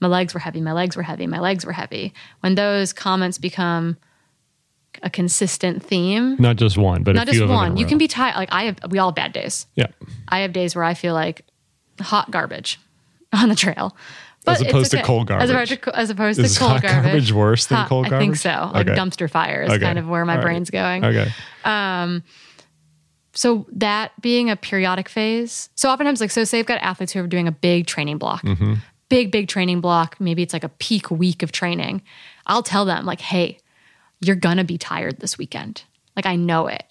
My 0.00 0.08
legs 0.08 0.34
were 0.34 0.40
heavy. 0.40 0.60
My 0.60 0.72
legs 0.72 0.96
were 0.96 1.02
heavy. 1.02 1.26
My 1.26 1.40
legs 1.40 1.66
were 1.66 1.72
heavy. 1.72 2.14
When 2.40 2.54
those 2.54 2.92
comments 2.92 3.38
become 3.38 3.96
a 5.02 5.10
consistent 5.10 5.82
theme, 5.82 6.36
Not 6.38 6.56
just 6.56 6.76
one, 6.78 7.02
but 7.02 7.14
not 7.16 7.28
a 7.28 7.32
few 7.32 7.40
just 7.40 7.52
one, 7.52 7.76
you 7.76 7.86
can 7.86 7.98
be 7.98 8.08
tired. 8.08 8.36
Like 8.36 8.48
I 8.52 8.64
have, 8.64 8.78
we 8.90 8.98
all 8.98 9.08
have 9.08 9.14
bad 9.14 9.32
days. 9.32 9.66
Yeah. 9.74 9.86
I 10.28 10.40
have 10.40 10.52
days 10.52 10.74
where 10.74 10.84
I 10.84 10.94
feel 10.94 11.14
like 11.14 11.44
hot 12.00 12.30
garbage 12.30 12.78
on 13.32 13.48
the 13.48 13.54
trail. 13.56 13.96
But 14.44 14.56
As 14.60 14.62
opposed 14.62 14.90
to 14.90 14.96
okay. 14.98 15.06
cold 15.06 15.30
As 15.30 15.50
garbage. 15.50 15.70
opposed 15.72 15.82
to, 15.84 15.98
as 15.98 16.10
opposed 16.10 16.38
Is 16.40 16.54
to 16.54 16.58
cold 16.58 16.72
hot 16.72 16.82
garbage. 16.82 17.04
garbage 17.04 17.32
worse 17.32 17.66
than 17.66 17.78
Hot- 17.78 17.88
cold 17.88 18.12
I 18.12 18.18
think 18.18 18.34
so. 18.36 18.70
Like 18.74 18.88
Okay. 18.88 18.98
dumpster 18.98 19.30
fire 19.30 19.62
is 19.62 19.70
Okay. 19.70 19.80
kind 19.84 19.98
of 20.00 20.08
where 20.08 20.24
my 20.24 20.32
All 20.32 20.38
right. 20.38 20.42
brain's 20.44 20.68
going. 20.70 21.04
Okay. 21.04 21.30
Um, 21.64 22.24
so 23.34 23.66
that 23.72 24.12
being 24.20 24.50
a 24.50 24.56
periodic 24.56 25.08
phase. 25.08 25.70
So 25.74 25.88
oftentimes, 25.90 26.20
like, 26.20 26.30
so 26.30 26.44
say 26.44 26.58
I've 26.58 26.66
got 26.66 26.80
athletes 26.82 27.12
who 27.12 27.20
are 27.22 27.26
doing 27.26 27.48
a 27.48 27.52
big 27.52 27.86
training 27.86 28.18
block, 28.18 28.42
Mm-hmm. 28.42 28.74
big, 29.08 29.30
big 29.30 29.48
training 29.48 29.80
block. 29.80 30.16
Maybe 30.20 30.42
it's 30.42 30.52
like 30.52 30.64
a 30.64 30.68
peak 30.68 31.10
week 31.10 31.42
of 31.42 31.52
training. 31.52 32.02
I'll 32.46 32.62
tell 32.62 32.84
them, 32.84 33.06
like, 33.06 33.20
hey, 33.20 33.58
you're 34.22 34.36
gonna 34.36 34.64
be 34.64 34.78
tired 34.78 35.18
this 35.18 35.36
weekend. 35.36 35.82
Like, 36.16 36.26
I 36.26 36.36
know 36.36 36.66
it, 36.66 36.84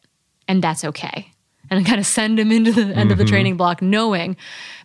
and 0.48 0.64
that's 0.64 0.84
okay. 0.84 1.32
And 1.70 1.80
I 1.80 1.84
kind 1.88 2.00
of 2.00 2.06
send 2.06 2.38
them 2.38 2.52
into 2.52 2.74
the 2.74 2.94
end 2.96 3.12
of 3.12 3.18
the 3.18 3.24
mm-hmm. 3.24 3.32
training 3.32 3.58
block, 3.58 3.82
knowing, 3.82 4.36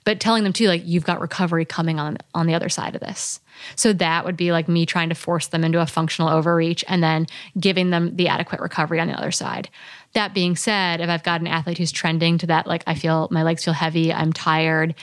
but 0.05 0.21
telling 0.21 0.45
them 0.45 0.53
too, 0.53 0.69
like, 0.69 0.83
you've 0.85 1.05
got 1.05 1.21
recovery 1.21 1.65
coming 1.65 1.99
on 1.99 2.19
on 2.33 2.47
the 2.47 2.55
other 2.55 2.69
side 2.69 2.95
of 2.95 3.01
this. 3.01 3.41
So 3.75 3.93
that 3.95 4.25
would 4.25 4.37
be 4.37 4.53
like 4.53 4.69
me 4.69 4.87
trying 4.87 5.09
to 5.09 5.15
force 5.15 5.49
them 5.49 5.65
into 5.65 5.81
a 5.81 5.87
functional 5.87 6.31
overreach 6.31 6.85
and 6.87 7.03
then 7.03 7.27
giving 7.59 7.91
them 7.91 8.15
the 8.15 8.29
adequate 8.29 8.61
recovery 8.61 9.01
on 9.01 9.09
the 9.09 9.19
other 9.19 9.33
side. 9.33 9.69
That 10.13 10.35
being 10.35 10.55
said, 10.55 11.01
if 11.01 11.09
I've 11.09 11.25
got 11.25 11.41
an 11.41 11.47
athlete 11.47 11.79
who's 11.79 11.91
trending 11.91 12.39
to 12.39 12.47
that, 12.47 12.67
like 12.67 12.85
I 12.87 12.95
feel 12.95 13.29
my 13.31 13.43
legs 13.43 13.65
feel 13.65 13.75
heavy, 13.75 14.13
I'm 14.13 14.33
tired, 14.33 14.95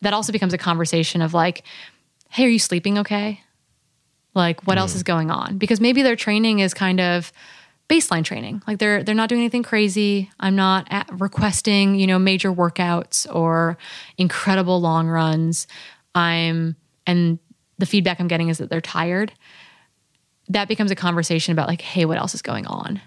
that 0.00 0.14
also 0.14 0.32
becomes 0.32 0.54
a 0.54 0.58
conversation 0.58 1.20
of 1.22 1.34
like, 1.34 1.64
hey, 2.30 2.46
are 2.46 2.48
you 2.48 2.58
sleeping 2.58 2.98
okay? 2.98 3.42
Like, 4.34 4.66
what 4.66 4.78
else 4.78 4.92
mm. 4.92 4.96
is 4.96 5.02
going 5.02 5.30
on? 5.30 5.58
Because 5.58 5.80
maybe 5.80 6.02
their 6.02 6.16
training 6.16 6.60
is 6.60 6.74
kind 6.74 7.00
of 7.00 7.32
baseline 7.88 8.24
training. 8.24 8.62
Like 8.66 8.78
they're 8.78 9.02
they're 9.02 9.14
not 9.14 9.28
doing 9.28 9.42
anything 9.42 9.62
crazy. 9.62 10.30
I'm 10.40 10.56
not 10.56 10.86
at 10.90 11.08
requesting, 11.20 11.94
you 11.94 12.06
know, 12.06 12.18
major 12.18 12.52
workouts 12.52 13.32
or 13.34 13.76
incredible 14.16 14.80
long 14.80 15.08
runs. 15.08 15.66
I'm 16.14 16.76
and 17.06 17.38
the 17.78 17.86
feedback 17.86 18.20
I'm 18.20 18.28
getting 18.28 18.48
is 18.48 18.58
that 18.58 18.70
they're 18.70 18.80
tired. 18.80 19.32
That 20.48 20.68
becomes 20.68 20.90
a 20.90 20.94
conversation 20.94 21.52
about 21.52 21.68
like, 21.68 21.82
hey, 21.82 22.04
what 22.04 22.18
else 22.18 22.34
is 22.34 22.42
going 22.42 22.66
on? 22.66 23.00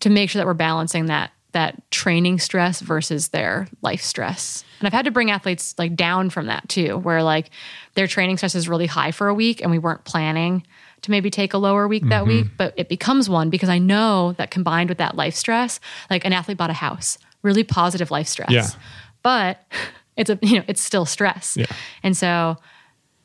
To 0.00 0.10
make 0.10 0.30
sure 0.30 0.40
that 0.40 0.46
we're 0.46 0.54
balancing 0.54 1.06
that 1.06 1.32
that 1.52 1.90
training 1.90 2.38
stress 2.38 2.80
versus 2.80 3.28
their 3.28 3.68
life 3.82 4.02
stress. 4.02 4.64
And 4.80 4.86
I've 4.86 4.92
had 4.92 5.04
to 5.04 5.10
bring 5.10 5.30
athletes 5.30 5.74
like 5.78 5.94
down 5.94 6.30
from 6.30 6.46
that 6.46 6.68
too, 6.68 6.96
where 6.98 7.22
like 7.22 7.50
their 7.94 8.06
training 8.06 8.38
stress 8.38 8.54
is 8.54 8.68
really 8.68 8.86
high 8.86 9.12
for 9.12 9.28
a 9.28 9.34
week 9.34 9.60
and 9.60 9.70
we 9.70 9.78
weren't 9.78 10.04
planning 10.04 10.66
to 11.02 11.10
maybe 11.10 11.30
take 11.30 11.54
a 11.54 11.58
lower 11.58 11.86
week 11.86 12.02
that 12.08 12.24
mm-hmm. 12.24 12.28
week, 12.28 12.46
but 12.56 12.74
it 12.76 12.88
becomes 12.88 13.28
one 13.28 13.50
because 13.50 13.68
I 13.68 13.78
know 13.78 14.32
that 14.32 14.50
combined 14.50 14.88
with 14.88 14.98
that 14.98 15.16
life 15.16 15.34
stress, 15.34 15.80
like 16.10 16.24
an 16.24 16.32
athlete 16.32 16.58
bought 16.58 16.70
a 16.70 16.74
house, 16.74 17.18
really 17.42 17.64
positive 17.64 18.10
life 18.10 18.26
stress. 18.26 18.50
Yeah. 18.50 18.68
But 19.22 19.62
it's 20.16 20.30
a 20.30 20.38
you 20.42 20.58
know, 20.58 20.64
it's 20.66 20.82
still 20.82 21.06
stress. 21.06 21.56
Yeah. 21.56 21.66
And 22.02 22.16
so 22.16 22.56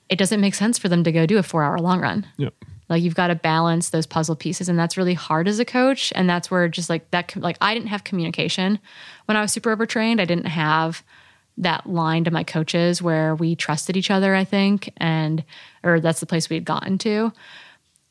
it 0.09 0.17
doesn't 0.17 0.41
make 0.41 0.55
sense 0.55 0.77
for 0.77 0.87
them 0.87 1.03
to 1.03 1.11
go 1.11 1.25
do 1.25 1.37
a 1.37 1.41
4-hour 1.41 1.79
long 1.79 1.99
run. 1.99 2.25
Yep. 2.37 2.53
Like 2.89 3.01
you've 3.01 3.15
got 3.15 3.27
to 3.27 3.35
balance 3.35 3.89
those 3.89 4.05
puzzle 4.05 4.35
pieces, 4.35 4.69
and 4.69 4.77
that's 4.77 4.95
really 4.95 5.15
hard 5.15 5.47
as 5.47 5.59
a 5.59 5.65
coach. 5.65 6.13
And 6.15 6.29
that's 6.29 6.51
where 6.51 6.67
just 6.69 6.89
like 6.89 7.09
that, 7.11 7.35
like 7.35 7.57
I 7.59 7.73
didn't 7.73 7.87
have 7.87 8.03
communication 8.03 8.79
when 9.25 9.35
I 9.35 9.41
was 9.41 9.51
super 9.51 9.71
overtrained. 9.71 10.21
I 10.21 10.25
didn't 10.25 10.45
have 10.45 11.03
that 11.57 11.87
line 11.87 12.23
to 12.25 12.31
my 12.31 12.43
coaches 12.43 13.01
where 13.01 13.35
we 13.35 13.55
trusted 13.55 13.95
each 13.95 14.11
other. 14.11 14.35
I 14.35 14.43
think, 14.43 14.91
and 14.97 15.43
or 15.83 15.99
that's 15.99 16.19
the 16.19 16.25
place 16.25 16.49
we 16.49 16.55
had 16.55 16.65
gotten 16.65 16.97
to. 16.99 17.31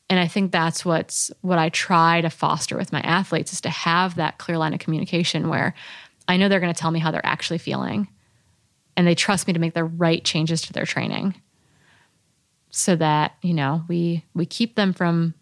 And 0.09 0.19
I 0.19 0.27
think 0.27 0.51
that's 0.51 0.85
what's 0.85 1.31
what 1.41 1.57
I 1.57 1.69
try 1.69 2.21
to 2.21 2.29
foster 2.29 2.77
with 2.77 2.91
my 2.91 3.01
athletes 3.01 3.53
is 3.53 3.61
to 3.61 3.69
have 3.69 4.15
that 4.15 4.37
clear 4.37 4.57
line 4.57 4.73
of 4.73 4.79
communication 4.79 5.49
where 5.49 5.73
I 6.27 6.37
know 6.37 6.47
they're 6.47 6.59
going 6.59 6.73
to 6.73 6.79
tell 6.79 6.91
me 6.91 6.99
how 6.99 7.11
they're 7.11 7.25
actually 7.25 7.57
feeling, 7.57 8.07
and 8.95 9.07
they 9.07 9.15
trust 9.15 9.47
me 9.47 9.53
to 9.53 9.59
make 9.59 9.73
the 9.73 9.83
right 9.83 10.23
changes 10.23 10.61
to 10.63 10.73
their 10.73 10.85
training 10.85 11.35
so 12.69 12.95
that 12.95 13.35
you 13.41 13.53
know 13.53 13.83
we 13.87 14.23
we 14.33 14.45
keep 14.45 14.75
them 14.75 14.93
from 14.93 15.33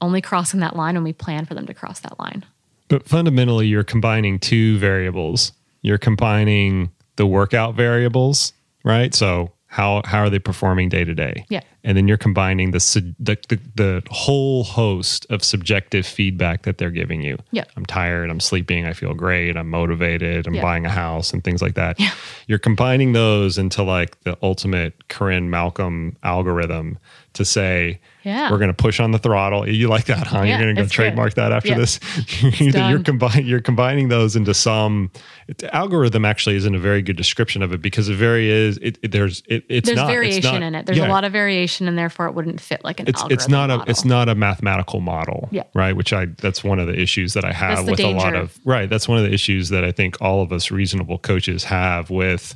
only 0.00 0.20
crossing 0.20 0.60
that 0.60 0.76
line 0.76 0.94
when 0.94 1.04
we 1.04 1.12
plan 1.12 1.44
for 1.44 1.54
them 1.54 1.66
to 1.66 1.74
cross 1.74 2.00
that 2.00 2.18
line 2.18 2.44
But 2.88 3.08
fundamentally, 3.08 3.66
you're 3.66 3.84
combining 3.84 4.38
two 4.38 4.78
variables. 4.78 5.52
You're 5.82 5.98
combining 5.98 6.90
the 7.16 7.26
workout 7.26 7.74
variables, 7.74 8.52
right? 8.84 9.14
So 9.14 9.52
how 9.68 10.00
how 10.04 10.20
are 10.20 10.30
they 10.30 10.38
performing 10.38 10.88
day 10.88 11.04
to 11.04 11.14
day? 11.14 11.44
Yeah. 11.48 11.60
And 11.82 11.96
then 11.96 12.08
you're 12.08 12.16
combining 12.16 12.70
the, 12.72 12.78
the 13.20 13.36
the 13.48 13.60
the 13.74 14.02
whole 14.10 14.64
host 14.64 15.26
of 15.28 15.44
subjective 15.44 16.06
feedback 16.06 16.62
that 16.62 16.78
they're 16.78 16.90
giving 16.90 17.20
you. 17.22 17.36
Yeah. 17.50 17.64
I'm 17.76 17.84
tired. 17.86 18.30
I'm 18.30 18.40
sleeping. 18.40 18.86
I 18.86 18.92
feel 18.92 19.12
great. 19.14 19.56
I'm 19.56 19.68
motivated. 19.70 20.46
I'm 20.46 20.54
Yeah. 20.54 20.62
buying 20.62 20.86
a 20.86 20.90
house 20.90 21.32
and 21.32 21.42
things 21.44 21.62
like 21.62 21.74
that. 21.74 21.98
Yeah. 22.00 22.10
You're 22.46 22.58
combining 22.60 23.12
those 23.12 23.58
into 23.58 23.82
like 23.82 24.20
the 24.22 24.36
ultimate 24.42 24.94
Corrine 25.08 25.48
Malcolm 25.48 26.16
algorithm 26.22 26.98
to 27.36 27.44
say, 27.44 28.00
Yeah. 28.24 28.50
we're 28.50 28.58
going 28.58 28.68
to 28.68 28.74
push 28.74 29.00
on 29.00 29.12
the 29.12 29.18
throttle. 29.18 29.68
You 29.68 29.88
like 29.88 30.04
that, 30.06 30.26
huh? 30.26 30.42
Yeah, 30.42 30.58
you're 30.58 30.58
going 30.58 30.74
to 30.74 30.80
go 30.80 30.84
it's 30.84 30.90
good. 30.92 30.96
trademark 30.96 31.34
that 31.34 31.52
after 31.52 31.68
Yeah. 31.70 31.78
this. 31.78 32.00
you're 32.60 33.02
combining 33.02 33.46
you're 33.46 33.60
combining 33.60 34.08
those 34.08 34.36
into 34.36 34.52
some 34.54 35.10
it, 35.48 35.62
algorithm. 35.72 36.24
Actually, 36.24 36.56
isn't 36.56 36.74
a 36.74 36.78
very 36.78 37.00
good 37.02 37.16
description 37.16 37.62
of 37.62 37.72
it 37.72 37.80
because 37.80 38.08
it 38.08 38.16
very 38.16 38.50
is. 38.50 38.78
It, 38.78 38.98
it- 39.02 39.12
there's 39.12 39.42
it, 39.48 39.64
it's 39.68 39.86
there's 39.86 39.96
not, 39.96 40.10
it's 40.10 40.14
variation 40.14 40.54
not- 40.54 40.62
in 40.62 40.74
it 40.74 40.86
there's 40.86 40.98
yeah, 40.98 41.06
a 41.06 41.08
lot 41.08 41.24
of 41.24 41.32
variation 41.32 41.86
and 41.88 41.96
therefore 41.96 42.26
it 42.26 42.32
wouldn't 42.34 42.60
fit 42.60 42.82
like 42.84 43.00
an 43.00 43.06
It's 43.08 43.20
algorithm 43.22 43.34
it's 43.38 43.48
not 43.48 43.70
a 43.70 43.84
it's 43.90 44.04
not 44.04 44.28
a 44.28 44.34
mathematical 44.34 45.00
model, 45.00 45.48
Yeah. 45.52 45.62
right? 45.74 45.94
Which 45.96 46.12
I 46.12 46.26
that's 46.26 46.64
one 46.64 46.78
of 46.78 46.86
the 46.88 46.98
issues 47.00 47.34
that 47.34 47.44
I 47.44 47.52
have 47.52 47.86
with 47.88 48.00
a 48.00 48.12
lot 48.12 48.34
of 48.34 48.58
right. 48.64 48.90
That's 48.90 49.06
one 49.08 49.18
of 49.18 49.24
the 49.24 49.32
issues 49.32 49.68
that 49.68 49.84
I 49.84 49.92
think 49.92 50.20
all 50.20 50.42
of 50.42 50.52
us 50.52 50.70
reasonable 50.70 51.18
coaches 51.18 51.64
have 51.64 52.10
with 52.10 52.54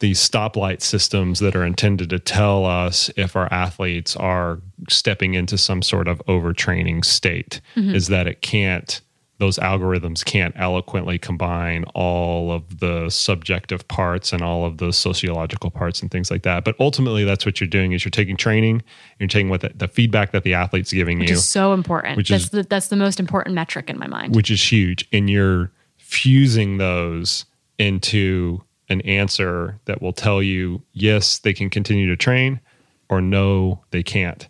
these 0.00 0.18
stoplight 0.20 0.82
systems 0.82 1.38
that 1.40 1.54
are 1.56 1.64
intended 1.64 2.10
to 2.10 2.18
tell 2.18 2.64
us 2.66 3.10
if 3.16 3.36
our 3.36 3.50
athletes 3.52 4.16
are 4.16 4.60
stepping 4.88 5.34
into 5.34 5.56
some 5.56 5.82
sort 5.82 6.08
of 6.08 6.20
overtraining 6.28 7.04
state 7.04 7.60
Mm-hmm. 7.76 7.94
is 7.94 8.08
that 8.08 8.26
it 8.26 8.42
can't 8.42 9.00
those 9.38 9.58
algorithms 9.58 10.24
can't 10.24 10.54
eloquently 10.56 11.18
combine 11.18 11.82
all 11.94 12.52
of 12.52 12.78
the 12.78 13.10
subjective 13.10 13.86
parts 13.88 14.32
and 14.32 14.42
all 14.42 14.64
of 14.64 14.78
the 14.78 14.92
sociological 14.92 15.70
parts 15.72 16.00
and 16.00 16.10
things 16.12 16.30
like 16.30 16.44
that. 16.44 16.64
But 16.64 16.76
ultimately 16.78 17.24
that's 17.24 17.44
what 17.44 17.60
you're 17.60 17.66
doing 17.68 17.92
is 17.92 18.04
you're 18.04 18.10
taking 18.10 18.36
training 18.36 18.82
you're 19.18 19.26
taking 19.28 19.48
what 19.48 19.60
the, 19.62 19.72
the 19.74 19.88
feedback 19.88 20.30
that 20.32 20.44
the 20.44 20.54
athlete's 20.54 20.92
giving 20.92 21.18
which 21.18 21.30
you 21.30 21.36
is 21.36 21.44
so 21.48 21.72
important. 21.72 22.16
Which 22.16 22.28
that's 22.28 22.44
is- 22.44 22.50
the 22.50 22.62
that's 22.62 22.88
the 22.88 22.96
most 22.96 23.18
important 23.18 23.54
metric 23.56 23.90
in 23.90 23.98
my 23.98 24.06
mind. 24.06 24.36
which 24.36 24.50
is 24.52 24.62
huge. 24.72 25.08
And 25.12 25.28
you're 25.28 25.72
fusing 25.98 26.78
those 26.78 27.44
into 27.78 28.62
an 28.88 29.00
answer 29.02 29.78
that 29.86 30.00
will 30.02 30.12
tell 30.12 30.42
you 30.42 30.82
yes 30.92 31.38
they 31.38 31.52
can 31.52 31.70
continue 31.70 32.06
to 32.06 32.16
train 32.16 32.60
or 33.08 33.20
no 33.20 33.82
they 33.90 34.02
can't 34.02 34.48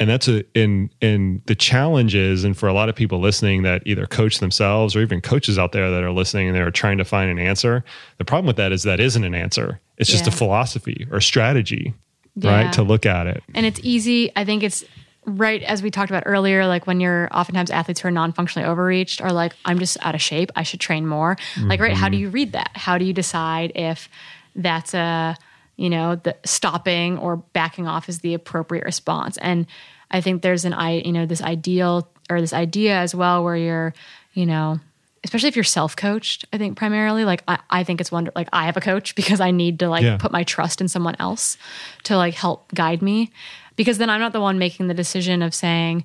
and 0.00 0.10
that's 0.10 0.26
a 0.28 0.44
in 0.58 0.90
in 1.00 1.40
the 1.46 1.54
challenge 1.54 2.14
is 2.14 2.44
and 2.44 2.56
for 2.58 2.68
a 2.68 2.72
lot 2.72 2.88
of 2.88 2.94
people 2.96 3.20
listening 3.20 3.62
that 3.62 3.82
either 3.86 4.06
coach 4.06 4.38
themselves 4.38 4.94
or 4.96 5.00
even 5.00 5.20
coaches 5.20 5.58
out 5.58 5.72
there 5.72 5.90
that 5.90 6.02
are 6.02 6.10
listening 6.10 6.48
and 6.48 6.56
they're 6.56 6.70
trying 6.70 6.98
to 6.98 7.04
find 7.04 7.30
an 7.30 7.38
answer 7.38 7.84
the 8.18 8.24
problem 8.24 8.46
with 8.46 8.56
that 8.56 8.72
is 8.72 8.82
that 8.82 9.00
isn't 9.00 9.24
an 9.24 9.34
answer 9.34 9.80
it's 9.96 10.10
just 10.10 10.26
a 10.26 10.30
philosophy 10.32 11.06
or 11.12 11.20
strategy 11.20 11.94
Yeah. 12.36 12.50
right 12.64 12.72
to 12.72 12.82
look 12.82 13.06
at 13.06 13.26
it 13.28 13.42
And 13.54 13.64
it's 13.64 13.78
easy. 13.84 14.32
I 14.34 14.44
think 14.44 14.62
it's 14.64 14.84
right 15.26 15.62
as 15.62 15.82
we 15.82 15.90
talked 15.90 16.10
about 16.10 16.24
earlier, 16.26 16.66
like 16.66 16.86
when 16.86 17.00
you're 17.00 17.28
oftentimes 17.32 17.70
athletes 17.70 18.00
who 18.00 18.08
are 18.08 18.10
non 18.10 18.32
functionally 18.32 18.68
overreached 18.68 19.20
are 19.20 19.32
like, 19.32 19.54
I'm 19.64 19.78
just 19.78 19.96
out 20.04 20.14
of 20.14 20.22
shape. 20.22 20.50
I 20.56 20.62
should 20.62 20.80
train 20.80 21.06
more. 21.06 21.36
Like, 21.60 21.80
right, 21.80 21.92
how 21.92 22.08
do 22.08 22.16
mm-hmm. 22.16 22.22
you 22.22 22.28
read 22.30 22.52
that? 22.52 22.70
How 22.74 22.98
do 22.98 23.04
you 23.04 23.12
decide 23.12 23.72
if 23.74 24.08
that's 24.54 24.94
a, 24.94 25.36
you 25.76 25.90
know, 25.90 26.16
the 26.16 26.36
stopping 26.44 27.18
or 27.18 27.36
backing 27.36 27.86
off 27.86 28.08
is 28.08 28.20
the 28.20 28.34
appropriate 28.34 28.84
response? 28.84 29.36
And 29.38 29.66
I 30.10 30.20
think 30.20 30.42
there's 30.42 30.64
an 30.64 30.74
I, 30.74 30.98
you 30.98 31.12
know, 31.12 31.26
this 31.26 31.42
ideal 31.42 32.08
or 32.30 32.40
this 32.40 32.52
idea 32.52 32.96
as 32.96 33.14
well 33.14 33.44
where 33.44 33.56
you're, 33.56 33.94
you 34.34 34.46
know, 34.46 34.80
especially 35.24 35.48
if 35.48 35.56
you're 35.56 35.64
self-coached 35.64 36.44
i 36.52 36.58
think 36.58 36.76
primarily 36.76 37.24
like 37.24 37.42
i, 37.48 37.58
I 37.70 37.82
think 37.82 38.00
it's 38.00 38.12
wonder 38.12 38.30
like 38.36 38.48
i 38.52 38.66
have 38.66 38.76
a 38.76 38.80
coach 38.80 39.14
because 39.16 39.40
i 39.40 39.50
need 39.50 39.78
to 39.80 39.88
like 39.88 40.02
Yeah. 40.02 40.18
put 40.18 40.30
my 40.30 40.44
trust 40.44 40.80
in 40.80 40.88
someone 40.88 41.16
else 41.18 41.56
to 42.04 42.16
like 42.16 42.34
help 42.34 42.72
guide 42.74 43.02
me 43.02 43.32
because 43.76 43.98
then 43.98 44.10
i'm 44.10 44.20
not 44.20 44.32
the 44.32 44.40
one 44.40 44.58
making 44.58 44.86
the 44.88 44.94
decision 44.94 45.42
of 45.42 45.54
saying 45.54 46.04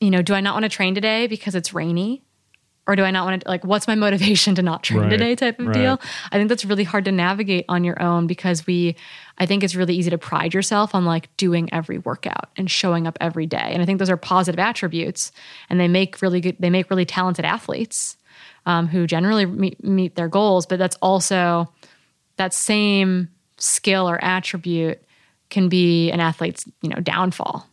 you 0.00 0.10
know 0.10 0.22
do 0.22 0.34
i 0.34 0.40
not 0.40 0.54
want 0.54 0.64
to 0.64 0.68
train 0.68 0.94
today 0.94 1.26
because 1.26 1.54
it's 1.54 1.72
rainy? 1.72 2.22
Or 2.84 2.96
do 2.96 3.04
i 3.04 3.12
not 3.12 3.24
want 3.24 3.42
to 3.42 3.48
like 3.48 3.64
what's 3.64 3.86
my 3.86 3.94
motivation 3.94 4.56
to 4.56 4.62
not 4.62 4.82
train 4.82 5.02
Right, 5.02 5.10
today 5.10 5.36
type 5.36 5.60
of 5.60 5.66
right. 5.66 5.72
deal 5.74 6.00
i 6.32 6.36
think 6.36 6.48
that's 6.48 6.64
really 6.64 6.82
hard 6.82 7.04
to 7.04 7.12
navigate 7.12 7.64
on 7.68 7.84
your 7.84 8.02
own 8.02 8.26
because 8.26 8.66
we 8.66 8.96
i 9.38 9.46
think 9.46 9.62
it's 9.62 9.76
really 9.76 9.94
easy 9.94 10.10
to 10.10 10.18
pride 10.18 10.52
yourself 10.52 10.92
on 10.92 11.04
like 11.04 11.34
doing 11.36 11.72
every 11.72 11.98
workout 11.98 12.50
and 12.56 12.68
showing 12.68 13.06
up 13.06 13.16
every 13.20 13.46
day. 13.46 13.70
And 13.72 13.80
i 13.80 13.86
think 13.86 14.00
those 14.00 14.10
are 14.10 14.16
positive 14.16 14.58
attributes 14.58 15.30
and 15.70 15.78
they 15.78 15.86
make 15.86 16.20
really 16.20 16.40
good 16.40 16.56
they 16.58 16.70
make 16.70 16.90
really 16.90 17.04
talented 17.04 17.44
athletes 17.44 18.16
um, 18.66 18.88
who 18.88 19.06
generally 19.06 19.46
meet, 19.46 19.82
meet 19.84 20.16
their 20.16 20.28
goals 20.28 20.66
but 20.66 20.80
that's 20.80 20.96
also 21.00 21.72
that 22.36 22.52
same 22.52 23.28
skill 23.58 24.10
or 24.10 24.18
attribute 24.24 25.00
can 25.52 25.68
be 25.68 26.10
an 26.10 26.18
athlete's 26.18 26.64
you 26.82 26.88
know 26.88 26.96
downfall 26.96 27.64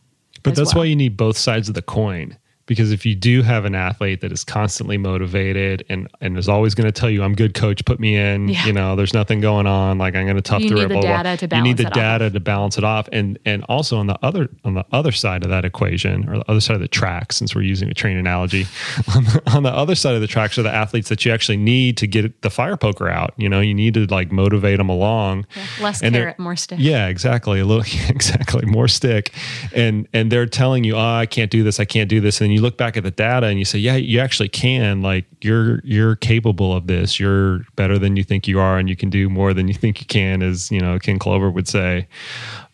But 0.44 0.54
that's 0.54 0.74
well. 0.74 0.82
why 0.82 0.86
you 0.86 0.94
need 0.96 1.16
both 1.16 1.36
sides 1.36 1.68
of 1.68 1.74
the 1.74 1.82
coin. 1.82 2.36
Because 2.70 2.92
if 2.92 3.04
you 3.04 3.16
do 3.16 3.42
have 3.42 3.64
an 3.64 3.74
athlete 3.74 4.20
that 4.20 4.30
is 4.30 4.44
constantly 4.44 4.96
motivated 4.96 5.84
and 5.88 6.06
and 6.20 6.38
is 6.38 6.48
always 6.48 6.76
going 6.76 6.86
to 6.86 6.92
tell 6.92 7.10
you, 7.10 7.24
"I'm 7.24 7.34
good, 7.34 7.52
coach, 7.52 7.84
put 7.84 7.98
me 7.98 8.14
in," 8.14 8.46
Yeah. 8.48 8.64
you 8.64 8.72
know, 8.72 8.94
there's 8.94 9.12
nothing 9.12 9.40
going 9.40 9.66
on, 9.66 9.98
like 9.98 10.14
I'm 10.14 10.24
going 10.24 10.36
to 10.36 10.40
tough 10.42 10.62
You 10.62 10.68
through 10.68 10.78
need 10.78 10.84
it. 10.92 10.94
the 10.94 11.00
data 11.00 11.36
to 11.48 11.56
You 11.56 11.62
need 11.62 11.78
the 11.78 11.82
balance 11.82 11.96
it 11.96 11.98
off. 11.98 12.18
data 12.20 12.30
to 12.30 12.38
balance 12.40 12.78
it 12.78 12.84
off, 12.84 13.08
and 13.12 13.40
and 13.44 13.64
also 13.64 13.98
on 13.98 14.06
the 14.06 14.16
other 14.22 14.48
on 14.64 14.74
the 14.74 14.84
other 14.92 15.10
side 15.10 15.42
of 15.42 15.50
that 15.50 15.64
equation, 15.64 16.28
or 16.28 16.38
the 16.38 16.48
other 16.48 16.60
side 16.60 16.76
of 16.76 16.80
the 16.80 16.86
track, 16.86 17.32
since 17.32 17.56
we're 17.56 17.62
using 17.62 17.88
a 17.90 17.94
train 17.94 18.16
analogy, 18.16 18.66
on 19.16 19.24
the, 19.24 19.42
on 19.52 19.62
the 19.64 19.72
other 19.74 19.96
side 19.96 20.14
of 20.14 20.20
the 20.20 20.28
tracks 20.28 20.56
are 20.56 20.62
the 20.62 20.72
athletes 20.72 21.08
that 21.08 21.24
you 21.24 21.32
actually 21.32 21.56
need 21.56 21.96
to 21.96 22.06
get 22.06 22.42
the 22.42 22.50
fire 22.50 22.76
poker 22.76 23.08
out. 23.08 23.34
You 23.36 23.48
know, 23.48 23.58
you 23.58 23.74
need 23.74 23.94
to 23.94 24.06
like 24.06 24.30
motivate 24.30 24.78
them 24.78 24.88
along. 24.88 25.44
less 25.80 26.02
And 26.02 26.14
carrot 26.14 26.38
more 26.38 26.54
stick 26.54 26.78
Yeah, 26.80 27.08
exactly. 27.08 27.58
A 27.58 27.64
little 27.66 27.82
exactly 28.08 28.64
more 28.64 28.86
stick, 28.86 29.32
and 29.74 30.06
and 30.12 30.30
they're 30.30 30.46
telling 30.46 30.84
you, 30.84 30.94
oh, 30.94 31.00
I 31.00 31.26
can't 31.26 31.50
do 31.50 31.64
this, 31.64 31.80
I 31.80 31.84
can't 31.84 32.08
do 32.08 32.20
this, 32.20 32.40
and 32.40 32.52
you 32.52 32.59
look 32.62 32.76
back 32.76 32.96
at 32.96 33.02
the 33.02 33.10
data 33.10 33.46
and 33.46 33.58
you 33.58 33.64
say, 33.64 33.78
yeah, 33.78 33.96
you 33.96 34.20
actually 34.20 34.48
can. 34.48 35.02
Like 35.02 35.26
you're 35.42 35.80
you're 35.84 36.16
capable 36.16 36.74
of 36.74 36.86
this. 36.86 37.20
You're 37.20 37.60
better 37.76 37.98
than 37.98 38.16
you 38.16 38.24
think 38.24 38.48
you 38.48 38.58
are, 38.60 38.78
and 38.78 38.88
you 38.88 38.96
can 38.96 39.10
do 39.10 39.28
more 39.28 39.54
than 39.54 39.68
you 39.68 39.74
think 39.74 40.00
you 40.00 40.06
can, 40.06 40.42
as 40.42 40.70
you 40.70 40.80
know 40.80 40.98
Ken 40.98 41.18
Clover 41.18 41.50
would 41.50 41.68
say. 41.68 42.08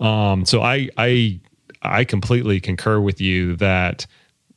Um, 0.00 0.44
so 0.44 0.62
I 0.62 0.88
I 0.96 1.40
I 1.82 2.04
completely 2.04 2.60
concur 2.60 3.00
with 3.00 3.20
you 3.20 3.56
that 3.56 4.06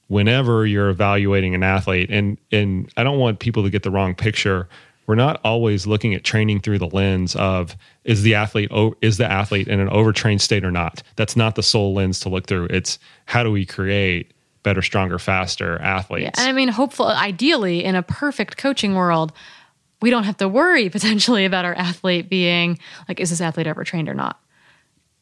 whenever 0.08 0.66
you're 0.66 0.90
evaluating 0.90 1.56
an 1.56 1.64
athlete 1.64 2.10
and 2.10 2.38
and 2.52 2.92
I 2.98 3.04
don't 3.04 3.20
want 3.20 3.40
people 3.40 3.64
to 3.64 3.70
get 3.70 3.84
the 3.84 3.92
wrong 3.92 4.16
picture 4.16 4.68
we're 5.06 5.16
not 5.16 5.42
always 5.44 5.88
looking 5.88 6.14
at 6.14 6.24
training 6.24 6.60
through 6.60 6.78
the 6.78 6.88
lens 6.88 7.36
of 7.36 7.76
is 8.04 8.22
the 8.24 8.36
athlete 8.36 8.72
is 9.02 9.18
the 9.18 9.32
athlete 9.32 9.68
in 9.68 9.80
an 9.80 9.90
overtrained 9.90 10.42
state 10.42 10.66
or 10.66 10.72
not 10.72 11.04
that's 11.16 11.36
not 11.36 11.56
the 11.56 11.64
sole 11.64 11.94
lens 11.94 12.20
to 12.20 12.30
look 12.30 12.48
through 12.48 12.66
it's 12.66 12.98
how 13.26 13.44
do 13.44 13.52
we 13.52 13.66
create 13.66 14.34
better 14.64 14.82
stronger 14.82 15.18
faster 15.20 15.80
athletes 15.82 16.38
And 16.40 16.50
I 16.50 16.52
mean, 16.52 16.68
hopefully, 16.70 17.14
ideally, 17.14 17.84
in 17.84 17.96
a 17.96 18.04
perfect 18.04 18.58
coaching 18.58 18.94
world, 18.96 19.32
we 20.02 20.10
don't 20.10 20.24
have 20.26 20.38
to 20.38 20.48
worry 20.48 20.90
potentially 20.98 21.46
about 21.46 21.66
our 21.66 21.76
athlete 21.76 22.30
being 22.30 22.78
like, 23.08 23.20
is 23.20 23.30
this 23.30 23.42
athlete 23.42 23.68
ever 23.68 23.84
trained 23.84 24.10
or 24.10 24.14
not? 24.14 24.40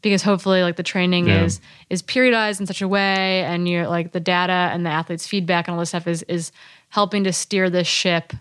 Because 0.01 0.21
hopefully, 0.21 0.61
like 0.61 0.75
the 0.75 0.83
training 0.83 1.27
Yeah. 1.27 1.43
is 1.43 1.59
is 1.89 2.01
periodized 2.03 2.59
in 2.59 2.65
such 2.67 2.81
a 2.81 2.87
way, 2.87 3.43
and 3.43 3.67
you're 3.67 3.87
like 3.87 4.11
the 4.11 4.19
data 4.19 4.53
and 4.71 4.85
the 4.85 4.89
athlete's 4.91 5.25
feedback 5.27 5.67
and 5.67 5.73
all 5.73 5.79
this 5.79 5.89
stuff 5.89 6.07
is 6.07 6.23
is 6.23 6.51
helping 6.89 7.23
to 7.23 7.33
steer 7.33 7.69
this 7.69 7.87
ship 7.87 8.31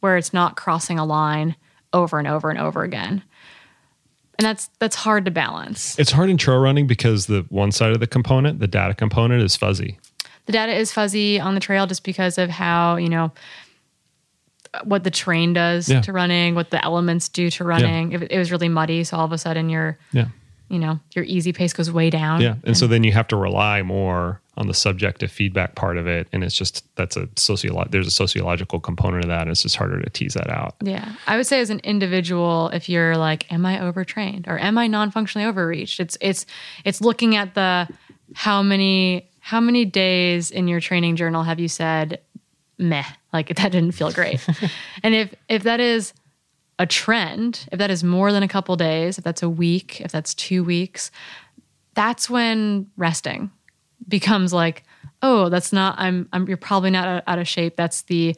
where 0.00 0.16
it's 0.16 0.32
not 0.32 0.56
crossing 0.56 0.98
a 0.98 1.04
line 1.04 1.56
over 1.92 2.18
and 2.18 2.26
over 2.26 2.50
and 2.50 2.58
over 2.58 2.82
again. 2.82 3.22
And 4.38 4.44
that's 4.46 4.68
that's 4.80 4.96
hard 4.96 5.26
to 5.26 5.30
balance. 5.30 5.96
it's 5.98 6.10
hard 6.10 6.28
in 6.30 6.36
trail 6.38 6.58
running 6.58 6.86
because 6.86 7.26
the 7.26 7.46
one 7.50 7.70
side 7.70 7.92
of 7.92 8.00
the 8.00 8.06
component 8.06 8.58
the 8.58 8.66
data 8.66 8.92
component 8.94 9.42
is 9.42 9.54
fuzzy 9.56 9.98
the 10.46 10.52
data 10.52 10.72
is 10.74 10.92
fuzzy 10.92 11.40
on 11.40 11.54
the 11.54 11.60
trail 11.60 11.86
just 11.86 12.04
because 12.04 12.38
of 12.38 12.50
how 12.50 12.96
you 12.96 13.08
know 13.08 13.32
what 14.82 15.04
the 15.04 15.10
terrain 15.10 15.52
does 15.52 15.88
Yeah. 15.88 16.00
to 16.00 16.12
running 16.12 16.54
what 16.54 16.70
the 16.70 16.84
elements 16.84 17.28
do 17.28 17.48
to 17.50 17.64
running. 17.64 18.12
If 18.12 18.22
it, 18.22 18.32
it 18.32 18.38
was 18.38 18.50
really 18.50 18.68
muddy 18.68 19.04
so 19.04 19.16
all 19.16 19.24
of 19.24 19.32
a 19.32 19.38
sudden 19.38 19.70
your 19.70 19.98
yeah. 20.12 20.26
you 20.68 20.78
know 20.80 20.98
your 21.14 21.24
easy 21.24 21.52
pace 21.52 21.72
goes 21.72 21.90
way 21.92 22.10
down. 22.10 22.40
Yeah 22.40 22.56
and 22.64 22.76
so 22.76 22.86
then 22.86 23.04
you 23.04 23.12
have 23.12 23.28
to 23.28 23.36
rely 23.36 23.82
more 23.82 24.40
on 24.56 24.66
the 24.68 24.74
subjective 24.74 25.30
feedback 25.32 25.74
part 25.76 25.96
of 25.96 26.06
it 26.06 26.26
and 26.32 26.42
it's 26.44 26.56
just 26.56 26.84
that's 26.96 27.16
a 27.16 27.26
sociolo- 27.28 27.88
there's 27.90 28.06
a 28.06 28.10
sociological 28.10 28.78
component 28.80 29.24
of 29.24 29.28
that 29.28 29.42
and 29.42 29.50
it's 29.50 29.62
just 29.62 29.76
harder 29.76 30.00
to 30.00 30.10
tease 30.10 30.34
that 30.34 30.50
out. 30.50 30.74
Yeah. 30.82 31.12
I 31.28 31.36
would 31.36 31.46
say 31.46 31.60
as 31.60 31.70
an 31.70 31.80
individual 31.84 32.68
if 32.72 32.88
you're 32.88 33.16
like 33.16 33.50
am 33.52 33.64
i 33.66 33.80
overtrained? 33.80 34.46
or 34.48 34.58
am 34.58 34.76
i 34.76 34.88
non-functionally 34.88 35.46
overreached? 35.46 36.00
It's 36.00 36.18
it's 36.20 36.46
it's 36.84 37.00
looking 37.00 37.36
at 37.36 37.54
the 37.54 37.88
how 38.34 38.60
many 38.62 39.28
how 39.44 39.60
many 39.60 39.84
days 39.84 40.50
in 40.50 40.68
your 40.68 40.80
training 40.80 41.16
journal 41.16 41.42
have 41.42 41.60
you 41.60 41.68
said 41.68 42.20
meh 42.78 43.04
like 43.32 43.48
that 43.56 43.72
didn't 43.72 43.92
feel 43.92 44.12
great 44.12 44.44
and 45.02 45.14
if 45.14 45.34
if 45.48 45.62
that 45.62 45.80
is 45.80 46.12
a 46.78 46.86
trend, 46.86 47.68
if 47.70 47.78
that 47.78 47.90
is 47.90 48.02
more 48.02 48.32
than 48.32 48.42
a 48.42 48.48
couple 48.48 48.74
days, 48.76 49.18
if 49.18 49.24
that's 49.24 49.42
a 49.42 49.48
week, 49.48 50.00
if 50.00 50.10
that's 50.10 50.34
two 50.34 50.64
weeks, 50.64 51.10
that's 51.94 52.28
when 52.28 52.90
resting 52.96 53.50
becomes 54.08 54.52
like, 54.52 54.82
oh, 55.22 55.48
that's 55.48 55.72
not. 55.72 55.94
I'm. 55.98 56.28
I'm. 56.32 56.46
You're 56.48 56.56
probably 56.56 56.90
not 56.90 57.06
out- 57.06 57.22
out 57.26 57.38
of 57.38 57.48
shape. 57.48 57.76
That's 57.76 58.02
the. 58.02 58.36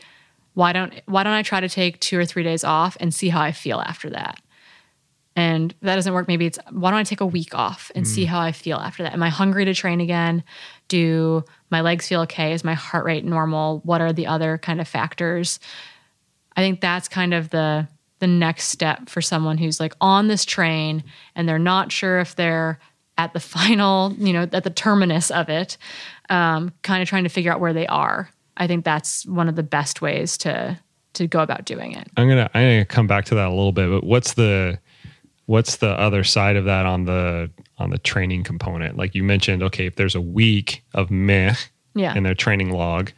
Why 0.55 0.73
don't 0.73 0.93
Why 1.07 1.23
don't 1.23 1.33
I 1.33 1.43
try 1.43 1.61
to 1.61 1.69
take 1.69 2.01
two 2.01 2.19
or 2.19 2.25
three 2.25 2.43
days 2.43 2.65
off 2.65 2.97
and 3.01 3.13
see 3.13 3.29
how 3.29 3.41
I 3.41 3.53
feel 3.53 3.81
after 3.81 4.11
that? 4.11 4.41
And 5.35 5.75
that 5.83 5.97
doesn't 5.97 6.15
work. 6.15 6.29
Maybe 6.29 6.47
it's 6.47 6.59
why 6.71 6.91
don't 6.91 7.01
I 7.01 7.05
take 7.05 7.21
a 7.21 7.27
week 7.27 7.55
off 7.55 7.91
and 7.95 8.07
see 8.07 8.25
mm. 8.25 8.29
how 8.29 8.41
I 8.41 8.53
feel 8.53 8.79
after 8.79 9.03
that? 9.03 9.13
Am 9.13 9.23
I 9.23 9.29
hungry 9.29 9.65
to 9.67 9.75
train 9.75 10.01
again? 10.01 10.45
Do 10.89 11.45
my 11.71 11.81
legs 11.81 12.09
feel 12.09 12.21
okay? 12.23 12.53
Is 12.53 12.65
my 12.65 12.75
heart 12.75 13.05
rate 13.05 13.25
normal? 13.25 13.81
What 13.85 14.01
are 14.01 14.13
the 14.13 14.27
other 14.27 14.59
kind 14.59 14.81
of 14.81 14.89
factors? 14.89 15.59
I 16.57 16.61
think 16.61 16.81
that's 16.81 17.09
kind 17.09 17.35
of 17.35 17.51
the 17.51 17.89
the 18.19 18.27
next 18.27 18.69
step 18.69 19.11
for 19.11 19.21
someone 19.21 19.59
who's 19.59 19.79
like 19.79 19.95
on 20.01 20.27
this 20.27 20.45
train 20.45 21.05
and 21.35 21.47
they're 21.47 21.59
not 21.59 21.93
sure 21.93 22.19
if 22.19 22.35
they're 22.35 22.79
at 23.19 23.33
the 23.33 23.41
final, 23.57 24.13
you 24.15 24.33
know, 24.33 24.49
at 24.53 24.65
the 24.65 24.71
terminus 24.71 25.31
of 25.31 25.49
it, 25.49 25.77
um, 26.31 26.73
kind 26.83 27.03
of 27.03 27.09
trying 27.09 27.25
to 27.25 27.29
figure 27.29 27.53
out 27.53 27.61
where 27.61 27.73
they 27.73 27.87
are. 27.87 28.31
I 28.57 28.67
think 28.67 28.85
that's 28.85 29.27
one 29.27 29.49
of 29.49 29.57
the 29.57 29.63
best 29.63 30.01
ways 30.01 30.39
to 30.39 30.79
to 31.15 31.27
go 31.27 31.41
about 31.41 31.65
doing 31.65 31.93
it. 31.93 32.09
I'm 32.17 32.29
gonna 32.29 32.51
I'm 32.55 32.63
gonna 32.63 32.85
come 32.85 33.07
back 33.07 33.25
to 33.27 33.35
that 33.35 33.49
a 33.49 33.51
little 33.51 33.73
bit, 33.73 33.91
but 33.91 34.05
what's 34.05 34.35
the 34.35 34.79
what's 35.47 35.77
the 35.77 35.91
other 35.91 36.23
side 36.25 36.57
of 36.57 36.65
that 36.67 36.87
on 36.87 37.05
the 37.05 37.51
on 37.79 37.91
the 37.91 37.99
training 37.99 38.45
component? 38.45 38.97
Like 38.97 39.15
you 39.15 39.23
mentioned, 39.23 39.63
okay, 39.63 39.87
if 39.87 39.97
there's 39.97 40.15
a 40.15 40.21
week 40.21 40.85
of 40.95 41.11
meh 41.11 41.55
Yeah. 41.95 42.15
in 42.15 42.23
their 42.23 42.35
training 42.35 42.71
log, 42.73 43.11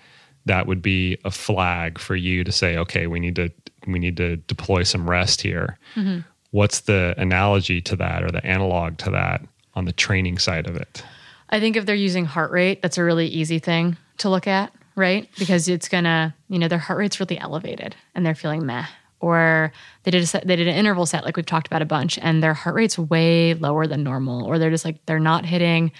that 0.46 0.66
would 0.66 0.80
be 0.82 1.18
a 1.24 1.30
flag 1.30 1.98
for 1.98 2.16
you 2.16 2.44
to 2.44 2.52
say, 2.52 2.76
okay, 2.78 3.06
we 3.06 3.20
need 3.20 3.36
to 3.36 3.50
we 3.86 3.98
need 3.98 4.16
to 4.18 4.36
deploy 4.36 4.82
some 4.82 5.08
rest 5.08 5.40
here. 5.42 5.78
Mm-hmm. 5.94 6.20
What's 6.50 6.80
the 6.80 7.14
analogy 7.18 7.80
to 7.82 7.96
that 7.96 8.22
or 8.22 8.30
the 8.30 8.44
analog 8.44 8.96
to 8.98 9.10
that 9.10 9.42
on 9.74 9.84
the 9.84 9.92
training 9.92 10.38
side 10.38 10.66
of 10.66 10.76
it? 10.76 11.02
I 11.50 11.60
think 11.60 11.76
if 11.76 11.86
they're 11.86 11.94
using 11.94 12.24
heart 12.26 12.50
rate, 12.50 12.82
that's 12.82 12.98
a 12.98 13.04
really 13.04 13.26
easy 13.26 13.58
thing 13.58 13.96
to 14.18 14.28
look 14.28 14.46
at, 14.46 14.72
right? 14.96 15.28
Because 15.38 15.68
it's 15.68 15.88
gonna, 15.88 16.34
you 16.48 16.58
know, 16.58 16.68
their 16.68 16.78
heart 16.78 16.98
rate's 16.98 17.20
really 17.20 17.38
elevated 17.38 17.94
and 18.14 18.24
they're 18.26 18.34
feeling 18.34 18.66
meh. 18.66 18.84
Or 19.20 19.72
they 20.04 20.10
did 20.12 20.22
a 20.22 20.26
set, 20.26 20.46
they 20.46 20.56
did 20.56 20.68
an 20.68 20.76
interval 20.76 21.04
set 21.04 21.24
like 21.24 21.36
we've 21.36 21.44
talked 21.46 21.66
about 21.66 21.82
a 21.82 21.86
bunch, 21.86 22.18
and 22.18 22.42
their 22.42 22.54
heart 22.54 22.76
rate's 22.76 22.98
way 22.98 23.54
lower 23.54 23.86
than 23.86 24.02
normal. 24.02 24.44
Or 24.44 24.58
they're 24.58 24.70
just 24.70 24.84
like 24.84 25.04
they're 25.06 25.18
not 25.18 25.44
hitting, 25.44 25.90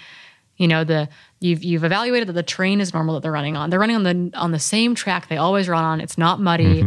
you 0.57 0.67
know, 0.67 0.83
the 0.83 1.09
you've 1.41 1.63
you've 1.63 1.83
evaluated 1.83 2.29
that 2.29 2.33
the 2.33 2.43
train 2.43 2.79
is 2.79 2.93
normal 2.93 3.15
that 3.15 3.21
they're 3.21 3.31
running 3.31 3.57
on. 3.57 3.69
They're 3.69 3.79
running 3.79 3.97
on 3.97 4.03
the 4.03 4.31
on 4.37 4.51
the 4.51 4.59
same 4.59 4.95
track 4.95 5.27
they 5.27 5.37
always 5.37 5.67
run 5.67 5.83
on. 5.83 6.01
It's 6.01 6.17
not 6.17 6.39
muddy, 6.39 6.81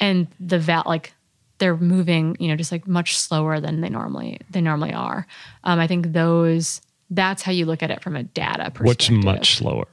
and 0.00 0.26
the 0.40 0.58
val 0.58 0.82
like 0.86 1.12
they're 1.58 1.76
moving, 1.76 2.36
you 2.40 2.48
know, 2.48 2.56
just 2.56 2.72
like 2.72 2.88
much 2.88 3.16
slower 3.16 3.60
than 3.60 3.80
they 3.80 3.88
normally 3.88 4.40
they 4.50 4.60
normally 4.60 4.92
are. 4.92 5.26
Um, 5.62 5.78
I 5.78 5.86
think 5.86 6.12
those 6.12 6.80
that's 7.10 7.42
how 7.42 7.52
you 7.52 7.66
look 7.66 7.82
at 7.82 7.90
it 7.90 8.02
from 8.02 8.16
a 8.16 8.22
data 8.24 8.70
perspective. 8.70 8.84
What's 8.86 9.10
much 9.10 9.56
slower? 9.56 9.86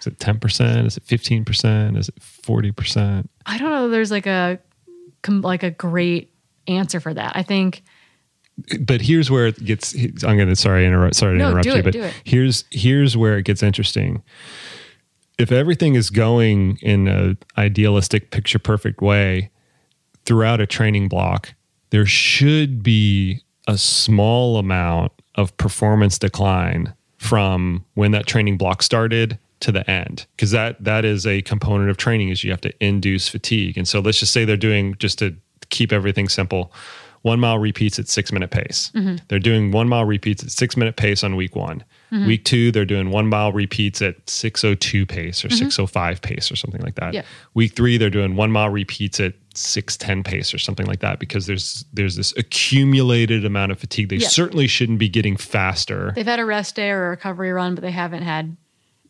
Is 0.00 0.06
it 0.06 0.18
10%? 0.18 0.86
Is 0.86 0.96
it 0.96 1.04
15%? 1.06 1.96
Is 1.98 2.08
it 2.08 2.20
40%? 2.20 3.28
I 3.46 3.58
don't 3.58 3.70
know. 3.70 3.88
There's 3.88 4.10
like 4.10 4.26
a 4.26 4.58
like 5.28 5.62
a 5.62 5.70
great 5.70 6.32
answer 6.66 7.00
for 7.00 7.12
that. 7.14 7.32
I 7.36 7.42
think 7.42 7.82
but 8.80 9.02
here's 9.02 9.30
where 9.30 9.48
it 9.48 9.62
gets 9.64 9.94
i'm 10.24 10.38
gonna 10.38 10.56
sorry 10.56 10.86
interrupt 10.86 11.14
sorry 11.14 11.34
to 11.34 11.38
No, 11.38 11.50
interrupt 11.50 11.66
you 11.66 11.82
but 11.82 11.94
here's 12.24 12.64
here's 12.70 13.14
where 13.16 13.36
it 13.36 13.44
gets 13.44 13.62
interesting 13.62 14.22
if 15.38 15.52
everything 15.52 15.94
is 15.94 16.08
going 16.08 16.78
in 16.80 17.06
a 17.06 17.36
idealistic 17.60 18.30
picture 18.30 18.58
perfect 18.58 19.02
way 19.02 19.50
throughout 20.24 20.60
a 20.60 20.66
training 20.66 21.08
block 21.08 21.52
there 21.90 22.06
should 22.06 22.82
be 22.82 23.42
a 23.68 23.76
small 23.76 24.56
amount 24.56 25.12
of 25.34 25.54
performance 25.58 26.18
decline 26.18 26.94
from 27.18 27.84
when 27.92 28.12
that 28.12 28.26
training 28.26 28.56
block 28.56 28.82
started 28.82 29.38
to 29.60 29.72
the 29.72 29.88
end 29.90 30.26
because 30.36 30.50
that 30.50 30.82
that 30.84 31.04
is 31.04 31.26
a 31.26 31.40
component 31.42 31.88
of 31.90 31.96
training 31.96 32.28
is 32.28 32.44
you 32.44 32.50
have 32.50 32.60
to 32.60 32.72
induce 32.84 33.28
fatigue 33.28 33.76
and 33.78 33.88
so 33.88 34.00
let's 34.00 34.18
just 34.20 34.32
say 34.32 34.44
they're 34.44 34.56
doing 34.56 34.94
just 34.98 35.18
to 35.18 35.34
keep 35.70 35.92
everything 35.92 36.28
simple 36.28 36.72
one 37.22 37.40
mile 37.40 37.58
repeats 37.58 37.98
at 37.98 38.06
six 38.06 38.30
minute 38.30 38.50
pace 38.50 38.92
Mm-hmm. 38.94 39.16
they're 39.28 39.38
doing 39.38 39.72
one 39.72 39.88
mile 39.88 40.04
repeats 40.04 40.44
at 40.44 40.50
six 40.50 40.76
minute 40.76 40.96
pace 40.96 41.24
on 41.24 41.36
week 41.36 41.56
one 41.56 41.82
Mm-hmm. 42.12 42.26
week 42.28 42.44
two 42.44 42.70
they're 42.70 42.84
doing 42.84 43.10
one 43.10 43.26
mile 43.26 43.50
repeats 43.52 44.00
at 44.00 44.14
602 44.30 45.06
pace 45.06 45.44
or 45.44 45.48
605 45.50 46.22
pace 46.22 46.52
or 46.52 46.56
something 46.56 46.80
like 46.82 46.94
that 46.96 47.06
Mm-hmm. 47.06 47.14
Yeah. 47.14 47.22
week 47.54 47.74
three 47.74 47.96
they're 47.98 48.10
doing 48.10 48.36
one 48.36 48.52
mile 48.52 48.68
repeats 48.70 49.18
at 49.18 49.32
610 49.54 50.22
pace 50.22 50.54
or 50.54 50.58
something 50.58 50.86
like 50.86 51.00
that 51.00 51.18
because 51.18 51.46
there's 51.46 51.84
there's 51.92 52.14
this 52.14 52.32
accumulated 52.36 53.44
amount 53.44 53.72
of 53.72 53.78
fatigue 53.80 54.08
they 54.10 54.16
Yeah. 54.16 54.28
certainly 54.28 54.66
shouldn't 54.68 54.98
be 54.98 55.08
getting 55.08 55.36
faster 55.36 56.12
they've 56.14 56.26
had 56.26 56.38
a 56.38 56.44
rest 56.44 56.76
day 56.76 56.90
or 56.90 57.06
a 57.06 57.10
recovery 57.10 57.50
run, 57.52 57.74
but 57.74 57.80
they 57.82 57.90
haven't 57.90 58.22
had 58.22 58.56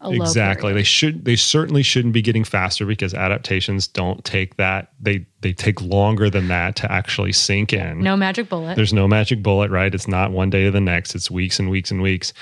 exactly. 0.02 0.72
they 0.72 0.82
should 0.82 1.24
they 1.24 1.36
certainly 1.36 1.82
shouldn't 1.82 2.14
be 2.14 2.22
getting 2.22 2.44
faster 2.44 2.86
because 2.86 3.14
adaptations 3.14 3.86
don't 3.86 4.24
take 4.24 4.56
that 4.56 4.92
they 5.00 5.26
they 5.40 5.52
take 5.52 5.80
longer 5.80 6.28
than 6.30 6.48
that 6.48 6.76
to 6.76 6.90
actually 6.90 7.32
sink 7.32 7.72
in. 7.72 8.00
No 8.02 8.16
magic 8.16 8.48
bullet. 8.48 8.76
there's 8.76 8.92
no 8.92 9.08
magic 9.08 9.42
bullet 9.42 9.70
right? 9.70 9.94
It's 9.94 10.08
not 10.08 10.32
one 10.32 10.50
day 10.50 10.64
to 10.64 10.70
the 10.70 10.80
next. 10.80 11.14
It's 11.14 11.30
weeks 11.30 11.58
and 11.58 11.70
weeks 11.70 11.90
and 11.90 12.02
weeks. 12.02 12.32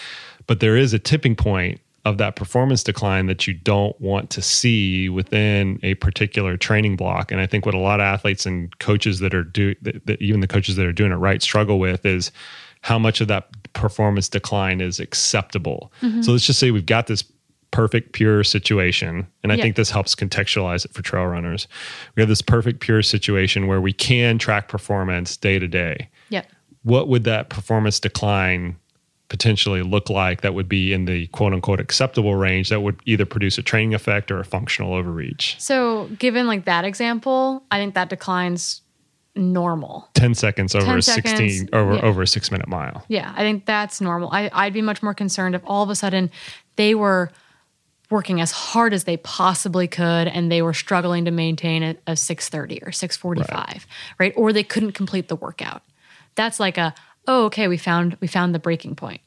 But 0.46 0.60
there 0.60 0.76
is 0.76 0.92
a 0.92 0.98
tipping 0.98 1.36
point 1.36 1.80
of 2.04 2.18
that 2.18 2.36
performance 2.36 2.82
decline 2.82 3.26
that 3.26 3.46
you 3.46 3.54
don't 3.54 3.98
want 3.98 4.28
to 4.30 4.42
see 4.42 5.08
within 5.08 5.80
a 5.82 5.94
particular 5.94 6.56
training 6.56 6.96
block. 6.96 7.32
And 7.32 7.40
i 7.40 7.46
think 7.46 7.64
what 7.64 7.74
a 7.74 7.78
lot 7.78 8.00
of 8.00 8.04
athletes 8.04 8.44
and 8.44 8.78
coaches 8.78 9.20
that 9.20 9.34
are 9.34 9.44
do 9.44 9.74
that, 9.82 10.06
that 10.06 10.20
even 10.20 10.40
the 10.40 10.46
coaches 10.46 10.76
that 10.76 10.86
are 10.86 10.92
doing 10.92 11.12
it 11.12 11.16
right 11.16 11.42
struggle 11.42 11.78
with 11.78 12.04
is 12.04 12.30
how 12.82 12.98
much 12.98 13.22
of 13.22 13.28
that 13.28 13.48
performance 13.72 14.28
decline 14.28 14.82
is 14.82 15.00
acceptable. 15.00 15.90
Mm-hmm. 16.02 16.20
so 16.22 16.32
let's 16.32 16.46
just 16.46 16.60
say 16.60 16.70
we've 16.70 16.84
got 16.84 17.06
this 17.06 17.24
perfect 17.74 18.12
pure 18.12 18.44
situation 18.44 19.26
and 19.42 19.50
i 19.50 19.56
Yeah. 19.56 19.62
think 19.62 19.74
this 19.76 19.90
helps 19.90 20.14
contextualize 20.14 20.84
it 20.84 20.92
for 20.94 21.02
trail 21.02 21.26
runners 21.26 21.66
we 22.14 22.20
have 22.22 22.28
this 22.28 22.40
perfect 22.42 22.78
pure 22.80 23.02
situation 23.02 23.66
where 23.66 23.80
we 23.80 23.92
can 23.92 24.38
track 24.38 24.68
performance 24.68 25.36
day 25.36 25.58
to 25.58 25.66
day 25.66 26.08
yeah 26.28 26.42
what 26.84 27.08
would 27.08 27.24
that 27.24 27.48
performance 27.50 27.98
decline 27.98 28.76
potentially 29.28 29.82
look 29.82 30.08
like 30.08 30.42
that 30.42 30.54
would 30.54 30.68
be 30.68 30.92
in 30.92 31.06
the 31.06 31.26
quote 31.28 31.52
unquote 31.52 31.80
acceptable 31.80 32.36
range 32.36 32.68
that 32.68 32.80
would 32.82 33.00
either 33.06 33.24
produce 33.26 33.58
a 33.58 33.62
training 33.62 33.92
effect 33.94 34.30
or 34.30 34.38
a 34.38 34.44
functional 34.44 34.94
overreach 34.94 35.56
So, 35.58 36.06
given 36.18 36.46
like 36.46 36.66
that 36.66 36.84
example, 36.84 37.64
I 37.72 37.78
think 37.78 37.94
that 37.94 38.08
declines 38.10 38.82
normal. 39.34 40.08
10 40.14 40.34
seconds 40.34 40.74
over 40.76 40.84
10 40.86 40.98
a 40.98 41.02
16 41.02 41.68
over 41.72 41.94
yeah. 41.94 42.00
over 42.02 42.22
a 42.22 42.26
6 42.26 42.50
minute 42.52 42.68
mile 42.68 43.04
Yeah, 43.08 43.32
I 43.34 43.40
think 43.40 43.66
that's 43.66 44.00
normal. 44.00 44.28
I, 44.30 44.48
I'd 44.52 44.72
be 44.74 44.82
much 44.82 45.02
more 45.02 45.14
concerned 45.14 45.56
if 45.56 45.62
all 45.64 45.82
of 45.82 45.90
a 45.90 45.96
sudden 45.96 46.30
they 46.76 46.94
were 46.94 47.30
working 48.14 48.40
as 48.40 48.52
hard 48.52 48.94
as 48.94 49.04
they 49.04 49.16
possibly 49.16 49.88
could 49.88 50.28
and 50.28 50.50
they 50.50 50.62
were 50.62 50.72
struggling 50.72 51.24
to 51.24 51.32
maintain 51.32 51.82
a, 51.82 51.96
a 52.06 52.16
630 52.16 52.80
or 52.86 52.92
645, 52.92 53.86
right. 54.20 54.32
Or 54.36 54.52
they 54.52 54.62
couldn't 54.62 54.92
complete 54.92 55.26
the 55.26 55.34
workout. 55.34 55.82
That's 56.36 56.60
like 56.60 56.78
a, 56.78 56.94
oh, 57.26 57.46
okay, 57.46 57.66
we 57.66 57.76
found 57.76 58.16
we 58.20 58.28
found 58.28 58.54
the 58.54 58.60
breaking 58.60 58.94
point. 58.94 59.20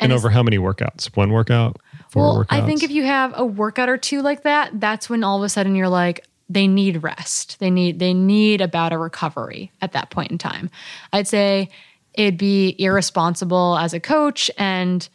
and, 0.00 0.10
over 0.10 0.30
how 0.30 0.42
many 0.42 0.58
workouts 0.58 1.14
one 1.14 1.30
workout 1.32 1.76
four 2.08 2.22
well, 2.22 2.38
workouts 2.38 2.46
I 2.62 2.62
think 2.62 2.82
if 2.82 2.90
you 2.90 3.04
have 3.04 3.32
a 3.36 3.44
workout 3.44 3.90
or 3.90 3.98
two 3.98 4.22
like 4.22 4.42
that, 4.44 4.80
that's 4.80 5.10
when 5.10 5.22
all 5.22 5.36
of 5.36 5.44
a 5.44 5.48
sudden 5.50 5.76
you're 5.76 5.88
like, 5.90 6.26
they 6.48 6.66
need 6.66 7.02
rest. 7.02 7.60
They 7.60 7.70
need 7.70 7.98
they 7.98 8.14
need 8.14 8.62
about 8.62 8.94
a 8.94 8.98
recovery 8.98 9.70
at 9.82 9.92
that 9.92 10.08
point 10.08 10.30
in 10.30 10.38
time. 10.38 10.70
I'd 11.12 11.28
say 11.28 11.68
it'd 12.14 12.38
be 12.38 12.74
irresponsible 12.78 13.76
as 13.76 13.92
a 13.92 14.00
coach 14.00 14.50
and 14.56 15.06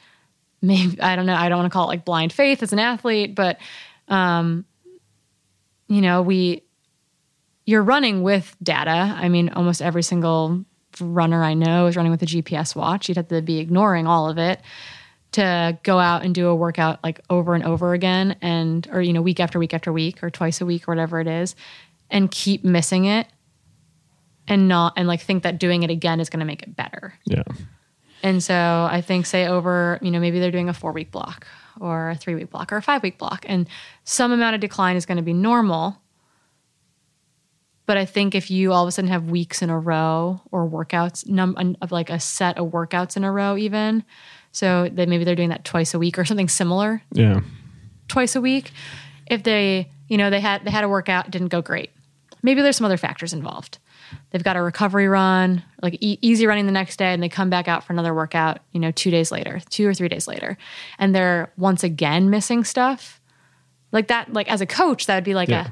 maybe 0.62 1.00
I 1.02 1.16
don't 1.16 1.26
know, 1.26 1.36
I 1.36 1.50
don't 1.50 1.60
want 1.60 1.72
to 1.72 1.74
call 1.74 1.86
it 1.86 1.88
like 1.88 2.06
blind 2.06 2.34
faith 2.34 2.64
as 2.64 2.74
an 2.74 2.80
athlete, 2.80 3.36
but 3.36 3.58
um, 4.08 4.66
you 5.88 6.02
know, 6.02 6.22
we 6.22 6.64
you're 7.66 7.84
running 7.84 8.24
with 8.24 8.56
data. 8.64 8.90
I 8.90 9.30
mean, 9.30 9.50
almost 9.50 9.82
every 9.82 10.02
single 10.02 10.66
runner 11.00 11.44
I 11.44 11.54
know 11.54 11.86
is 11.86 11.96
running 11.96 12.12
with 12.12 12.24
a 12.24 12.26
GPS 12.26 12.76
watch. 12.76 13.08
You'd 13.08 13.18
have 13.18 13.28
to 13.28 13.42
be 13.42 13.60
ignoring 13.60 14.08
all 14.08 14.30
of 14.30 14.38
it 14.38 14.62
to 15.32 15.78
go 15.84 16.00
out 16.00 16.24
and 16.24 16.34
do 16.34 16.48
a 16.48 16.56
workout 16.56 17.00
like 17.04 17.22
over 17.30 17.54
and 17.54 17.64
over 17.64 17.94
again 17.94 18.36
and 18.42 18.88
or 18.92 19.02
you 19.02 19.14
know 19.14 19.22
week 19.22 19.40
after 19.40 19.60
week 19.60 19.74
after 19.74 19.94
week 19.94 20.24
or 20.24 20.30
twice 20.30 20.62
a 20.62 20.66
week 20.66 20.88
or 20.88 20.92
whatever 20.92 21.20
it 21.20 21.28
is 21.28 21.56
and 22.10 22.32
keep 22.32 22.64
missing 22.64 23.06
it 23.06 23.28
and 24.48 24.68
not 24.68 24.94
and 24.98 25.08
like 25.08 25.22
think 25.22 25.44
that 25.44 25.60
doing 25.60 25.84
it 25.84 25.92
again 25.92 26.20
is 26.20 26.30
going 26.30 26.40
to 26.40 26.46
make 26.46 26.64
it 26.64 26.76
better 26.76 27.14
yeah 27.26 27.44
and 28.24 28.44
so 28.44 28.88
i 28.92 29.02
think 29.02 29.26
say 29.26 29.48
over 29.48 30.00
you 30.02 30.12
know 30.12 30.20
maybe 30.20 30.40
they're 30.40 30.52
doing 30.52 30.70
a 30.70 30.74
four 30.74 30.92
week 30.92 31.12
block 31.12 31.48
or 31.80 32.10
a 32.10 32.16
three 32.16 32.36
week 32.36 32.50
block 32.50 32.72
or 32.72 32.78
a 32.78 32.82
five 32.82 33.02
week 33.04 33.18
block 33.18 33.46
and 33.48 33.68
some 34.04 34.32
amount 34.32 34.56
of 34.56 34.62
decline 34.62 34.96
is 34.96 35.06
going 35.06 35.18
to 35.18 35.24
be 35.24 35.34
normal. 35.34 36.02
But 37.86 37.98
i 37.98 38.06
think 38.06 38.36
if 38.36 38.52
you 38.52 38.72
all 38.72 38.84
of 38.84 38.88
a 38.88 38.92
sudden 38.92 39.10
have 39.10 39.32
weeks 39.32 39.62
in 39.64 39.70
a 39.70 39.80
row 39.80 40.42
or 40.52 40.70
workouts 40.70 41.28
num- 41.28 41.76
of 41.82 41.92
like 41.92 42.10
a 42.12 42.20
set 42.20 42.58
of 42.58 42.72
workouts 42.72 43.18
in 43.18 43.24
a 43.24 43.32
row 43.32 43.58
even 43.58 44.04
so 44.52 44.90
that 44.90 45.10
maybe 45.10 45.24
they're 45.24 45.36
doing 45.36 45.50
that 45.50 45.66
twice 45.66 45.94
a 45.94 46.00
week 46.00 46.18
or 46.18 46.26
something 46.26 46.50
similar. 46.50 47.02
Yeah. 47.12 47.42
Twice 48.08 48.36
a 48.36 48.42
week 48.42 48.72
if 49.28 49.44
they 49.44 49.90
you 50.08 50.18
know 50.18 50.30
they 50.30 50.40
had 50.40 50.66
they 50.66 50.72
had 50.72 50.84
a 50.84 50.90
workout 50.90 51.32
didn't 51.32 51.48
go 51.48 51.62
great. 51.62 51.90
Maybe 52.44 52.62
there's 52.62 52.78
some 52.78 52.86
other 52.86 52.98
factors 52.98 53.34
involved 53.34 53.80
they've 54.32 54.44
got 54.44 54.56
a 54.56 54.62
recovery 54.62 55.08
run 55.08 55.64
like 55.82 55.96
e- 56.02 56.18
easy 56.22 56.46
running 56.46 56.66
the 56.66 56.72
next 56.72 56.98
day 56.98 57.14
and 57.14 57.22
they 57.24 57.30
come 57.30 57.50
back 57.50 57.68
out 57.68 57.84
for 57.84 57.94
another 57.94 58.14
workout 58.14 58.60
you 58.72 58.80
know 58.80 58.92
two 58.92 59.12
days 59.12 59.32
later 59.32 59.62
two 59.70 59.88
or 59.88 59.94
three 59.94 60.08
days 60.10 60.28
later 60.28 60.58
and 60.98 61.14
they're 61.16 61.52
once 61.58 61.84
again 61.84 62.30
missing 62.30 62.64
stuff 62.64 63.20
like 63.92 64.08
that 64.08 64.32
like 64.34 64.50
as 64.52 64.62
a 64.62 64.66
coach 64.66 65.06
that 65.08 65.16
would 65.16 65.24
be 65.24 65.34
like 65.36 65.50
Yeah. 65.50 65.70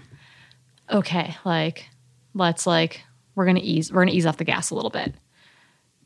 a 0.90 0.98
okay 0.98 1.36
like 1.46 1.86
let's 2.34 2.66
like 2.68 3.02
we're 3.36 3.46
gonna 3.46 3.60
ease 3.62 3.92
we're 3.92 4.02
gonna 4.02 4.12
ease 4.16 4.26
off 4.26 4.38
the 4.38 4.44
gas 4.44 4.70
a 4.70 4.76
little 4.76 4.90
bit 4.92 5.14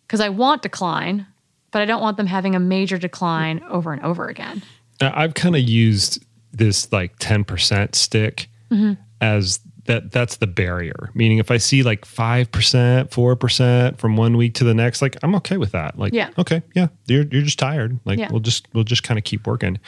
because 0.07 0.19
i 0.21 0.29
want 0.29 0.61
decline 0.61 1.25
but 1.71 1.81
i 1.81 1.85
don't 1.85 2.01
want 2.01 2.17
them 2.17 2.27
having 2.27 2.55
a 2.55 2.59
major 2.59 2.97
decline 2.97 3.61
over 3.69 3.93
and 3.93 4.01
over 4.03 4.27
again 4.27 4.61
I've 5.03 5.33
kind 5.33 5.55
of 5.55 5.61
used 5.63 6.23
this 6.51 6.91
like 6.91 7.17
10% 7.17 7.95
stick 7.95 8.47
Mm-hmm. 8.71 9.01
as 9.19 9.59
that 9.85 10.11
that's 10.11 10.37
the 10.37 10.47
barrier. 10.47 11.09
Meaning 11.13 11.39
if 11.39 11.49
I 11.51 11.57
see 11.57 11.81
like 11.83 12.05
5%, 12.05 13.09
4% 13.09 13.97
from 13.97 14.15
one 14.15 14.37
week 14.37 14.53
to 14.55 14.63
the 14.63 14.73
next, 14.73 15.01
like 15.01 15.17
I'm 15.23 15.33
okay 15.35 15.57
with 15.57 15.71
that. 15.71 15.97
Like 15.97 16.13
Yeah. 16.13 16.29
okay, 16.37 16.61
yeah, 16.75 16.87
you're 17.07 17.25
you're 17.31 17.41
just 17.41 17.57
tired. 17.59 17.99
Like 18.05 18.19
Yeah. 18.19 18.29
we'll 18.31 18.39
just 18.41 18.67
we'll 18.73 18.83
just 18.83 19.03
kind 19.03 19.17
of 19.17 19.23
keep 19.23 19.47
working. 19.47 19.79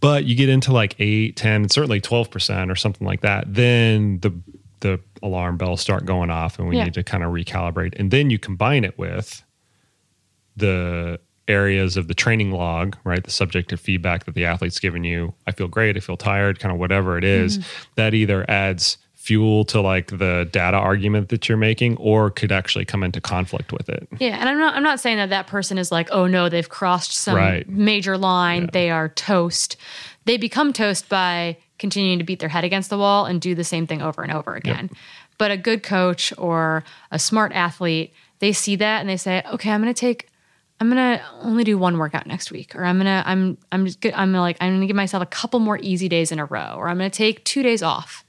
But 0.00 0.24
you 0.24 0.34
get 0.34 0.48
into 0.48 0.72
like 0.72 0.96
8, 0.98 1.36
10, 1.36 1.62
and 1.62 1.70
certainly 1.70 2.00
12% 2.00 2.70
or 2.70 2.74
something 2.76 3.06
like 3.06 3.20
that, 3.20 3.52
then 3.52 4.18
the 4.20 4.32
the 4.80 4.98
alarm 5.22 5.58
bells 5.58 5.80
start 5.82 6.06
going 6.06 6.30
off 6.30 6.58
and 6.58 6.66
we 6.68 6.76
Yeah. 6.76 6.84
need 6.84 6.94
to 6.94 7.02
kind 7.02 7.22
of 7.22 7.30
recalibrate. 7.32 7.92
And 7.98 8.10
then 8.10 8.30
you 8.30 8.38
combine 8.38 8.82
it 8.82 8.98
with 8.98 9.44
the 10.56 11.20
areas 11.48 11.96
of 11.96 12.08
the 12.08 12.14
training 12.14 12.50
log, 12.52 12.96
right? 13.04 13.22
The 13.24 13.30
subjective 13.30 13.80
feedback 13.80 14.24
that 14.24 14.34
the 14.34 14.44
athlete's 14.44 14.78
given 14.78 15.04
you. 15.04 15.34
I 15.46 15.52
feel 15.52 15.68
great. 15.68 15.96
I 15.96 16.00
feel 16.00 16.16
tired, 16.16 16.60
kind 16.60 16.72
of 16.72 16.78
whatever 16.78 17.18
it 17.18 17.24
is, 17.24 17.58
mm-hmm. 17.58 17.68
That 17.96 18.14
either 18.14 18.48
adds 18.48 18.98
fuel 19.20 19.64
to 19.66 19.80
like 19.82 20.06
the 20.16 20.48
data 20.50 20.78
argument 20.78 21.28
that 21.28 21.46
you're 21.46 21.58
making 21.58 21.94
or 21.98 22.30
could 22.30 22.50
actually 22.50 22.86
come 22.86 23.02
into 23.02 23.20
conflict 23.20 23.70
with 23.70 23.88
it. 23.90 24.08
Yeah, 24.18 24.38
and 24.40 24.48
I'm 24.48 24.58
not 24.58 24.74
I'm 24.74 24.82
not 24.82 24.98
saying 24.98 25.18
that 25.18 25.28
that 25.28 25.46
person 25.46 25.76
is 25.76 25.92
like, 25.92 26.08
"Oh 26.10 26.26
no, 26.26 26.48
they've 26.48 26.68
crossed 26.68 27.12
some 27.12 27.36
Right. 27.36 27.68
major 27.68 28.16
line, 28.16 28.62
Yeah. 28.62 28.68
they 28.72 28.90
are 28.90 29.10
toast." 29.10 29.76
They 30.24 30.38
become 30.38 30.72
toast 30.72 31.08
by 31.10 31.58
continuing 31.78 32.18
to 32.18 32.24
beat 32.24 32.40
their 32.40 32.48
head 32.48 32.64
against 32.64 32.88
the 32.88 32.96
wall 32.98 33.26
and 33.26 33.40
do 33.40 33.54
the 33.54 33.64
same 33.64 33.86
thing 33.86 34.00
over 34.00 34.22
and 34.22 34.32
over 34.32 34.54
again. 34.54 34.88
But 35.38 35.50
a 35.50 35.56
good 35.58 35.82
coach 35.82 36.32
or 36.38 36.82
a 37.10 37.18
smart 37.18 37.52
athlete, 37.52 38.12
they 38.38 38.52
see 38.52 38.74
that 38.76 39.00
and 39.00 39.08
they 39.08 39.16
say, 39.18 39.42
"Okay, 39.52 39.70
I'm 39.70 39.82
going 39.82 39.92
to 39.94 39.98
take 40.00 40.28
I'm 40.80 40.88
gonna 40.88 41.20
only 41.42 41.62
do 41.64 41.76
one 41.76 41.98
workout 41.98 42.26
next 42.26 42.50
week, 42.50 42.74
or 42.74 42.84
I'm 42.86 42.96
gonna 42.96 43.22
I'm 43.26 43.58
I'm 43.70 43.84
just 43.84 44.02
I'm 44.06 44.32
gonna 44.32 44.40
like 44.40 44.56
I'm 44.62 44.72
gonna 44.76 44.86
give 44.86 44.96
myself 44.96 45.22
a 45.22 45.26
couple 45.26 45.60
more 45.60 45.78
easy 45.82 46.08
days 46.08 46.32
in 46.32 46.38
a 46.38 46.46
row, 46.46 46.74
or 46.78 46.88
I'm 46.88 46.96
gonna 46.96 47.10
take 47.10 47.44
two 47.44 47.62
days 47.62 47.82
off. 47.82 48.24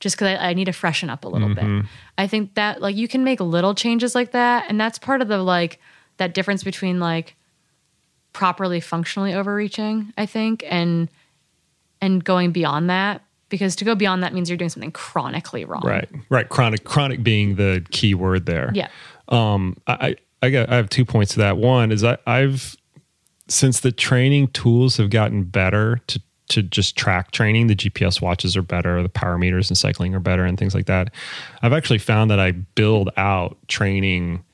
Just 0.00 0.16
because 0.16 0.38
I, 0.38 0.50
I, 0.50 0.54
need 0.54 0.66
to 0.66 0.72
freshen 0.72 1.08
up 1.08 1.24
a 1.24 1.28
little 1.28 1.48
mm-hmm. 1.48 1.80
bit. 1.80 1.88
I 2.18 2.26
think 2.26 2.54
that 2.54 2.80
like 2.80 2.96
you 2.96 3.08
can 3.08 3.24
make 3.24 3.40
little 3.40 3.74
changes 3.74 4.14
like 4.14 4.32
that, 4.32 4.64
and 4.68 4.80
that's 4.80 4.98
part 4.98 5.22
of 5.22 5.28
the 5.28 5.38
like 5.38 5.80
that 6.16 6.34
difference 6.34 6.64
between 6.64 7.00
like 7.00 7.36
properly 8.32 8.80
functionally 8.80 9.32
overreaching, 9.32 10.12
I 10.18 10.26
think, 10.26 10.64
and 10.66 11.08
and 12.00 12.22
going 12.22 12.52
beyond 12.52 12.90
that 12.90 13.22
because 13.48 13.76
to 13.76 13.84
go 13.84 13.94
beyond 13.94 14.22
that 14.22 14.34
means 14.34 14.50
you're 14.50 14.58
doing 14.58 14.68
something 14.68 14.92
chronically 14.92 15.64
wrong. 15.64 15.82
Right. 15.84 16.08
Right. 16.28 16.48
Chronic 16.48 16.84
chronic 16.84 17.22
being 17.22 17.54
the 17.54 17.86
key 17.90 18.14
word 18.14 18.46
there. 18.46 18.70
Yeah. 18.74 18.88
Um 19.28 19.76
I 19.86 20.16
I 20.42 20.50
got 20.50 20.70
I 20.70 20.76
have 20.76 20.90
two 20.90 21.04
points 21.04 21.32
to 21.34 21.38
that. 21.38 21.56
One 21.56 21.92
is 21.92 22.04
I, 22.04 22.18
I've 22.26 22.76
since 23.48 23.80
the 23.80 23.92
training 23.92 24.48
tools 24.48 24.96
have 24.96 25.10
gotten 25.10 25.44
better 25.44 26.00
to 26.08 26.20
to 26.48 26.62
just 26.62 26.96
track 26.96 27.30
training, 27.30 27.68
the 27.68 27.76
GPS 27.76 28.20
watches 28.20 28.56
are 28.56 28.62
better, 28.62 29.02
the 29.02 29.08
power 29.08 29.38
meters 29.38 29.70
and 29.70 29.78
cycling 29.78 30.14
are 30.14 30.20
better 30.20 30.44
and 30.44 30.58
things 30.58 30.74
like 30.74 30.86
that. 30.86 31.10
I've 31.62 31.72
actually 31.72 31.98
found 31.98 32.30
that 32.30 32.38
I 32.38 32.52
build 32.52 33.10
out 33.16 33.56
training 33.68 34.44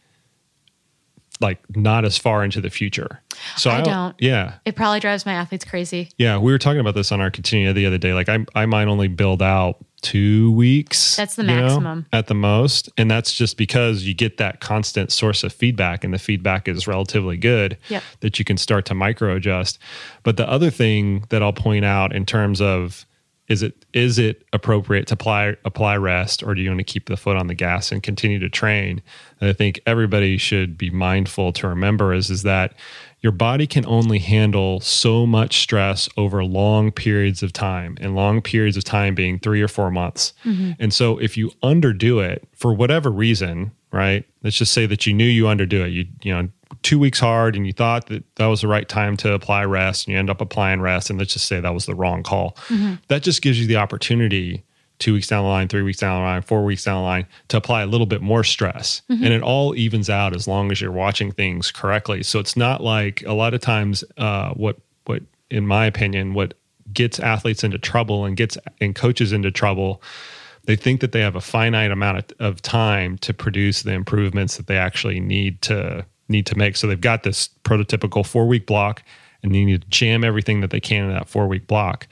like 1.41 1.59
not 1.75 2.05
as 2.05 2.19
far 2.19 2.45
into 2.45 2.61
the 2.61 2.69
future. 2.71 3.23
So 3.57 3.71
I, 3.71 3.79
I 3.79 3.81
don't. 3.81 4.15
Yeah. 4.19 4.55
It 4.67 4.77
probably 4.77 5.01
drives 5.01 5.25
my 5.25 5.33
athletes 5.33 5.65
crazy. 5.65 6.11
Yeah. 6.19 6.37
We 6.37 6.53
were 6.53 6.59
talking 6.59 6.81
about 6.81 6.95
this 6.95 7.11
on 7.11 7.21
our 7.21 7.31
continue 7.31 7.73
the 7.73 7.87
other 7.87 7.99
day. 7.99 8.13
Like 8.13 8.29
I, 8.29 8.45
I 8.55 8.67
might 8.67 8.89
only 8.89 9.09
build 9.09 9.41
out 9.41 9.83
two 10.01 10.53
weeks. 10.53 11.17
That's 11.17 11.37
the 11.37 11.45
maximum. 11.45 12.07
Know, 12.13 12.19
at 12.19 12.27
the 12.27 12.35
most. 12.35 12.89
And 12.97 13.11
that's 13.11 13.33
just 13.33 13.57
because 13.57 14.05
you 14.05 14.15
get 14.15 14.39
that 14.39 14.61
constant 14.61 15.13
source 15.13 15.45
of 15.45 15.53
feedback 15.53 16.05
and 16.05 16.13
the 16.13 16.19
feedback 16.19 16.69
is 16.69 16.87
relatively 16.87 17.37
good 17.37 17.77
yep. 17.89 18.03
that 18.21 18.39
you 18.39 18.45
can 18.45 18.57
start 18.57 18.87
to 18.87 18.95
micro 18.95 19.37
adjust. 19.37 19.79
But 20.23 20.37
the 20.37 20.49
other 20.49 20.71
thing 20.71 21.25
that 21.29 21.43
I'll 21.43 21.53
point 21.53 21.85
out 21.85 22.15
in 22.15 22.27
terms 22.27 22.61
of 22.61 23.07
is 23.51 23.63
it 23.65 23.85
is 23.93 24.19
it 24.19 24.47
appropriate 24.53 25.09
to 25.09 25.15
apply 25.15 25.57
apply 25.65 25.97
rest 25.97 26.43
or 26.43 26.55
do 26.55 26.63
you 26.63 26.71
want 26.71 26.79
to 26.79 26.85
keep 26.85 27.07
the 27.07 27.17
foot 27.17 27.37
on 27.37 27.49
the 27.49 27.55
gas 27.55 27.91
and 27.91 28.03
continue 28.03 28.39
to 28.39 28.49
train 28.49 29.03
and 29.41 29.51
i 29.51 29.53
think 29.53 29.81
everybody 29.87 30.39
should 30.39 30.79
be 30.79 30.89
mindful 30.89 31.53
to 31.53 31.67
remember 31.67 32.15
is 32.15 32.31
is 32.31 32.45
that 32.45 32.75
your 33.21 33.33
body 33.33 33.67
can 33.67 33.85
only 33.87 34.19
handle 34.19 34.81
so 34.81 35.27
much 35.27 35.61
stress 35.61 36.09
over 36.17 36.45
long 36.45 36.91
periods 36.91 37.43
of 37.43 37.53
time 37.53 37.97
and 38.01 38.15
long 38.15 38.41
periods 38.41 38.77
of 38.77 38.85
time 38.85 39.15
being 39.15 39.39
three 39.39 39.61
or 39.61 39.69
four 39.69 39.91
months 39.91 40.33
mm-hmm. 40.45 40.73
and 40.79 40.93
so 40.93 41.19
if 41.19 41.37
you 41.37 41.51
underdo 41.63 42.25
it 42.25 42.47
for 42.55 42.75
whatever 42.75 43.11
reason 43.11 43.71
right 43.93 44.25
let's 44.43 44.57
just 44.57 44.73
say 44.73 44.87
that 44.87 45.07
you 45.07 45.13
knew 45.13 45.25
you 45.25 45.45
underdo 45.45 45.85
it 45.87 45.91
you 45.91 46.07
you 46.23 46.33
know 46.33 46.49
two 46.83 46.99
weeks 46.99 47.19
hard 47.19 47.57
and 47.57 47.67
you 47.67 47.73
thought 47.73 48.07
that 48.07 48.25
that 48.37 48.47
was 48.47 48.61
the 48.61 48.69
right 48.69 48.89
time 48.89 49.17
to 49.17 49.33
apply 49.33 49.65
rest 49.65 50.07
and 50.07 50.13
you 50.13 50.19
end 50.19 50.31
up 50.31 50.41
applying 50.41 50.81
rest 50.81 51.11
and 51.11 51.19
let's 51.19 51.33
just 51.33 51.47
say 51.47 51.61
that 51.61 51.75
was 51.75 51.87
the 51.87 51.95
wrong 51.95 52.23
call 52.23 52.57
mm-hmm. 52.69 52.95
that 53.09 53.23
just 53.23 53.43
gives 53.43 53.61
you 53.61 53.67
the 53.67 53.77
opportunity 53.77 54.65
two 55.01 55.13
weeks 55.13 55.27
down 55.27 55.43
the 55.43 55.49
line 55.49 55.67
three 55.67 55.83
weeks 55.83 55.99
down 55.99 56.21
the 56.21 56.25
line 56.25 56.43
four 56.43 56.65
weeks 56.65 56.85
down 56.85 56.97
the 56.97 57.03
line 57.03 57.27
to 57.49 57.57
apply 57.57 57.83
a 57.83 57.87
little 57.87 58.07
bit 58.07 58.23
more 58.23 58.45
stress 58.45 59.03
mm-hmm. 59.11 59.25
and 59.25 59.35
it 59.35 59.43
all 59.43 59.75
evens 59.75 60.09
out 60.09 60.35
as 60.35 60.47
long 60.47 60.71
as 60.71 60.81
you're 60.81 60.93
watching 60.93 61.33
things 61.33 61.73
correctly 61.73 62.23
so 62.23 62.39
it's 62.39 62.57
not 62.57 62.83
like 62.83 63.23
a 63.27 63.33
lot 63.33 63.53
of 63.53 63.61
times 63.61 64.05
uh, 64.19 64.51
what 64.51 64.77
what 65.07 65.23
in 65.51 65.67
my 65.67 65.87
opinion 65.87 66.35
what 66.35 66.55
gets 66.93 67.19
athletes 67.19 67.65
into 67.65 67.79
trouble 67.79 68.25
and 68.25 68.37
gets 68.37 68.57
and 68.81 68.95
coaches 68.95 69.33
into 69.33 69.51
trouble 69.51 70.01
they 70.65 70.77
think 70.77 71.01
that 71.01 71.13
they 71.13 71.21
have 71.21 71.37
a 71.37 71.41
finite 71.41 71.91
amount 71.91 72.19
of, 72.19 72.25
of 72.39 72.63
time 72.63 73.19
to 73.19 73.33
produce 73.33 73.83
the 73.83 73.93
improvements 73.93 74.57
that 74.57 74.67
they 74.67 74.77
actually 74.77 75.19
need 75.19 75.61
to 75.63 76.05
need 76.31 76.47
to 76.47 76.57
make. 76.57 76.77
So 76.77 76.87
they've 76.87 77.01
got 77.01 77.25
this 77.25 77.49
prototypical 77.65 78.25
four 78.25 78.47
week 78.47 78.67
block 78.67 79.03
and 79.43 79.55
they 79.55 79.65
need 79.65 79.83
to 79.83 79.89
jam 79.89 80.23
everything 80.23 80.61
that 80.61 80.71
they 80.71 80.81
can 80.81 81.05
in 81.05 81.13
that 81.13 81.29
four 81.29 81.49
week 81.49 81.67
block. 81.67 82.07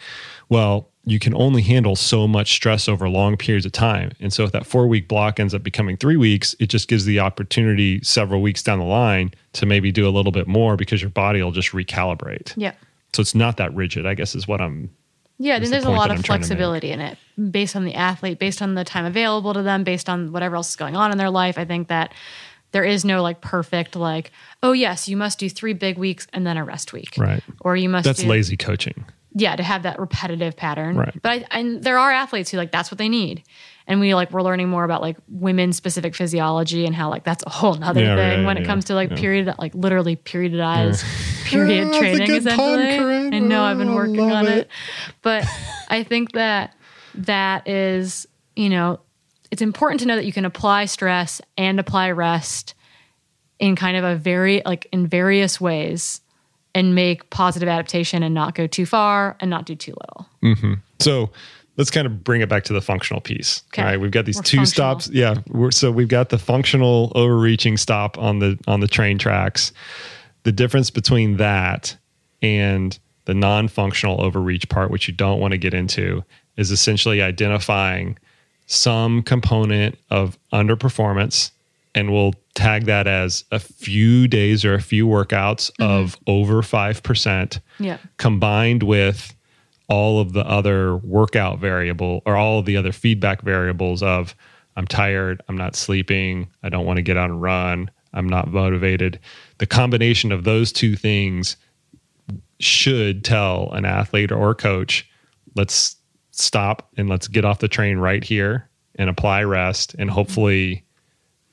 Well, 0.48 0.88
you 1.10 1.18
can 1.18 1.34
only 1.34 1.62
handle 1.62 1.96
so 1.96 2.28
much 2.28 2.52
stress 2.52 2.88
over 2.88 3.08
long 3.08 3.36
periods 3.36 3.64
of 3.66 3.72
time. 3.72 4.12
And 4.20 4.32
so 4.32 4.44
if 4.44 4.52
that 4.52 4.66
four 4.66 4.86
week 4.86 5.08
block 5.08 5.40
ends 5.40 5.54
up 5.54 5.62
becoming 5.62 5.96
three 5.96 6.16
weeks, 6.16 6.54
it 6.60 6.66
just 6.66 6.88
gives 6.88 7.04
the 7.04 7.20
opportunity 7.20 8.02
several 8.02 8.42
weeks 8.42 8.62
down 8.62 8.78
the 8.78 8.84
line 8.84 9.32
to 9.54 9.66
maybe 9.66 9.90
do 9.90 10.06
a 10.06 10.10
little 10.10 10.32
bit 10.32 10.46
more 10.46 10.76
because 10.76 11.00
your 11.00 11.10
body 11.10 11.42
will 11.42 11.52
just 11.52 11.72
recalibrate. 11.72 12.52
Yeah. 12.56 12.72
So 13.14 13.22
it's 13.22 13.34
not 13.34 13.56
that 13.56 13.74
rigid, 13.74 14.06
I 14.06 14.14
guess 14.14 14.34
is 14.34 14.46
what 14.46 14.60
I'm 14.60 14.90
yeah, 15.40 15.56
I 15.56 15.58
there's 15.60 15.84
the 15.84 15.88
a 15.88 15.90
lot 15.90 16.10
of 16.10 16.24
flexibility 16.24 16.90
in 16.90 17.00
it 17.00 17.16
based 17.50 17.76
on 17.76 17.84
the 17.84 17.94
athlete, 17.94 18.40
based 18.40 18.60
on 18.60 18.74
the 18.74 18.82
time 18.82 19.04
available 19.04 19.54
to 19.54 19.62
them, 19.62 19.84
based 19.84 20.08
on 20.08 20.32
whatever 20.32 20.56
else 20.56 20.70
is 20.70 20.76
going 20.76 20.96
on 20.96 21.12
in 21.12 21.18
their 21.18 21.30
life. 21.30 21.58
I 21.58 21.64
think 21.64 21.88
that 21.88 22.12
there 22.72 22.84
is 22.84 23.04
no 23.04 23.22
like 23.22 23.40
perfect 23.40 23.96
like 23.96 24.30
oh 24.62 24.72
yes 24.72 25.08
you 25.08 25.16
must 25.16 25.38
do 25.38 25.48
three 25.48 25.72
big 25.72 25.96
weeks 25.96 26.26
and 26.32 26.46
then 26.46 26.56
a 26.56 26.64
rest 26.64 26.92
week 26.92 27.14
right 27.16 27.42
or 27.60 27.76
you 27.76 27.88
must 27.88 28.04
that's 28.04 28.22
do, 28.22 28.28
lazy 28.28 28.56
coaching 28.56 29.04
yeah 29.40 29.56
to 29.56 29.62
have 29.62 29.84
that 29.84 29.98
repetitive 29.98 30.56
pattern. 30.56 30.96
Right. 30.96 31.22
But 31.22 31.30
I, 31.30 31.44
and 31.50 31.82
there 31.82 31.98
are 31.98 32.10
athletes 32.10 32.50
who 32.50 32.56
like 32.56 32.72
that's 32.72 32.90
what 32.90 32.98
they 32.98 33.08
need. 33.08 33.44
And 33.86 34.00
we 34.00 34.14
like 34.14 34.30
we're 34.32 34.42
learning 34.42 34.68
more 34.68 34.84
about 34.84 35.00
like 35.00 35.16
women 35.28 35.72
specific 35.72 36.14
physiology 36.14 36.84
and 36.84 36.94
how 36.94 37.08
like 37.08 37.24
that's 37.24 37.42
a 37.46 37.50
whole 37.50 37.74
nother 37.74 38.02
yeah, 38.02 38.16
thing 38.16 38.44
when 38.44 38.58
it 38.58 38.66
comes 38.66 38.86
to 38.86 38.94
like 38.94 39.10
yeah. 39.10 39.16
period 39.16 39.54
like 39.58 39.74
literally 39.74 40.16
periodized 40.16 41.04
period 41.44 41.94
training 41.94 42.30
essentially. 42.30 42.98
Pun, 42.98 43.34
i 43.34 43.38
know 43.38 43.62
i've 43.62 43.78
been 43.78 43.94
working 43.94 44.30
on 44.30 44.46
it. 44.46 44.58
it. 44.58 44.68
But 45.22 45.46
i 45.88 46.02
think 46.02 46.32
that 46.32 46.76
that 47.14 47.66
is 47.66 48.28
you 48.56 48.68
know 48.68 49.00
it's 49.50 49.62
important 49.62 50.00
to 50.00 50.06
know 50.06 50.16
that 50.16 50.26
you 50.26 50.34
can 50.34 50.44
apply 50.44 50.84
stress 50.84 51.40
and 51.56 51.80
apply 51.80 52.10
rest 52.10 52.74
in 53.58 53.74
kind 53.74 53.96
of 53.96 54.04
a 54.04 54.16
very 54.16 54.60
like 54.66 54.86
in 54.92 55.06
various 55.06 55.58
ways 55.58 56.20
and 56.78 56.94
make 56.94 57.28
positive 57.30 57.68
adaptation 57.68 58.22
and 58.22 58.32
not 58.32 58.54
go 58.54 58.68
too 58.68 58.86
far 58.86 59.36
and 59.40 59.50
not 59.50 59.66
do 59.66 59.74
too 59.74 59.94
little. 60.00 60.28
Mm-hmm. 60.44 60.74
So 61.00 61.30
let's 61.76 61.90
kind 61.90 62.06
of 62.06 62.22
bring 62.22 62.40
it 62.40 62.48
back 62.48 62.62
to 62.64 62.72
the 62.72 62.80
functional 62.80 63.20
piece. 63.20 63.64
Okay. 63.72 63.82
All 63.82 63.88
right, 63.88 64.00
we've 64.00 64.12
got 64.12 64.26
these 64.26 64.36
we're 64.36 64.42
two 64.42 64.58
functional. 64.58 65.00
stops. 65.00 65.10
Yeah, 65.10 65.34
so 65.70 65.90
we've 65.90 66.06
got 66.06 66.28
the 66.28 66.38
functional 66.38 67.10
overreaching 67.16 67.76
stop 67.76 68.16
on 68.16 68.38
the 68.38 68.56
on 68.68 68.78
the 68.78 68.86
train 68.86 69.18
tracks. 69.18 69.72
The 70.44 70.52
difference 70.52 70.88
between 70.90 71.38
that 71.38 71.96
and 72.42 72.96
the 73.24 73.34
non-functional 73.34 74.22
overreach 74.22 74.68
part, 74.68 74.92
which 74.92 75.08
you 75.08 75.14
don't 75.14 75.40
want 75.40 75.50
to 75.50 75.58
get 75.58 75.74
into, 75.74 76.24
is 76.56 76.70
essentially 76.70 77.20
identifying 77.20 78.16
some 78.66 79.20
component 79.22 79.98
of 80.10 80.38
underperformance 80.52 81.50
and 81.98 82.12
we'll 82.12 82.32
tag 82.54 82.84
that 82.84 83.08
as 83.08 83.44
a 83.50 83.58
few 83.58 84.28
days 84.28 84.64
or 84.64 84.74
a 84.74 84.80
few 84.80 85.06
workouts 85.06 85.72
mm-hmm. 85.72 85.82
of 85.82 86.16
over 86.28 86.62
5% 86.62 87.60
yeah. 87.80 87.98
combined 88.18 88.84
with 88.84 89.34
all 89.88 90.20
of 90.20 90.32
the 90.32 90.46
other 90.46 90.96
workout 90.98 91.58
variable 91.58 92.22
or 92.24 92.36
all 92.36 92.60
of 92.60 92.66
the 92.66 92.76
other 92.76 92.92
feedback 92.92 93.42
variables 93.42 94.00
of 94.02 94.36
I'm 94.76 94.86
tired, 94.86 95.42
I'm 95.48 95.56
not 95.56 95.74
sleeping, 95.74 96.48
I 96.62 96.68
don't 96.68 96.86
want 96.86 96.98
to 96.98 97.02
get 97.02 97.16
out 97.16 97.30
and 97.30 97.42
run, 97.42 97.90
I'm 98.12 98.28
not 98.28 98.52
motivated. 98.52 99.18
The 99.58 99.66
combination 99.66 100.30
of 100.30 100.44
those 100.44 100.70
two 100.70 100.94
things 100.94 101.56
should 102.60 103.24
tell 103.24 103.72
an 103.72 103.84
athlete 103.84 104.30
or 104.30 104.54
coach, 104.54 105.08
let's 105.56 105.96
stop 106.30 106.92
and 106.96 107.08
let's 107.08 107.26
get 107.26 107.44
off 107.44 107.58
the 107.58 107.66
train 107.66 107.98
right 107.98 108.22
here 108.22 108.68
and 108.94 109.10
apply 109.10 109.42
rest 109.42 109.96
and 109.98 110.08
hopefully 110.08 110.84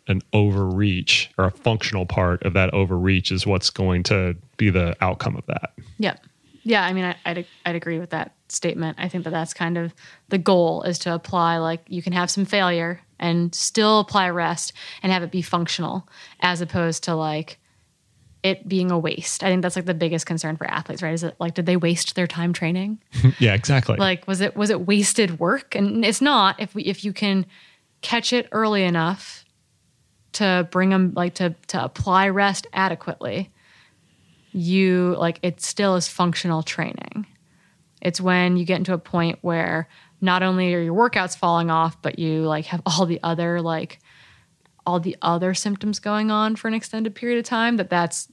an 0.08 0.22
overreach 0.34 1.32
or 1.38 1.45
a 1.45 1.51
functional 1.51 2.06
part 2.06 2.43
of 2.43 2.53
that 2.53 2.74
overreach 2.74 3.32
is 3.32 3.45
what's 3.45 3.70
going 3.70 4.03
to 4.03 4.36
be 4.58 4.70
the 4.70 4.95
outcome 5.01 5.36
of 5.36 5.45
that. 5.47 5.74
Yeah. 5.97 6.16
Yeah. 6.64 6.84
I 6.84 6.93
mean, 6.93 7.06
I, 7.06 7.16
I'd, 7.26 7.45
I'd 7.66 7.76
agree 7.76 7.99
with 7.99 8.12
that 8.12 8.34
statement. 8.49 8.97
I 8.99 9.08
think 9.08 9.24
that 9.24 9.32
that's 9.32 9.53
kind 9.53 9.78
of 9.78 9.93
the 10.30 10.38
goal 10.38 10.84
is 10.84 10.99
to 10.99 11.14
apply, 11.14 11.58
like, 11.58 11.82
you 11.88 12.01
can 12.01 12.14
have 12.14 12.30
some 12.30 12.45
failure 12.45 13.01
and 13.20 13.53
still 13.56 13.99
apply 13.99 14.30
rest 14.30 14.74
and 15.01 15.12
have 15.12 15.24
it 15.24 15.32
be 15.32 15.41
functional 15.41 16.08
as 16.39 16.62
opposed 16.62 17.03
to 17.06 17.16
like, 17.16 17.60
it 18.45 18.68
being 18.68 18.91
a 18.91 18.99
waste. 18.99 19.43
I 19.43 19.47
think 19.47 19.64
that's 19.64 19.76
like 19.76 19.86
the 19.86 19.95
biggest 19.95 20.28
concern 20.28 20.56
for 20.56 20.68
athletes, 20.68 21.01
right? 21.01 21.16
Is 21.16 21.24
it 21.24 21.36
like 21.39 21.56
did 21.56 21.66
they 21.66 21.78
waste 21.78 22.14
their 22.14 22.28
time 22.28 22.53
training? 22.53 22.99
yeah, 23.39 23.56
exactly. 23.56 23.97
Like 23.97 24.28
was 24.28 24.39
it 24.39 24.56
was 24.56 24.70
it 24.70 24.86
wasted 24.86 25.39
work? 25.39 25.74
And 25.74 26.06
it's 26.06 26.22
not 26.22 26.60
if 26.60 26.76
we 26.76 26.84
if 26.84 27.03
you 27.03 27.12
can 27.12 27.47
catch 28.01 28.32
it 28.32 28.47
early 28.51 28.84
enough 28.84 29.45
to 30.36 30.67
bring 30.71 30.89
them 30.89 31.13
like 31.15 31.36
to 31.36 31.55
to 31.67 31.83
apply 31.83 32.29
rest 32.29 32.67
adequately. 32.73 33.51
You 34.51 35.15
like 35.17 35.39
it 35.41 35.61
still 35.61 35.95
is 35.95 36.07
functional 36.07 36.63
training. 36.63 37.27
It's 38.01 38.21
when 38.21 38.57
you 38.57 38.65
get 38.65 38.77
into 38.77 38.93
a 38.93 38.97
point 38.97 39.39
where 39.41 39.88
not 40.21 40.43
only 40.43 40.73
are 40.73 40.81
your 40.81 40.93
workouts 40.93 41.38
falling 41.38 41.69
off, 41.69 42.01
but 42.01 42.19
you 42.19 42.41
like 42.41 42.65
have 42.65 42.81
all 42.86 43.05
the 43.05 43.19
other 43.23 43.61
like 43.61 43.99
all 44.86 44.99
the 44.99 45.17
other 45.21 45.53
symptoms 45.53 45.99
going 45.99 46.29
on 46.29 46.55
for 46.55 46.67
an 46.67 46.73
extended 46.73 47.15
period 47.15 47.39
of 47.39 47.45
time 47.45 47.77
that 47.77 47.89
that's 47.89 48.31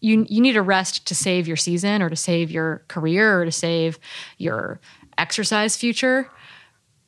you 0.00 0.26
you 0.28 0.40
need 0.40 0.56
a 0.56 0.62
rest 0.62 1.06
to 1.06 1.14
save 1.14 1.48
your 1.48 1.56
season 1.56 2.02
or 2.02 2.10
to 2.10 2.16
save 2.16 2.50
your 2.50 2.84
career 2.88 3.40
or 3.40 3.44
to 3.46 3.52
save 3.52 3.98
your 4.36 4.80
exercise 5.16 5.76
future, 5.76 6.30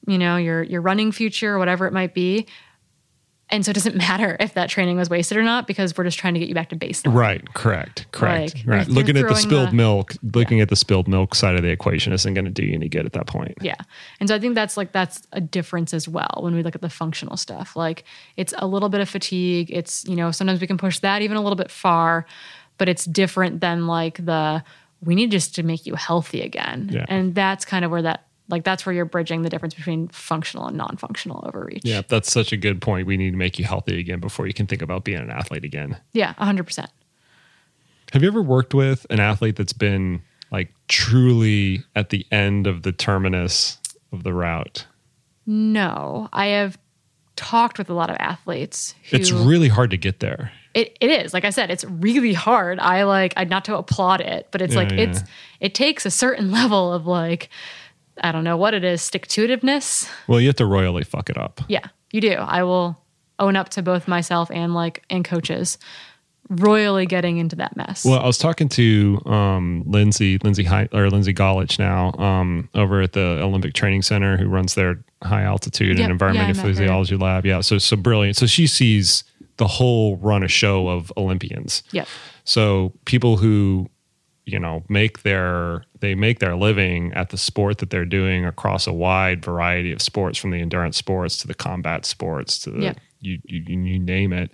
you 0.07 0.17
know, 0.19 0.37
your 0.37 0.63
your 0.63 0.81
running 0.81 1.13
future 1.13 1.55
or 1.55 1.59
whatever 1.59 1.87
it 1.87 1.93
might 1.93 2.15
be. 2.15 2.47
And 3.49 3.65
so 3.65 3.71
it 3.71 3.75
doesn't 3.75 3.97
matter 4.09 4.37
if 4.41 4.55
that 4.55 4.69
training 4.69 4.97
was 4.97 5.09
wasted 5.09 5.39
or 5.39 5.43
not 5.43 5.67
because 5.67 5.97
we're 5.97 6.05
just 6.05 6.19
trying 6.19 6.35
to 6.35 6.41
get 6.41 6.49
you 6.49 6.55
back 6.55 6.69
to 6.71 6.77
baseline. 6.77 7.15
Right. 7.15 7.55
Correct. 7.55 8.07
Correct. 8.13 8.57
Like, 8.57 8.67
right. 8.67 8.89
Looking 8.89 9.17
at 9.17 9.29
the 9.29 9.35
spilled 9.35 9.71
the- 9.71 9.75
milk, 9.75 10.15
looking 10.35 10.61
at 10.61 10.69
the 10.69 10.77
spilled 10.77 11.09
milk 11.09 11.35
side 11.35 11.55
of 11.55 11.63
the 11.63 11.69
equation 11.69 12.13
isn't 12.13 12.35
going 12.35 12.45
to 12.45 12.51
do 12.51 12.65
you 12.65 12.75
any 12.75 12.89
good 12.89 13.07
at 13.07 13.13
that 13.13 13.27
point. 13.27 13.57
Yeah. 13.61 13.77
And 14.21 14.29
so 14.29 14.35
I 14.35 14.39
think 14.39 14.55
that's 14.55 14.77
like 14.77 14.93
that's 14.93 15.23
a 15.33 15.41
difference 15.41 15.95
as 15.95 16.09
well 16.09 16.41
when 16.41 16.55
we 16.55 16.63
look 16.63 16.75
at 16.75 16.83
the 16.83 16.91
functional 16.91 17.37
stuff. 17.37 17.77
Like 17.77 18.05
it's 18.37 18.55
a 18.59 18.67
little 18.67 18.89
bit 18.89 19.01
of 19.01 19.09
fatigue. 19.09 19.71
It's, 19.71 20.05
you 20.07 20.17
know, 20.17 20.31
sometimes 20.31 20.61
we 20.61 20.67
can 20.67 20.79
push 20.79 20.99
that 21.01 21.23
even 21.23 21.37
a 21.37 21.41
little 21.43 21.57
bit 21.57 21.71
far, 21.71 22.27
but 22.79 22.89
it's 22.89 23.05
different 23.05 23.61
than 23.61 23.87
like 23.87 24.25
the 24.25 24.65
we 25.03 25.15
need 25.15 25.31
just 25.31 25.55
to 25.55 25.63
make 25.63 25.87
you 25.87 25.95
healthy 25.95 26.41
again. 26.41 26.89
Yeah. 26.93 27.05
And 27.09 27.35
that's 27.35 27.65
kind 27.65 27.85
of 27.85 27.91
where 27.91 28.03
that 28.03 28.27
like 28.49 28.65
that's 28.65 28.87
where 28.87 28.95
you're 28.95 29.05
bridging 29.05 29.43
the 29.43 29.49
difference 29.49 29.75
between 29.75 30.09
functional 30.09 30.67
and 30.67 30.77
non-functional 30.77 31.45
overreach. 31.47 31.83
Yeah, 31.85 32.03
that's 32.07 32.31
such 32.31 32.53
a 32.53 32.57
good 32.57 32.81
point. 32.81 33.07
We 33.07 33.17
need 33.17 33.33
to 33.33 33.37
make 33.37 33.59
you 33.59 33.65
healthy 33.65 33.99
again 33.99 34.21
before 34.21 34.47
you 34.47 34.55
can 34.55 34.67
think 34.67 34.83
about 34.83 35.05
being 35.05 35.19
an 35.19 35.31
athlete 35.31 35.65
again. 35.65 35.97
Yeah, 36.13 36.35
100%. 36.35 36.87
Have 38.13 38.23
you 38.23 38.29
ever 38.29 38.43
worked 38.43 38.73
with 38.75 39.05
an 39.11 39.19
athlete 39.21 39.57
that's 39.57 39.73
been 39.73 40.23
like 40.53 40.73
truly 40.89 41.83
at 41.97 42.11
the 42.11 42.25
end 42.31 42.67
of 42.67 42.83
the 42.83 42.93
terminus 42.93 43.79
of 44.13 44.23
the 44.23 44.33
route? 44.33 44.87
No, 45.45 46.29
I 46.33 46.47
have 46.47 46.79
talked 47.37 47.79
with 47.79 47.91
a 47.91 47.95
lot 47.95 48.09
of 48.11 48.17
athletes 48.19 48.95
who 49.11 49.17
It's 49.17 49.31
really 49.31 49.69
hard 49.69 49.91
to 49.91 49.97
get 49.99 50.21
there. 50.21 50.53
it, 50.73 50.97
it 51.03 51.11
is 51.11 51.35
like 51.35 51.45
i 51.45 51.51
said 51.51 51.71
it's 51.71 51.85
really 51.85 52.33
hard 52.33 52.79
i 52.81 53.03
like 53.05 53.35
i 53.37 53.45
not 53.45 53.63
to 53.67 53.77
applaud 53.77 54.23
it 54.23 54.49
but 54.51 54.63
it's 54.63 54.73
Yeah, 54.75 54.81
like 54.81 54.91
yeah. 54.93 55.01
it's 55.01 55.21
it 55.61 55.75
takes 55.75 56.07
a 56.07 56.11
certain 56.11 56.51
level 56.61 56.95
of 56.95 57.07
like 57.07 57.51
i 58.23 58.33
don't 58.33 58.45
know 58.45 58.57
what 58.57 58.75
it 58.75 58.85
is 58.85 59.03
stick 59.03 59.27
to 59.29 59.47
itiveness 59.47 60.09
Well, 60.27 60.41
you 60.41 60.47
have 60.49 60.57
to 60.57 60.67
royally 60.67 61.05
fuck 61.05 61.29
it 61.31 61.37
up. 61.39 61.61
yeah 61.69 61.87
you 62.13 62.21
do 62.21 62.33
i 62.33 62.63
will 62.63 62.97
own 63.39 63.57
up 63.57 63.69
to 63.71 63.83
both 63.83 64.09
myself 64.09 64.51
and 64.51 64.75
like 64.75 65.05
and 65.11 65.25
coaches 65.25 65.79
royally 66.49 67.07
getting 67.07 67.39
into 67.39 67.57
that 67.57 67.77
mess 67.77 68.05
Well, 68.05 68.21
I 68.21 68.27
was 68.27 68.39
talking 68.39 68.69
to 68.71 69.21
um, 69.27 69.83
Lindsay, 69.85 70.39
Lindsay 70.45 70.63
High, 70.63 70.89
or 70.93 71.11
Lindsay 71.11 71.35
Golich 71.35 71.77
now 71.77 72.13
um, 72.13 72.69
over 72.75 73.03
at 73.03 73.15
the 73.15 73.41
Olympic 73.43 73.75
Training 73.75 74.03
Center, 74.03 74.37
who 74.37 74.47
runs 74.47 74.77
their 74.77 75.03
high 75.25 75.43
altitude 75.43 75.99
Yep. 75.99 76.05
and 76.05 76.13
environmental 76.13 76.49
Yeah, 76.51 76.63
met 76.63 76.63
her. 76.63 76.69
physiology 76.69 77.17
lab. 77.17 77.45
Yeah, 77.47 77.63
so 77.63 77.79
so 77.79 77.97
brilliant. 77.97 78.37
So 78.37 78.47
she 78.47 78.69
sees 78.69 79.25
the 79.57 79.67
whole 79.67 80.19
run 80.19 80.45
a 80.45 80.49
show 80.49 80.87
of 80.87 81.13
Olympians. 81.17 81.83
yep 81.91 82.07
So 82.45 82.93
people 83.07 83.39
who 83.39 83.91
you 84.47 84.59
know 84.59 84.85
make 84.89 85.23
their 85.23 85.85
they 86.01 86.15
make 86.15 86.39
their 86.39 86.57
living 86.57 87.13
at 87.15 87.31
the 87.31 87.37
sport 87.37 87.79
that 87.79 87.91
they're 87.91 88.05
doing 88.05 88.45
across 88.47 88.87
a 88.87 88.93
wide 88.93 89.45
variety 89.45 89.93
of 89.93 90.01
sports, 90.01 90.39
from 90.39 90.51
the 90.53 90.61
endurance 90.61 90.97
sports 90.97 91.37
to 91.39 91.47
the 91.47 91.55
combat 91.55 92.07
sports 92.07 92.59
to 92.61 92.71
the 92.71 92.83
Yep. 92.83 92.97
you, 93.21 93.39
you 93.45 93.63
you 93.85 93.99
name 93.99 94.33
it. 94.33 94.51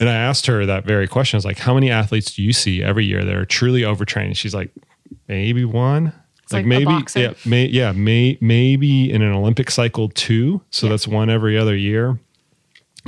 And 0.00 0.08
I 0.08 0.14
asked 0.14 0.46
her 0.46 0.64
that 0.64 0.84
very 0.84 1.06
question. 1.08 1.36
I 1.36 1.38
was 1.38 1.44
like, 1.44 1.58
"How 1.58 1.74
many 1.74 1.90
athletes 1.90 2.34
do 2.34 2.42
you 2.42 2.52
see 2.52 2.82
every 2.82 3.04
year 3.04 3.24
that 3.24 3.34
are 3.34 3.44
truly 3.44 3.84
overtrained?" 3.84 4.36
She's 4.36 4.54
like, 4.54 4.70
"Maybe 5.28 5.64
one." 5.64 6.12
like 6.50 6.64
a 6.64 6.66
maybe, 6.66 7.04
yeah, 7.14 7.34
may, 7.44 7.66
yeah, 7.66 7.92
may, 7.92 8.38
maybe 8.40 9.12
in 9.12 9.20
an 9.20 9.32
Olympic 9.34 9.70
cycle 9.70 10.08
too. 10.08 10.62
So 10.70 10.86
Yeah. 10.86 10.90
that's 10.92 11.06
one 11.06 11.28
every 11.28 11.58
other 11.58 11.76
year. 11.76 12.18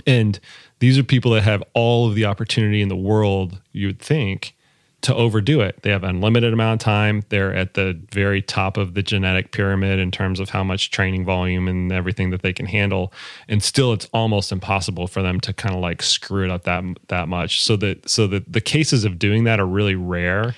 And 0.06 0.38
these 0.80 0.98
are 0.98 1.02
people 1.02 1.30
that 1.32 1.42
have 1.44 1.62
all 1.72 2.06
of 2.06 2.14
the 2.14 2.26
opportunity 2.26 2.82
in 2.82 2.88
the 2.88 2.96
world, 2.96 3.58
you 3.72 3.86
would 3.86 3.98
think, 3.98 4.54
to 5.02 5.14
overdo 5.14 5.60
it. 5.62 5.82
They 5.82 5.90
have 5.90 6.04
unlimited 6.04 6.52
amount 6.52 6.82
of 6.82 6.84
time. 6.84 7.22
They're 7.30 7.54
at 7.54 7.74
the 7.74 7.98
very 8.12 8.42
top 8.42 8.76
of 8.76 8.94
the 8.94 9.02
genetic 9.02 9.50
pyramid 9.52 9.98
in 9.98 10.10
terms 10.10 10.40
of 10.40 10.50
how 10.50 10.62
much 10.62 10.90
training 10.90 11.24
volume 11.24 11.68
and 11.68 11.90
everything 11.90 12.30
that 12.30 12.42
they 12.42 12.52
can 12.52 12.66
handle. 12.66 13.12
And 13.48 13.62
still 13.62 13.92
it's 13.92 14.08
almost 14.12 14.52
impossible 14.52 15.06
for 15.06 15.22
them 15.22 15.40
to 15.40 15.52
kind 15.54 15.74
of 15.74 15.80
like 15.80 16.02
screw 16.02 16.44
it 16.44 16.50
up 16.50 16.64
that 16.64 16.84
that 17.08 17.28
much. 17.28 17.62
So 17.64 17.76
that 17.76 18.08
so 18.08 18.26
that 18.26 18.52
the 18.52 18.60
cases 18.60 19.04
of 19.04 19.18
doing 19.18 19.44
that 19.44 19.58
are 19.58 19.66
really 19.66 19.94
rare. 19.94 20.54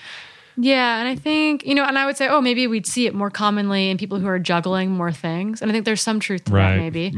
Yeah, 0.57 0.99
and 0.99 1.09
I 1.09 1.15
think, 1.17 1.65
you 1.65 1.75
know, 1.75 1.85
and 1.85 1.99
I 1.99 2.05
would 2.05 2.19
say, 2.19 2.29
oh, 2.29 2.43
maybe 2.43 2.67
we'd 2.67 2.87
see 2.87 3.07
it 3.07 3.15
more 3.15 3.31
commonly 3.31 3.89
in 3.89 3.97
people 3.97 4.19
who 4.19 4.27
are 4.27 4.39
juggling 4.39 4.91
more 4.91 5.11
things. 5.11 5.63
And 5.63 5.71
I 5.71 5.73
think 5.73 5.87
there's 5.87 6.03
some 6.03 6.21
truth 6.21 6.45
to 6.45 6.53
Right. 6.53 6.73
that, 6.75 6.79
maybe. 6.79 7.15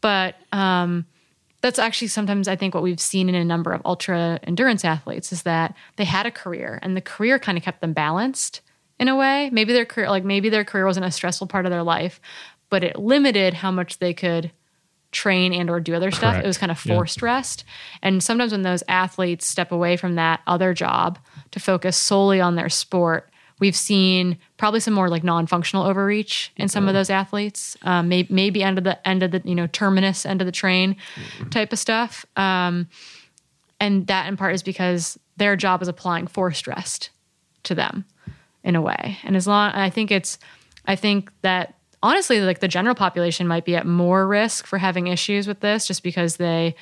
But 0.00 0.34
um, 0.50 1.06
that's 1.64 1.78
actually 1.78 2.08
sometimes 2.08 2.46
I 2.46 2.56
think 2.56 2.74
what 2.74 2.82
we've 2.82 3.00
seen 3.00 3.26
in 3.30 3.34
a 3.34 3.42
number 3.42 3.72
of 3.72 3.80
ultra 3.86 4.38
endurance 4.42 4.84
athletes 4.84 5.32
is 5.32 5.44
that 5.44 5.74
they 5.96 6.04
had 6.04 6.26
a 6.26 6.30
career 6.30 6.78
and 6.82 6.94
the 6.94 7.00
career 7.00 7.38
kind 7.38 7.56
of 7.56 7.64
kept 7.64 7.80
them 7.80 7.94
balanced 7.94 8.60
in 9.00 9.08
a 9.08 9.16
way. 9.16 9.48
Maybe 9.50 9.72
their 9.72 9.86
career, 9.86 10.10
like 10.10 10.24
maybe 10.24 10.50
their 10.50 10.62
career 10.62 10.84
wasn't 10.84 11.06
a 11.06 11.10
stressful 11.10 11.46
part 11.46 11.64
of 11.64 11.70
their 11.70 11.82
life, 11.82 12.20
but 12.68 12.84
it 12.84 12.96
limited 12.98 13.54
how 13.54 13.70
much 13.70 13.98
they 13.98 14.12
could 14.12 14.52
train 15.10 15.54
and 15.54 15.70
or 15.70 15.80
do 15.80 15.94
other 15.94 16.10
stuff. 16.10 16.32
Correct. 16.34 16.44
It 16.44 16.48
was 16.48 16.58
kind 16.58 16.70
of 16.70 16.84
Yeah. 16.84 16.96
forced 16.96 17.22
rest. 17.22 17.64
And 18.02 18.22
sometimes 18.22 18.52
when 18.52 18.60
those 18.60 18.82
athletes 18.86 19.46
step 19.48 19.72
away 19.72 19.96
from 19.96 20.16
that 20.16 20.40
other 20.46 20.74
job 20.74 21.18
to 21.52 21.60
focus 21.60 21.96
solely 21.96 22.42
on 22.42 22.56
their 22.56 22.68
sport, 22.68 23.30
we've 23.64 23.74
seen 23.74 24.36
probably 24.58 24.78
some 24.78 24.92
more 24.92 25.08
like 25.08 25.24
non-functional 25.24 25.86
overreach 25.86 26.52
in 26.58 26.68
some 26.68 26.86
of 26.86 26.92
those 26.92 27.08
athletes. 27.08 27.78
Um, 27.80 28.10
maybe, 28.10 28.28
maybe 28.30 28.62
end 28.62 28.76
of 28.76 28.84
the 28.84 29.08
end 29.08 29.22
of 29.22 29.30
the 29.30 29.40
you 29.42 29.54
know 29.54 29.66
terminus 29.68 30.26
end 30.26 30.42
of 30.42 30.46
the 30.46 30.52
train 30.52 30.96
type 31.50 31.72
of 31.72 31.78
stuff. 31.78 32.26
Um, 32.36 32.90
and 33.80 34.06
that 34.08 34.28
in 34.28 34.36
part 34.36 34.54
is 34.54 34.62
because 34.62 35.18
their 35.38 35.56
job 35.56 35.80
is 35.80 35.88
applying 35.88 36.26
forced 36.26 36.66
rest 36.66 37.08
to 37.62 37.74
them 37.74 38.04
in 38.62 38.76
a 38.76 38.82
way. 38.82 39.16
And 39.24 39.34
as 39.34 39.46
long 39.46 39.72
I 39.72 39.88
think 39.88 40.10
it's 40.10 40.38
I 40.84 40.94
think 40.94 41.32
that 41.40 41.72
honestly 42.02 42.42
like 42.42 42.58
the 42.58 42.68
general 42.68 42.94
population 42.94 43.48
might 43.48 43.64
be 43.64 43.76
at 43.76 43.86
more 43.86 44.26
risk 44.26 44.66
for 44.66 44.76
having 44.76 45.06
issues 45.06 45.48
with 45.48 45.60
this 45.60 45.86
just 45.86 46.02
because 46.02 46.36
they 46.36 46.74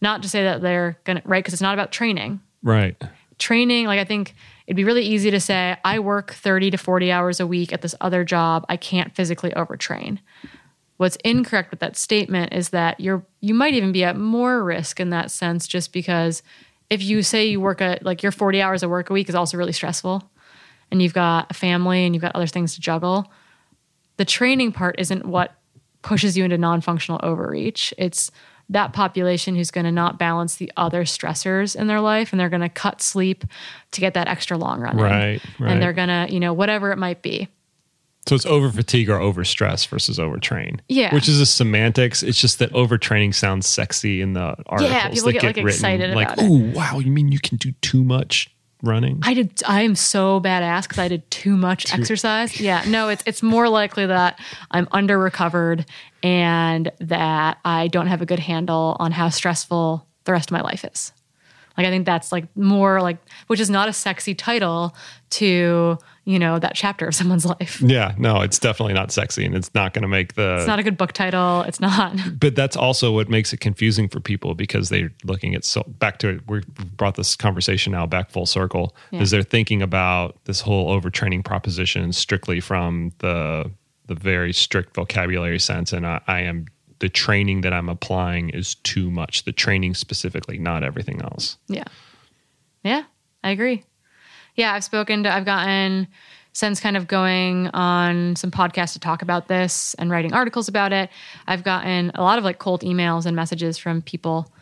not 0.00 0.22
to 0.22 0.28
say 0.30 0.42
that 0.44 0.62
they're 0.62 0.98
going 1.04 1.20
to 1.20 1.28
right 1.28 1.44
because 1.44 1.52
it's 1.52 1.60
not 1.60 1.74
about 1.74 1.92
training. 1.92 2.40
Right. 2.62 2.96
Training 3.38 3.84
like 3.84 4.00
I 4.00 4.04
think 4.04 4.34
it'd 4.66 4.76
be 4.76 4.84
really 4.84 5.02
easy 5.02 5.30
to 5.30 5.40
say 5.40 5.76
I 5.84 5.98
work 5.98 6.32
30 6.32 6.70
to 6.72 6.78
40 6.78 7.12
hours 7.12 7.40
a 7.40 7.46
week 7.46 7.72
at 7.72 7.82
this 7.82 7.94
other 8.00 8.24
job. 8.24 8.64
I 8.68 8.76
can't 8.76 9.14
physically 9.14 9.50
overtrain. 9.50 10.18
What's 10.96 11.16
incorrect 11.24 11.70
with 11.70 11.80
that 11.80 11.96
statement 11.96 12.52
is 12.52 12.70
that 12.70 13.00
you're 13.00 13.24
you 13.40 13.52
might 13.52 13.74
even 13.74 13.92
be 13.92 14.04
at 14.04 14.16
more 14.16 14.62
risk 14.62 15.00
in 15.00 15.10
that 15.10 15.30
sense 15.30 15.66
just 15.66 15.92
because 15.92 16.42
if 16.88 17.02
you 17.02 17.22
say 17.22 17.46
you 17.46 17.60
work 17.60 17.80
at 17.80 18.04
like 18.04 18.22
your 18.22 18.32
40 18.32 18.62
hours 18.62 18.82
of 18.82 18.90
work 18.90 19.10
a 19.10 19.12
week 19.12 19.28
is 19.28 19.34
also 19.34 19.56
really 19.56 19.72
stressful 19.72 20.22
and 20.90 21.02
you've 21.02 21.14
got 21.14 21.50
a 21.50 21.54
family 21.54 22.04
and 22.04 22.14
you've 22.14 22.22
got 22.22 22.36
other 22.36 22.46
things 22.46 22.74
to 22.74 22.80
juggle, 22.80 23.30
the 24.16 24.24
training 24.24 24.70
part 24.70 24.94
isn't 24.98 25.26
what 25.26 25.56
pushes 26.02 26.36
you 26.36 26.44
into 26.44 26.58
non-functional 26.58 27.18
overreach. 27.22 27.92
It's 27.98 28.30
that 28.70 28.92
population 28.92 29.54
who's 29.54 29.70
going 29.70 29.84
to 29.84 29.92
not 29.92 30.18
balance 30.18 30.56
the 30.56 30.72
other 30.76 31.04
stressors 31.04 31.76
in 31.76 31.86
their 31.86 32.00
life 32.00 32.32
and 32.32 32.40
they're 32.40 32.48
going 32.48 32.62
to 32.62 32.68
cut 32.68 33.02
sleep 33.02 33.44
to 33.90 34.00
get 34.00 34.14
that 34.14 34.28
extra 34.28 34.56
long 34.56 34.80
run. 34.80 34.96
Right, 34.96 35.42
right. 35.58 35.72
And 35.72 35.82
they're 35.82 35.92
going 35.92 36.08
to, 36.08 36.26
you 36.32 36.40
know, 36.40 36.52
whatever 36.52 36.90
it 36.90 36.96
might 36.96 37.22
be. 37.22 37.48
So 38.26 38.34
it's 38.34 38.46
over 38.46 38.70
fatigue 38.70 39.10
or 39.10 39.18
over 39.18 39.44
stress 39.44 39.84
versus 39.84 40.18
overtrain. 40.18 40.80
Yeah. 40.88 41.14
Which 41.14 41.28
is 41.28 41.40
a 41.40 41.46
semantics. 41.46 42.22
It's 42.22 42.40
just 42.40 42.58
that 42.58 42.72
overtraining 42.72 43.34
sounds 43.34 43.66
sexy 43.66 44.22
in 44.22 44.32
the 44.32 44.56
articles 44.66 44.90
yeah, 44.90 45.08
people 45.10 45.24
that 45.26 45.32
get, 45.32 45.40
get, 45.40 45.46
like, 45.48 45.56
written. 45.56 45.68
excited 45.68 46.14
like, 46.14 46.32
about 46.32 46.38
it. 46.38 46.50
oh 46.50 46.72
wow, 46.74 46.98
you 47.00 47.10
mean 47.10 47.30
you 47.30 47.38
can 47.38 47.58
do 47.58 47.72
too 47.82 48.02
much 48.02 48.53
running? 48.84 49.20
I 49.22 49.34
did. 49.34 49.62
I 49.66 49.82
am 49.82 49.94
so 49.94 50.40
badass 50.40 50.82
because 50.82 50.98
I 50.98 51.08
did 51.08 51.28
too 51.30 51.56
much 51.56 51.92
exercise. 51.92 52.60
Yeah, 52.60 52.84
no, 52.86 53.08
it's 53.08 53.22
it's 53.26 53.42
more 53.42 53.68
likely 53.68 54.06
that 54.06 54.38
I'm 54.70 54.88
under 54.92 55.18
recovered 55.18 55.86
and 56.22 56.90
that 57.00 57.58
I 57.64 57.88
don't 57.88 58.06
have 58.06 58.22
a 58.22 58.26
good 58.26 58.38
handle 58.38 58.96
on 59.00 59.12
how 59.12 59.28
stressful 59.28 60.06
the 60.24 60.32
rest 60.32 60.50
of 60.50 60.52
my 60.52 60.62
life 60.62 60.84
is. 60.84 61.12
Like 61.76 61.86
I 61.86 61.90
think 61.90 62.06
that's 62.06 62.30
like 62.30 62.46
more 62.56 63.00
like, 63.00 63.18
which 63.48 63.60
is 63.60 63.68
not 63.68 63.88
a 63.88 63.92
sexy 63.92 64.34
title 64.34 64.96
to 65.30 65.98
you 66.26 66.38
know 66.38 66.58
that 66.58 66.72
chapter 66.74 67.06
of 67.06 67.14
someone's 67.14 67.44
life. 67.60 67.80
yeah, 67.82 68.14
no, 68.18 68.40
it's 68.40 68.58
definitely 68.58 68.94
not 68.94 69.12
sexy 69.12 69.44
and 69.44 69.54
it's 69.54 69.72
not 69.74 69.92
going 69.92 70.02
to 70.02 70.08
make 70.08 70.34
the 70.34 70.56
It's 70.58 70.66
not 70.66 70.78
a 70.78 70.82
good 70.82 70.96
book 70.96 71.12
title. 71.12 71.62
It's 71.62 71.80
not. 71.80 72.16
but 72.40 72.54
that's 72.56 72.76
also 72.76 73.12
what 73.12 73.28
makes 73.28 73.52
it 73.52 73.58
confusing 73.60 74.08
for 74.08 74.20
people 74.20 74.54
because 74.54 74.88
they're 74.88 75.12
looking 75.24 75.54
at 75.54 75.64
so 75.64 75.82
back 75.86 76.18
to 76.18 76.28
it 76.30 76.40
we 76.48 76.60
brought 76.96 77.16
this 77.16 77.36
conversation 77.36 77.92
now 77.92 78.06
back 78.06 78.30
full 78.30 78.46
circle 78.46 78.96
Yeah. 79.10 79.20
is 79.22 79.30
they're 79.30 79.42
thinking 79.42 79.82
about 79.82 80.42
this 80.44 80.60
whole 80.62 80.98
overtraining 80.98 81.44
proposition 81.44 82.12
strictly 82.12 82.60
from 82.60 83.12
the 83.18 83.70
the 84.06 84.14
very 84.14 84.52
strict 84.52 84.94
vocabulary 84.94 85.58
sense 85.58 85.92
and 85.92 86.06
I, 86.06 86.20
I 86.26 86.40
am 86.40 86.66
the 87.00 87.08
training 87.08 87.62
that 87.62 87.72
i'm 87.72 87.88
applying 87.88 88.50
is 88.50 88.76
too 88.76 89.10
much 89.10 89.44
the 89.44 89.52
training 89.52 89.94
specifically 89.94 90.58
not 90.58 90.82
everything 90.84 91.20
else 91.22 91.58
Yeah. 91.68 91.84
Yeah, 92.82 93.04
I 93.42 93.50
agree. 93.50 93.82
Yeah, 94.54 94.72
I've 94.72 94.84
spoken 94.84 95.24
to, 95.24 95.34
I've 95.34 95.44
gotten 95.44 96.08
since 96.52 96.78
kind 96.78 96.96
of 96.96 97.08
going 97.08 97.66
on 97.68 98.36
some 98.36 98.50
podcasts 98.50 98.92
to 98.92 99.00
talk 99.00 99.22
about 99.22 99.48
this 99.48 99.94
and 99.94 100.08
writing 100.08 100.32
articles 100.32 100.68
about 100.68 100.92
it. 100.92 101.10
I've 101.48 101.64
gotten 101.64 102.12
a 102.14 102.22
lot 102.22 102.38
of 102.38 102.44
like 102.44 102.60
cold 102.60 102.82
emails 102.82 103.26
and 103.26 103.34
messages 103.34 103.76
from 103.76 104.02
people, 104.02 104.52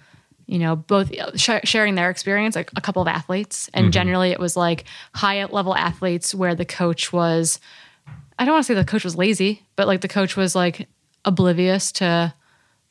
you 0.47 0.59
know, 0.59 0.75
both 0.75 1.13
sh- 1.39 1.51
sharing 1.65 1.95
their 1.95 2.09
experience, 2.09 2.57
like 2.57 2.71
a 2.77 2.81
couple 2.81 3.03
of 3.03 3.09
athletes. 3.09 3.69
And 3.75 3.85
mm-hmm. 3.85 3.91
generally 3.91 4.31
it 4.31 4.41
was 4.41 4.57
like 4.57 4.85
high 5.15 5.45
level 5.45 5.77
athletes 5.77 6.35
where 6.35 6.55
the 6.55 6.65
coach 6.65 7.13
was, 7.13 7.61
I 8.39 8.47
don't 8.47 8.55
want 8.55 8.65
to 8.65 8.73
say 8.73 8.75
the 8.75 8.87
coach 8.87 9.05
was 9.05 9.17
lazy, 9.17 9.63
but 9.77 9.87
like 9.87 10.01
the 10.01 10.09
coach 10.09 10.35
was 10.35 10.55
like 10.55 10.89
oblivious 11.27 11.93
to 11.93 12.33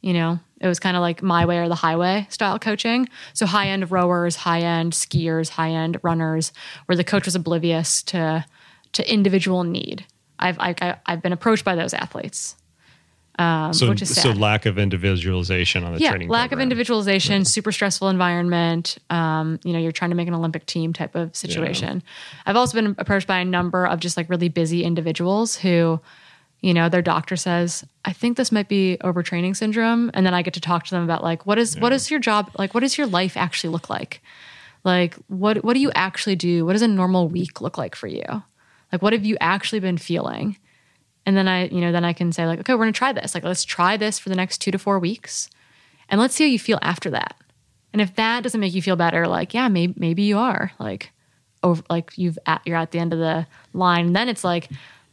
You 0.02 0.14
know, 0.14 0.40
it 0.60 0.68
was 0.68 0.80
kind 0.80 0.98
of 0.98 1.02
like 1.02 1.22
my 1.22 1.46
way 1.46 1.60
or 1.60 1.68
the 1.70 1.76
highway 1.76 2.26
style 2.30 2.58
coaching. 2.60 3.08
So 3.34 3.46
high 3.46 3.68
end 3.68 3.92
rowers, 3.92 4.36
high 4.36 4.62
end 4.62 4.94
skiers, 4.94 5.50
high 5.50 5.72
end 5.72 6.00
runners, 6.02 6.52
where 6.88 6.96
the 6.96 7.04
coach 7.04 7.26
was 7.26 7.36
oblivious 7.36 8.02
to 8.04 8.46
to 8.94 9.12
individual 9.14 9.64
need. 9.64 10.06
I've 10.40 10.58
I, 10.60 10.98
I've 11.06 11.22
been 11.22 11.34
approached 11.34 11.64
by 11.64 11.76
those 11.76 11.94
athletes, 11.94 12.56
um, 13.38 13.74
So, 13.74 13.90
which 13.90 14.02
is 14.02 14.14
sad. 14.14 14.24
so 14.24 14.32
lack 14.32 14.66
of 14.66 14.78
individualization 14.80 15.84
on 15.84 15.94
the 15.94 16.00
yeah, 16.00 16.10
training. 16.10 16.30
lack 16.30 16.46
of 16.48 16.50
program. 16.50 16.64
individualization, 16.64 17.46
super 17.46 17.72
stressful 17.72 18.10
environment. 18.10 18.98
Um, 19.12 19.60
you 19.64 19.72
know, 19.74 19.80
you're 19.80 19.92
trying 19.92 20.10
to 20.10 20.16
make 20.16 20.28
an 20.28 20.34
Olympic 20.34 20.66
team 20.66 20.94
type 20.94 21.16
of 21.16 21.36
situation. 21.36 22.02
I've 22.48 22.56
also 22.56 22.76
been 22.76 22.96
approached 22.98 23.28
by 23.28 23.38
a 23.40 23.46
number 23.46 23.86
of 23.86 24.00
just 24.00 24.18
like 24.18 24.30
really 24.30 24.50
busy 24.50 24.84
individuals 24.84 25.56
who, 25.58 26.00
you 26.62 26.74
know, 26.74 26.90
their 26.90 27.02
doctor 27.02 27.36
says, 27.36 27.84
"I 28.06 28.14
think 28.14 28.38
this 28.38 28.52
might 28.52 28.68
be 28.68 28.98
overtraining 29.04 29.56
syndrome," 29.56 30.12
and 30.14 30.26
then 30.26 30.34
I 30.34 30.44
get 30.44 30.54
to 30.54 30.62
talk 30.62 30.86
to 30.86 30.92
them 30.92 31.04
about 31.04 31.24
like, 31.24 31.46
what 31.46 31.58
is 31.58 31.78
what 31.78 31.92
is 31.92 32.12
your 32.12 32.20
job 32.20 32.52
like? 32.58 32.74
What 32.74 32.82
does 32.82 32.98
your 32.98 33.08
life 33.08 33.36
actually 33.36 33.72
look 33.72 33.90
like? 33.90 34.22
Like, 34.84 35.16
what 35.28 35.64
what 35.64 35.74
do 35.74 35.80
you 35.80 35.92
actually 35.96 36.36
do? 36.36 36.66
What 36.66 36.74
does 36.74 36.82
a 36.84 36.88
normal 36.88 37.28
week 37.28 37.62
look 37.62 37.78
like 37.78 37.96
for 37.96 38.08
you? 38.08 38.44
Like, 38.92 39.02
what 39.02 39.14
have 39.14 39.26
you 39.26 39.38
actually 39.42 39.80
been 39.80 39.98
feeling? 39.98 40.58
And 41.26 41.38
then 41.38 41.48
I, 41.48 41.68
you 41.68 41.82
know, 41.82 41.92
then 41.92 42.06
I 42.06 42.14
can 42.14 42.32
say 42.32 42.46
like, 42.46 42.60
okay, 42.60 42.74
we're 42.74 42.86
gonna 42.86 42.92
try 42.92 43.12
this. 43.12 43.34
Like, 43.34 43.44
let's 43.44 43.64
try 43.64 43.98
this 43.98 44.20
for 44.20 44.30
the 44.30 44.36
next 44.36 44.60
two 44.60 44.72
to 44.72 44.80
four 44.80 45.00
weeks, 45.00 45.50
and 46.10 46.20
let's 46.22 46.36
see 46.36 46.44
how 46.44 46.50
you 46.50 46.60
feel 46.60 46.80
after 46.82 47.10
that. 47.12 47.36
And 47.94 48.02
if 48.02 48.16
that 48.16 48.44
doesn't 48.44 48.60
make 48.60 48.74
you 48.74 48.82
feel 48.82 48.96
better, 48.96 49.28
like, 49.28 49.54
yeah, 49.54 49.68
maybe 49.68 49.94
maybe 49.98 50.24
you 50.24 50.38
are 50.38 50.72
like, 50.80 51.12
over, 51.64 51.82
like 51.90 52.12
you've 52.18 52.38
at, 52.46 52.62
you're 52.66 52.78
at 52.78 52.92
the 52.92 53.00
end 53.00 53.14
of 53.14 53.20
the 53.20 53.48
line. 53.74 54.08
And 54.08 54.16
then 54.16 54.30
it's 54.30 54.44
like, 54.44 54.70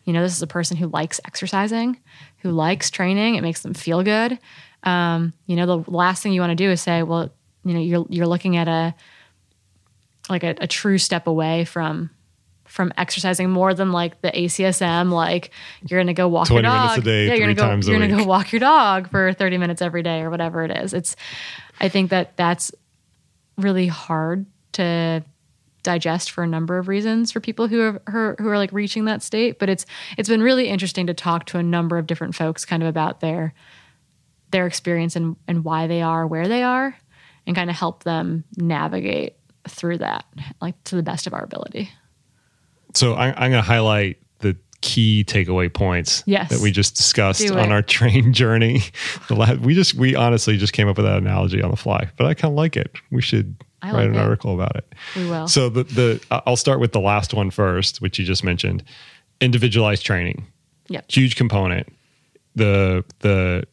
you 0.08 0.14
know, 0.14 0.22
this 0.22 0.34
is 0.34 0.40
a 0.40 0.46
person 0.46 0.78
who 0.78 0.86
likes 0.88 1.20
exercising, 1.26 2.00
who 2.38 2.50
likes 2.50 2.90
training. 2.90 3.34
It 3.34 3.42
makes 3.42 3.60
them 3.60 3.74
feel 3.74 4.02
good. 4.02 4.38
Um, 4.82 5.34
you 5.44 5.54
know, 5.54 5.66
the 5.66 5.90
last 5.90 6.22
thing 6.22 6.32
you 6.32 6.40
want 6.40 6.52
to 6.52 6.54
do 6.56 6.70
is 6.70 6.80
say, 6.80 7.02
well, 7.02 7.30
you 7.62 7.74
know, 7.74 7.80
you're 7.80 8.06
you're 8.08 8.26
looking 8.26 8.56
at 8.56 8.68
a 8.68 8.94
like 10.30 10.44
a, 10.44 10.54
a 10.62 10.66
true 10.66 10.96
step 10.96 11.26
away 11.26 11.66
from 11.66 12.08
from 12.64 12.90
exercising 12.96 13.50
more 13.50 13.74
than 13.74 13.92
like 13.92 14.18
the 14.22 14.30
ACSM. 14.30 15.12
Like 15.12 15.50
you're 15.86 16.00
gonna 16.00 16.14
go 16.14 16.26
walk 16.26 16.48
your 16.48 16.62
20 16.62 16.68
dog. 16.68 16.80
minutes 16.80 16.98
a 16.98 17.02
day, 17.02 17.26
yeah, 17.26 17.34
you're 17.34 17.46
three 17.48 17.54
gonna 17.54 17.54
go. 17.54 17.62
times 17.68 17.86
a 17.86 17.90
you're 17.90 18.00
gonna 18.00 18.16
go 18.16 18.26
walk 18.26 18.50
your 18.50 18.60
dog 18.60 19.10
for 19.10 19.34
30 19.34 19.58
minutes 19.58 19.82
every 19.82 20.02
day 20.02 20.22
or 20.22 20.30
whatever 20.30 20.64
it 20.64 20.70
is. 20.70 20.94
It's. 20.94 21.16
I 21.80 21.90
think 21.90 22.08
that 22.10 22.34
that's 22.38 22.72
really 23.58 23.88
hard 23.88 24.46
to 24.72 25.22
digest 25.88 26.30
for 26.30 26.44
a 26.44 26.46
number 26.46 26.76
of 26.76 26.86
reasons 26.86 27.32
for 27.32 27.40
people 27.40 27.66
who 27.66 27.80
are 27.80 28.02
who 28.10 28.18
are, 28.18 28.36
who 28.38 28.48
are 28.48 28.58
like 28.58 28.70
reaching 28.72 29.06
that 29.06 29.22
state. 29.22 29.58
But 29.58 29.70
it's 29.70 29.86
it's 30.18 30.28
been 30.28 30.42
really 30.42 30.68
interesting 30.68 31.06
to 31.06 31.14
talk 31.14 31.46
to 31.46 31.58
a 31.58 31.62
number 31.62 31.96
of 31.96 32.06
different 32.06 32.34
folks, 32.34 32.66
kind 32.66 32.82
of 32.82 32.88
about 32.90 33.20
their 33.20 33.54
their 34.50 34.66
experience 34.66 35.16
and 35.16 35.36
and 35.48 35.64
why 35.64 35.86
they 35.86 36.02
are 36.02 36.26
where 36.26 36.46
they 36.46 36.62
are, 36.62 36.94
and 37.46 37.56
kind 37.56 37.70
of 37.70 37.76
help 37.76 38.04
them 38.04 38.44
navigate 38.58 39.36
through 39.66 39.98
that, 39.98 40.26
like 40.60 40.74
to 40.84 40.94
the 40.96 41.02
best 41.02 41.26
of 41.26 41.32
our 41.32 41.42
ability. 41.42 41.90
So 42.94 43.14
I, 43.14 43.28
I'm 43.28 43.50
going 43.50 43.62
to 43.62 43.68
highlight 43.68 44.18
the 44.40 44.56
key 44.80 45.24
takeaway 45.26 45.72
points 45.72 46.22
Yes. 46.26 46.50
that 46.50 46.60
we 46.60 46.70
just 46.70 46.96
discussed 46.96 47.50
on 47.50 47.72
our 47.72 47.82
train 47.82 48.32
journey. 48.42 48.82
The 49.28 49.36
last, 49.36 49.60
we 49.60 49.74
just 49.74 49.94
we 49.94 50.14
honestly 50.14 50.58
just 50.58 50.74
came 50.74 50.86
up 50.88 50.98
with 50.98 51.06
that 51.06 51.16
analogy 51.18 51.62
on 51.62 51.70
the 51.70 51.76
fly, 51.76 52.08
but 52.18 52.26
I 52.26 52.34
kind 52.34 52.52
of 52.52 52.56
like 52.56 52.76
it. 52.76 52.92
We 53.10 53.22
should 53.22 53.56
I 53.82 53.92
write 53.92 54.08
an 54.08 54.16
it. 54.16 54.18
article 54.18 54.54
about 54.54 54.76
it. 54.76 54.92
We 55.16 55.28
will. 55.28 55.48
So 55.48 55.68
the 55.68 55.84
the 55.84 56.20
I'll 56.46 56.56
start 56.56 56.80
with 56.80 56.92
the 56.92 57.00
last 57.00 57.34
one 57.34 57.50
first, 57.50 58.00
which 58.00 58.18
you 58.18 58.24
just 58.24 58.42
mentioned, 58.44 58.82
individualized 59.40 60.04
training. 60.04 60.46
Yep. 60.88 61.10
Huge 61.10 61.36
component. 61.36 61.86
The 62.54 63.04
the 63.20 63.64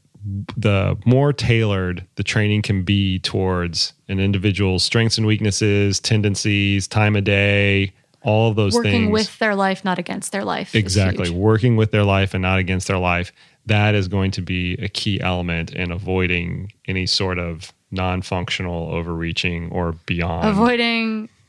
the 0.57 0.97
more 1.05 1.31
tailored 1.33 2.05
the 2.15 2.23
training 2.23 2.61
can 2.63 2.83
be 2.83 3.19
towards 3.19 3.93
an 4.07 4.19
individual's 4.19 4.83
strengths 4.83 5.17
and 5.17 5.27
weaknesses, 5.27 5.99
tendencies, 5.99 6.87
time 6.87 7.15
of 7.15 7.23
day, 7.23 7.93
all 8.23 8.49
of 8.49 8.55
those 8.55 8.73
Working 8.73 8.91
things. 8.91 9.11
with 9.11 9.39
their 9.39 9.53
life, 9.55 9.85
not 9.85 9.99
against 9.99 10.31
their 10.31 10.43
life. 10.43 10.73
exactly 10.75 11.29
working 11.29 11.75
with 11.75 11.91
their 11.91 12.03
life 12.03 12.33
and 12.33 12.41
not 12.41 12.57
against 12.57 12.87
their 12.87 12.97
life. 12.97 13.31
That 13.67 13.95
is 13.95 14.07
going 14.07 14.31
to 14.31 14.41
be 14.41 14.73
a 14.73 14.87
key 14.87 15.19
element 15.21 15.73
in 15.73 15.91
avoiding 15.91 16.71
any 16.87 17.05
sort 17.05 17.37
of 17.39 17.71
non-functional 17.95 18.89
overreaching 18.93 19.71
or 19.71 19.93
beyond. 20.05 20.47
Avoiding. 20.47 21.29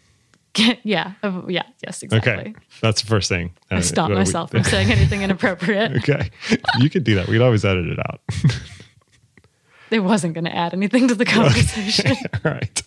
Yeah. 0.84 1.12
Yeah. 1.48 1.64
Yes. 1.84 2.02
Exactly. 2.02 2.32
Okay, 2.32 2.54
that's 2.80 3.02
the 3.02 3.06
first 3.08 3.28
thing. 3.28 3.52
I 3.70 3.80
stopped 3.80 4.10
Uh, 4.12 4.14
we- 4.14 4.20
myself 4.20 4.52
from 4.52 4.64
saying 4.64 4.90
anything 4.98 5.20
inappropriate. 5.20 5.96
okay, 5.98 6.30
you 6.78 6.88
could 6.88 7.04
do 7.04 7.14
that. 7.16 7.26
We 7.26 7.34
could 7.34 7.42
always 7.42 7.62
edit 7.62 7.86
it 7.88 7.98
out. 7.98 8.20
It 9.90 10.00
wasn't 10.00 10.34
going 10.34 10.46
to 10.46 10.54
add 10.56 10.72
anything 10.74 11.06
to 11.08 11.14
the 11.14 11.24
conversation. 11.24 12.16
All 12.44 12.50
right. 12.52 12.82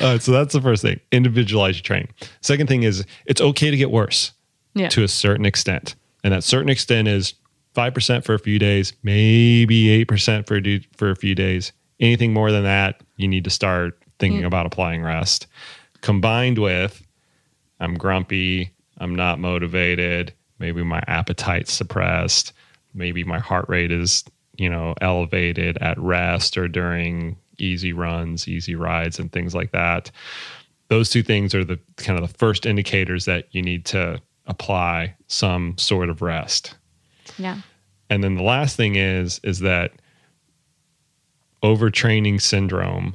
Uh, 0.00 0.18
so 0.18 0.30
that's 0.30 0.52
the 0.52 0.60
first 0.60 0.82
thing. 0.82 1.00
Individualize 1.10 1.76
your 1.76 1.82
training. 1.82 2.10
Second 2.42 2.66
thing 2.66 2.82
is 2.82 3.06
it's 3.24 3.40
okay 3.40 3.70
to 3.70 3.76
get 3.78 3.90
worse 3.90 4.32
yeah. 4.74 4.88
to 4.90 5.02
a 5.04 5.08
certain 5.08 5.46
extent, 5.46 5.94
and 6.22 6.34
that 6.34 6.44
certain 6.44 6.68
extent 6.68 7.08
is 7.08 7.32
five 7.72 7.94
percent 7.94 8.24
for 8.26 8.34
a 8.34 8.38
few 8.38 8.58
days, 8.58 8.92
maybe 9.02 9.88
eight 9.88 10.06
percent 10.06 10.46
for 10.46 10.58
a 10.58 10.80
for 10.98 11.10
a 11.10 11.16
few 11.16 11.34
days. 11.34 11.72
Anything 12.02 12.34
more 12.34 12.52
than 12.52 12.64
that, 12.64 13.00
you 13.16 13.28
need 13.28 13.44
to 13.44 13.50
start 13.50 13.98
thinking 14.18 14.44
about 14.44 14.66
applying 14.66 15.02
rest. 15.02 15.46
Combined 16.00 16.58
with, 16.58 17.00
I'm 17.80 17.94
grumpy, 17.94 18.72
I'm 18.98 19.14
not 19.14 19.38
motivated, 19.38 20.34
maybe 20.58 20.82
my 20.82 21.02
appetite's 21.06 21.72
suppressed, 21.72 22.52
maybe 22.92 23.24
my 23.24 23.38
heart 23.38 23.66
rate 23.68 23.92
is 23.92 24.24
you 24.58 24.68
know 24.68 24.94
elevated 25.00 25.78
at 25.78 25.98
rest 25.98 26.58
or 26.58 26.68
during 26.68 27.36
easy 27.58 27.92
runs, 27.92 28.48
easy 28.48 28.74
rides, 28.74 29.18
and 29.18 29.30
things 29.32 29.54
like 29.54 29.70
that. 29.72 30.10
Those 30.88 31.08
two 31.08 31.22
things 31.22 31.54
are 31.54 31.64
the 31.64 31.78
kind 31.96 32.18
of 32.18 32.28
the 32.28 32.36
first 32.36 32.66
indicators 32.66 33.24
that 33.24 33.46
you 33.52 33.62
need 33.62 33.84
to 33.86 34.20
apply 34.46 35.14
some 35.28 35.78
sort 35.78 36.10
of 36.10 36.20
rest. 36.20 36.74
yeah. 37.38 37.60
And 38.10 38.22
then 38.22 38.34
the 38.34 38.42
last 38.42 38.76
thing 38.76 38.96
is 38.96 39.40
is 39.44 39.60
that 39.60 39.92
overtraining 41.62 42.40
syndrome 42.40 43.14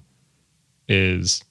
is 0.87 1.43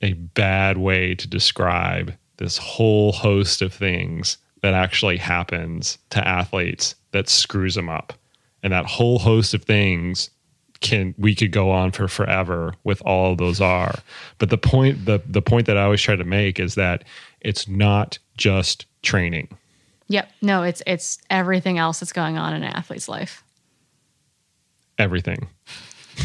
a 0.00 0.12
bad 0.12 0.78
way 0.78 1.14
to 1.14 1.28
describe 1.28 2.14
this 2.36 2.58
whole 2.58 3.12
host 3.12 3.62
of 3.62 3.72
things 3.72 4.38
that 4.62 4.74
actually 4.74 5.16
happens 5.16 5.98
to 6.10 6.26
athletes 6.26 6.94
that 7.12 7.28
screws 7.28 7.74
them 7.74 7.88
up. 7.88 8.12
And 8.62 8.72
that 8.72 8.86
whole 8.86 9.18
host 9.18 9.54
of 9.54 9.64
things 9.64 10.30
can 10.80 11.14
we 11.16 11.34
could 11.34 11.52
go 11.52 11.70
on 11.70 11.92
for 11.92 12.08
forever 12.08 12.74
with 12.84 13.00
all 13.02 13.36
those 13.36 13.60
are. 13.60 13.94
But 14.38 14.50
the 14.50 14.58
point 14.58 15.04
the 15.04 15.22
the 15.26 15.42
point 15.42 15.66
that 15.66 15.76
I 15.76 15.84
always 15.84 16.02
try 16.02 16.16
to 16.16 16.24
make 16.24 16.58
is 16.60 16.74
that 16.74 17.04
it's 17.40 17.68
not 17.68 18.18
just 18.36 18.86
training. 19.02 19.48
Yep. 20.08 20.30
No, 20.42 20.62
it's 20.62 20.82
it's 20.86 21.18
everything 21.30 21.78
else 21.78 22.00
that's 22.00 22.12
going 22.12 22.36
on 22.36 22.54
in 22.54 22.62
an 22.62 22.72
athlete's 22.72 23.08
life. 23.08 23.42
Everything. 24.98 25.48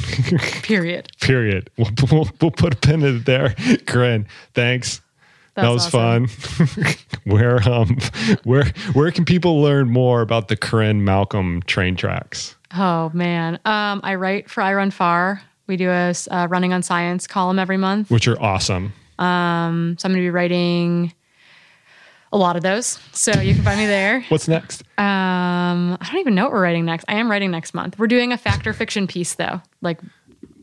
Period. 0.63 1.09
Period. 1.21 1.69
We'll, 1.77 1.89
we'll, 2.11 2.29
we'll 2.41 2.51
put 2.51 2.73
a 2.73 2.77
pin 2.77 3.03
in 3.03 3.17
it 3.17 3.25
there. 3.25 3.49
Corrine, 3.85 4.25
thanks. 4.53 5.01
that 5.55 5.69
was 5.69 5.87
awesome. 5.93 6.27
fun. 6.27 6.85
where 7.23 7.67
um 7.67 7.97
where 8.43 8.65
where 8.93 9.11
can 9.11 9.25
people 9.25 9.61
learn 9.61 9.89
more 9.89 10.21
about 10.21 10.47
the 10.47 10.55
Corrine 10.57 11.01
Malcolm 11.01 11.61
train 11.63 11.95
tracks? 11.95 12.55
Oh 12.75 13.09
man. 13.13 13.55
Um, 13.65 14.01
I 14.03 14.15
write 14.15 14.49
for 14.49 14.61
iRunFar. 14.61 15.39
We 15.67 15.77
do 15.77 15.89
a 15.89 16.13
uh, 16.31 16.47
running 16.49 16.73
on 16.73 16.81
science 16.83 17.27
column 17.27 17.59
every 17.59 17.77
month. 17.77 18.09
Which 18.09 18.27
are 18.27 18.41
awesome. 18.41 18.93
Um, 19.19 19.95
So 19.99 20.05
I'm 20.05 20.13
going 20.13 20.23
to 20.23 20.25
be 20.25 20.29
writing 20.29 21.13
a 22.32 22.38
lot 22.38 22.55
of 22.55 22.63
those. 22.63 22.99
So 23.13 23.32
you 23.39 23.53
can 23.55 23.63
find 23.63 23.80
me 23.80 23.86
there. 23.86 24.21
What's 24.30 24.47
next? 24.47 24.82
Um, 24.97 25.97
I 25.99 26.05
don't 26.11 26.19
even 26.19 26.36
know 26.36 26.43
what 26.43 26.53
we're 26.53 26.61
writing 26.63 26.86
next. 26.86 27.05
I 27.07 27.15
am 27.15 27.30
writing 27.32 27.51
next 27.51 27.73
month. 27.73 27.97
We're 27.97 28.07
doing 28.07 28.34
a 28.34 28.38
factor 28.38 28.73
fiction 28.73 29.07
piece 29.07 29.36
though, 29.36 29.61
like, 29.82 29.99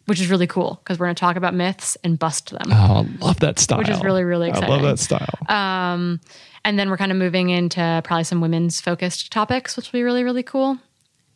which 0.07 0.21
is 0.21 0.29
really 0.29 0.47
cool 0.47 0.81
because 0.83 0.99
we're 0.99 1.07
going 1.07 1.15
to 1.17 1.21
talk 1.21 1.37
about 1.37 1.55
myths 1.55 1.97
and 2.05 2.19
bust 2.19 2.51
them. 2.51 2.67
Oh, 2.71 3.07
I 3.21 3.25
love 3.25 3.41
that 3.41 3.59
style. 3.59 3.79
Which 3.79 3.89
is 3.89 4.03
really, 4.03 4.25
really 4.25 4.51
exciting. 4.51 4.71
I 4.71 4.73
love 4.77 4.83
that 4.83 4.99
style. 4.99 5.35
Um, 5.49 6.21
And 6.67 6.79
then 6.79 6.91
we're 6.91 6.97
kind 6.99 7.11
of 7.13 7.17
moving 7.19 7.49
into 7.51 8.01
probably 8.05 8.25
some 8.25 8.41
women's 8.43 8.81
focused 8.81 9.31
topics, 9.33 9.77
which 9.77 9.91
will 9.93 9.99
be 9.99 10.03
really, 10.03 10.25
really 10.25 10.43
cool. 10.43 10.79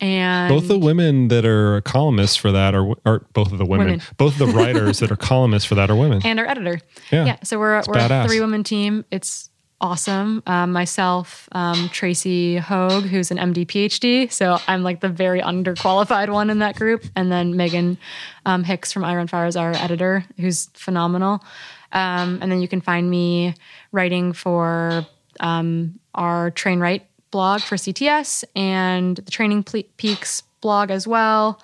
And 0.00 0.48
both 0.48 0.68
the 0.68 0.78
women 0.78 1.28
that 1.28 1.44
are 1.44 1.80
columnists 1.80 2.36
for 2.36 2.52
that 2.52 2.74
are, 2.74 2.94
are 3.04 3.26
both 3.32 3.50
of 3.52 3.58
the 3.58 3.64
women, 3.64 3.86
Women. 3.86 4.02
both 4.16 4.38
the 4.38 4.46
writers 4.46 5.00
that 5.00 5.10
are 5.10 5.16
columnists 5.30 5.66
for 5.68 5.74
that 5.74 5.90
are 5.90 5.96
women. 5.96 6.20
and 6.24 6.38
our 6.38 6.46
editor. 6.46 6.80
Yeah. 7.10 7.24
yeah 7.24 7.36
So 7.42 7.58
we're, 7.58 7.76
we're 7.86 7.94
badass. 7.94 8.24
a 8.26 8.28
three 8.28 8.40
woman 8.40 8.62
team. 8.64 9.04
It's 9.10 9.50
awesome. 9.80 10.42
Um, 10.46 10.72
myself, 10.72 11.48
um, 11.52 11.88
Tracy 11.90 12.58
Høeg, 12.58 13.02
who's 13.02 13.30
an 13.30 13.38
MD 13.38 13.66
PhD. 13.66 14.30
So 14.30 14.58
I'm 14.66 14.82
like 14.82 15.00
the 15.00 15.08
very 15.08 15.40
underqualified 15.40 16.30
one 16.30 16.50
in 16.50 16.58
that 16.58 16.76
group. 16.76 17.04
And 17.14 17.30
then 17.30 17.54
Meghan 17.54 17.96
um, 18.44 18.64
Hicks 18.64 18.92
from 18.92 19.02
iRunFar 19.02 19.48
is 19.48 19.56
our 19.56 19.72
editor, 19.72 20.24
who's 20.38 20.66
phenomenal. 20.74 21.44
Um, 21.92 22.38
and 22.42 22.50
then 22.50 22.60
you 22.60 22.68
can 22.68 22.80
find 22.80 23.08
me 23.08 23.54
writing 23.92 24.32
for 24.32 25.06
um, 25.40 25.98
our 26.14 26.50
Train 26.50 26.80
Right 26.80 27.06
blog 27.30 27.60
for 27.60 27.76
CTS 27.76 28.44
and 28.56 29.16
the 29.16 29.30
Training 29.30 29.64
Peaks 29.96 30.42
blog 30.60 30.90
as 30.90 31.06
well. 31.06 31.62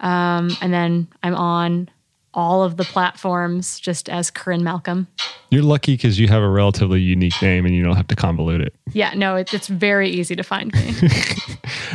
Um, 0.00 0.56
and 0.60 0.72
then 0.72 1.08
I'm 1.22 1.34
on 1.34 1.88
all 2.34 2.62
of 2.62 2.76
the 2.76 2.84
platforms 2.84 3.78
just 3.80 4.08
as 4.08 4.30
Corrine 4.30 4.62
Malcolm. 4.62 5.08
You're 5.50 5.62
lucky 5.62 5.94
because 5.94 6.18
you 6.18 6.28
have 6.28 6.42
a 6.42 6.48
relatively 6.48 7.00
unique 7.00 7.40
name 7.42 7.66
and 7.66 7.74
you 7.74 7.82
don't 7.82 7.96
have 7.96 8.08
to 8.08 8.16
convolute 8.16 8.60
it. 8.60 8.74
Yeah, 8.92 9.12
no, 9.14 9.36
it, 9.36 9.52
it's 9.52 9.68
very 9.68 10.08
easy 10.08 10.34
to 10.34 10.42
find 10.42 10.72
me. 10.72 10.94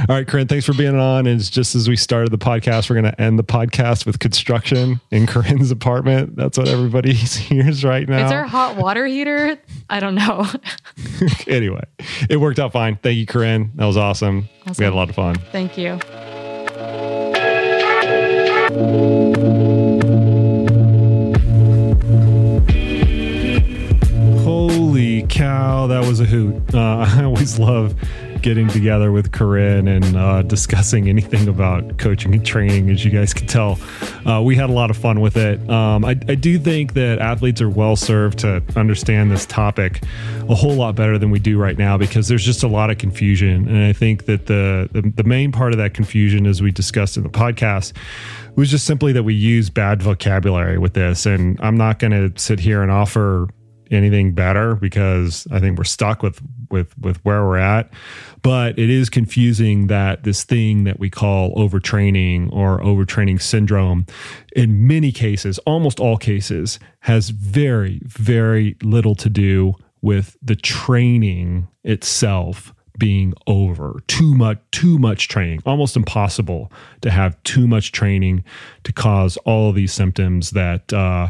All 0.07 0.15
right, 0.15 0.27
Corrine, 0.27 0.47
thanks 0.47 0.65
for 0.65 0.73
being 0.73 0.95
on. 0.95 1.25
And 1.25 1.39
just 1.39 1.73
as 1.73 1.89
we 1.89 1.95
started 1.95 2.31
the 2.31 2.37
podcast, 2.37 2.89
we're 2.89 3.01
going 3.01 3.11
to 3.11 3.19
end 3.21 3.39
the 3.39 3.43
podcast 3.43 4.05
with 4.05 4.19
construction 4.19 5.01
in 5.09 5.25
Corrine's 5.25 5.71
apartment. 5.71 6.35
That's 6.35 6.57
what 6.57 6.67
everybody 6.67 7.13
hears 7.13 7.83
right 7.83 8.07
now. 8.07 8.25
Is 8.25 8.29
there 8.29 8.43
a 8.43 8.47
hot 8.47 8.77
water 8.77 9.07
heater? 9.07 9.57
I 9.89 9.99
don't 9.99 10.15
know. 10.15 10.45
anyway, 11.47 11.83
it 12.29 12.37
worked 12.37 12.59
out 12.59 12.73
fine. 12.73 12.97
Thank 12.97 13.17
you, 13.17 13.25
Corrine. 13.25 13.75
That 13.75 13.85
was 13.85 13.97
awesome. 13.97 14.47
awesome. 14.67 14.75
We 14.77 14.83
had 14.83 14.93
a 14.93 14.95
lot 14.95 15.09
of 15.09 15.15
fun. 15.15 15.35
Thank 15.51 15.77
you. 15.79 15.99
Cow, 24.97 25.85
that 25.87 26.07
was 26.07 26.19
a 26.19 26.25
hoot. 26.25 26.73
Uh, 26.73 26.79
I 27.07 27.23
always 27.23 27.59
love 27.59 27.95
getting 28.41 28.67
together 28.67 29.11
with 29.11 29.31
Corrine 29.31 29.87
and 29.87 30.15
uh, 30.15 30.41
discussing 30.41 31.07
anything 31.07 31.47
about 31.47 31.99
coaching 31.99 32.33
and 32.33 32.45
training. 32.45 32.89
As 32.89 33.05
you 33.05 33.11
guys 33.11 33.31
can 33.33 33.45
tell, 33.45 33.79
uh, 34.25 34.41
we 34.41 34.55
had 34.55 34.69
a 34.69 34.73
lot 34.73 34.89
of 34.89 34.97
fun 34.97 35.21
with 35.21 35.37
it. 35.37 35.59
Um, 35.69 36.03
I, 36.03 36.11
I, 36.11 36.35
do 36.35 36.57
think 36.57 36.93
that 36.93 37.19
athletes 37.19 37.61
are 37.61 37.69
well 37.69 37.95
served 37.95 38.39
to 38.39 38.63
understand 38.75 39.31
this 39.31 39.45
topic 39.45 40.01
a 40.49 40.55
whole 40.55 40.75
lot 40.75 40.95
better 40.95 41.17
than 41.17 41.29
we 41.29 41.39
do 41.39 41.59
right 41.59 41.77
now 41.77 41.97
because 41.97 42.27
there's 42.27 42.45
just 42.45 42.63
a 42.63 42.67
lot 42.67 42.89
of 42.89 42.97
confusion. 42.97 43.67
And 43.67 43.83
I 43.83 43.93
think 43.93 44.25
that 44.25 44.47
the, 44.47 44.89
the, 44.91 45.01
the 45.15 45.23
main 45.23 45.51
part 45.51 45.73
of 45.73 45.77
that 45.77 45.93
confusion, 45.93 46.47
as 46.47 46.61
we 46.61 46.71
discussed 46.71 47.17
in 47.17 47.23
the 47.23 47.29
podcast, 47.29 47.93
was 48.55 48.71
just 48.71 48.85
simply 48.85 49.13
that 49.13 49.23
we 49.23 49.35
use 49.35 49.69
bad 49.69 50.01
vocabulary 50.01 50.79
with 50.79 50.93
this. 50.93 51.25
And 51.25 51.59
I'm 51.61 51.77
not 51.77 51.99
going 51.99 52.11
to 52.11 52.39
sit 52.41 52.59
here 52.59 52.81
and 52.81 52.91
offer 52.91 53.47
anything 53.91 54.33
better 54.33 54.75
because 54.75 55.47
I 55.51 55.59
think 55.59 55.77
we're 55.77 55.83
stuck 55.83 56.23
with 56.23 56.41
with 56.69 56.97
with 56.97 57.23
where 57.23 57.43
we're 57.45 57.57
at. 57.57 57.89
But 58.41 58.77
it 58.77 58.89
is 58.89 59.09
confusing 59.09 59.87
that 59.87 60.23
this 60.23 60.43
thing 60.43 60.83
that 60.85 60.99
we 60.99 61.09
call 61.09 61.55
overtraining 61.55 62.51
or 62.53 62.79
overtraining 62.81 63.41
syndrome, 63.41 64.05
in 64.55 64.87
many 64.87 65.11
cases, 65.11 65.57
almost 65.59 65.99
all 65.99 66.17
cases, 66.17 66.79
has 67.01 67.29
very 67.29 68.01
very 68.03 68.75
little 68.83 69.15
to 69.15 69.29
do 69.29 69.75
with 70.01 70.37
the 70.41 70.55
training 70.55 71.67
itself 71.83 72.73
being 72.97 73.33
over 73.45 74.01
too 74.07 74.33
much 74.33 74.57
too 74.71 74.97
much 74.97 75.27
training 75.27 75.61
almost 75.65 75.95
impossible 75.95 76.71
to 77.01 77.11
have 77.11 77.41
too 77.43 77.67
much 77.67 77.91
training 77.91 78.43
to 78.83 78.91
cause 78.91 79.37
all 79.37 79.71
these 79.71 79.93
symptoms 79.93 80.51
that 80.51 80.91
uh, 80.93 81.29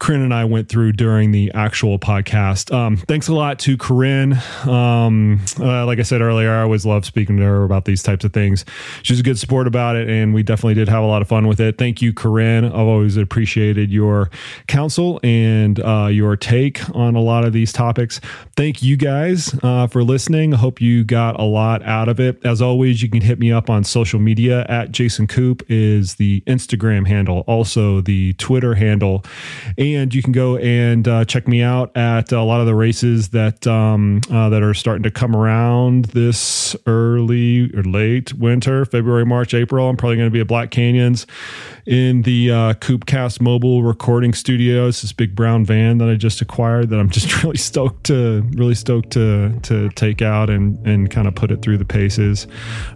Corrine 0.00 0.22
and 0.22 0.32
I 0.32 0.44
went 0.44 0.68
through 0.68 0.92
during 0.92 1.32
the 1.32 1.50
actual 1.54 1.98
podcast. 1.98 2.72
Um, 2.72 2.96
thanks 2.96 3.26
a 3.26 3.34
lot 3.34 3.58
to 3.60 3.76
Corrine. 3.76 4.36
Um, 4.64 5.40
uh, 5.58 5.84
like 5.86 5.98
I 5.98 6.02
said 6.02 6.20
earlier, 6.20 6.52
I 6.52 6.62
always 6.62 6.86
love 6.86 7.04
speaking 7.04 7.36
to 7.38 7.42
her 7.42 7.64
about 7.64 7.84
these 7.84 8.02
types 8.02 8.24
of 8.24 8.32
things. 8.32 8.64
She's 9.02 9.18
a 9.18 9.24
good 9.24 9.40
sport 9.40 9.66
about 9.66 9.96
it, 9.96 10.08
and 10.08 10.32
we 10.32 10.44
definitely 10.44 10.74
did 10.74 10.88
have 10.88 11.02
a 11.02 11.06
lot 11.06 11.20
of 11.20 11.26
fun 11.26 11.48
with 11.48 11.58
it. 11.58 11.78
Thank 11.78 12.00
you, 12.00 12.12
Corrine. 12.12 12.64
I've 12.64 12.74
always 12.74 13.16
appreciated 13.16 13.90
your 13.90 14.30
counsel 14.68 15.18
and 15.24 15.80
uh, 15.80 16.08
your 16.12 16.36
take 16.36 16.88
on 16.94 17.16
a 17.16 17.20
lot 17.20 17.44
of 17.44 17.52
these 17.52 17.72
topics. 17.72 18.20
Thank 18.56 18.84
you 18.84 18.96
guys 18.96 19.52
uh, 19.64 19.88
for 19.88 20.04
listening. 20.04 20.54
I 20.54 20.58
hope 20.58 20.80
you 20.80 21.02
got 21.02 21.40
a 21.40 21.44
lot 21.44 21.82
out 21.82 22.08
of 22.08 22.20
it. 22.20 22.38
As 22.46 22.62
always, 22.62 23.02
you 23.02 23.10
can 23.10 23.20
hit 23.20 23.40
me 23.40 23.50
up 23.50 23.68
on 23.68 23.82
social 23.82 24.20
media 24.20 24.64
at 24.68 24.92
Jason 24.92 25.26
Koop 25.26 25.64
is 25.68 26.14
the 26.14 26.42
Instagram 26.46 27.06
handle, 27.08 27.40
also 27.48 28.00
the 28.00 28.34
Twitter 28.34 28.74
handle. 28.74 29.24
And 29.76 29.87
and 29.94 30.14
you 30.14 30.22
can 30.22 30.32
go 30.32 30.56
and 30.56 31.06
uh, 31.06 31.24
check 31.24 31.48
me 31.48 31.62
out 31.62 31.96
at 31.96 32.32
a 32.32 32.42
lot 32.42 32.60
of 32.60 32.66
the 32.66 32.74
races 32.74 33.28
that 33.30 33.66
um, 33.66 34.20
uh, 34.30 34.48
that 34.48 34.62
are 34.62 34.74
starting 34.74 35.02
to 35.02 35.10
come 35.10 35.34
around 35.34 36.06
this 36.06 36.74
early 36.86 37.72
or 37.74 37.82
late 37.82 38.34
winter, 38.34 38.84
February, 38.84 39.24
March, 39.24 39.54
April. 39.54 39.88
I'm 39.88 39.96
probably 39.96 40.16
going 40.16 40.28
to 40.28 40.32
be 40.32 40.40
at 40.40 40.48
Black 40.48 40.70
Canyons 40.70 41.26
in 41.86 42.22
the 42.22 42.50
uh, 42.50 42.74
KoopCast 42.74 43.40
mobile 43.40 43.82
recording 43.82 44.34
studio. 44.34 44.88
It's 44.88 45.02
this 45.02 45.12
big 45.12 45.34
brown 45.34 45.64
van 45.64 45.98
that 45.98 46.08
I 46.08 46.14
just 46.14 46.40
acquired 46.40 46.90
that 46.90 46.98
I'm 46.98 47.10
just 47.10 47.42
really 47.42 47.56
stoked 47.56 48.04
to 48.04 48.42
really 48.52 48.74
stoked 48.74 49.10
to 49.12 49.58
to 49.60 49.88
take 49.90 50.22
out 50.22 50.50
and 50.50 50.84
and 50.86 51.10
kind 51.10 51.28
of 51.28 51.34
put 51.34 51.50
it 51.50 51.62
through 51.62 51.78
the 51.78 51.84
paces. 51.84 52.46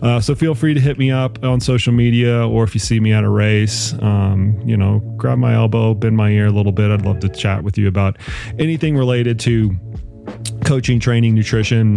Uh, 0.02 0.20
so 0.20 0.34
feel 0.34 0.54
free 0.54 0.74
to 0.74 0.80
hit 0.80 0.98
me 0.98 1.10
up 1.10 1.42
on 1.44 1.60
social 1.60 1.92
media 1.92 2.46
or 2.46 2.64
if 2.64 2.74
you 2.74 2.80
see 2.80 3.00
me 3.00 3.12
at 3.12 3.24
a 3.24 3.28
race, 3.28 3.94
um, 4.02 4.60
you 4.64 4.76
know, 4.76 4.98
grab 5.16 5.38
my 5.38 5.54
elbow, 5.54 5.94
bend 5.94 6.16
my 6.16 6.30
ear 6.30 6.46
a 6.46 6.50
little 6.50 6.72
bit 6.72 6.81
bit. 6.82 6.90
I'd 6.90 7.06
love 7.06 7.20
to 7.20 7.28
chat 7.28 7.62
with 7.62 7.78
you 7.78 7.88
about 7.88 8.16
anything 8.58 8.96
related 8.96 9.38
to 9.40 9.74
coaching, 10.64 11.00
training, 11.00 11.34
nutrition, 11.34 11.96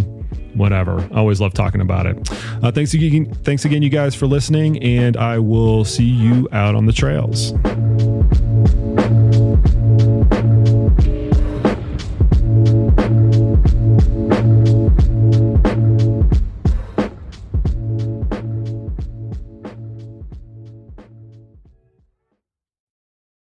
whatever. 0.54 1.00
I 1.12 1.16
always 1.16 1.40
love 1.40 1.54
talking 1.54 1.80
about 1.80 2.06
it. 2.06 2.30
Uh, 2.62 2.70
thanks 2.72 2.94
again, 2.94 3.32
thanks 3.44 3.64
again, 3.64 3.82
you 3.82 3.90
guys, 3.90 4.14
for 4.14 4.26
listening, 4.26 4.82
and 4.82 5.16
I 5.16 5.38
will 5.38 5.84
see 5.84 6.04
you 6.04 6.48
out 6.52 6.74
on 6.74 6.86
the 6.86 6.92
trails. 6.92 7.52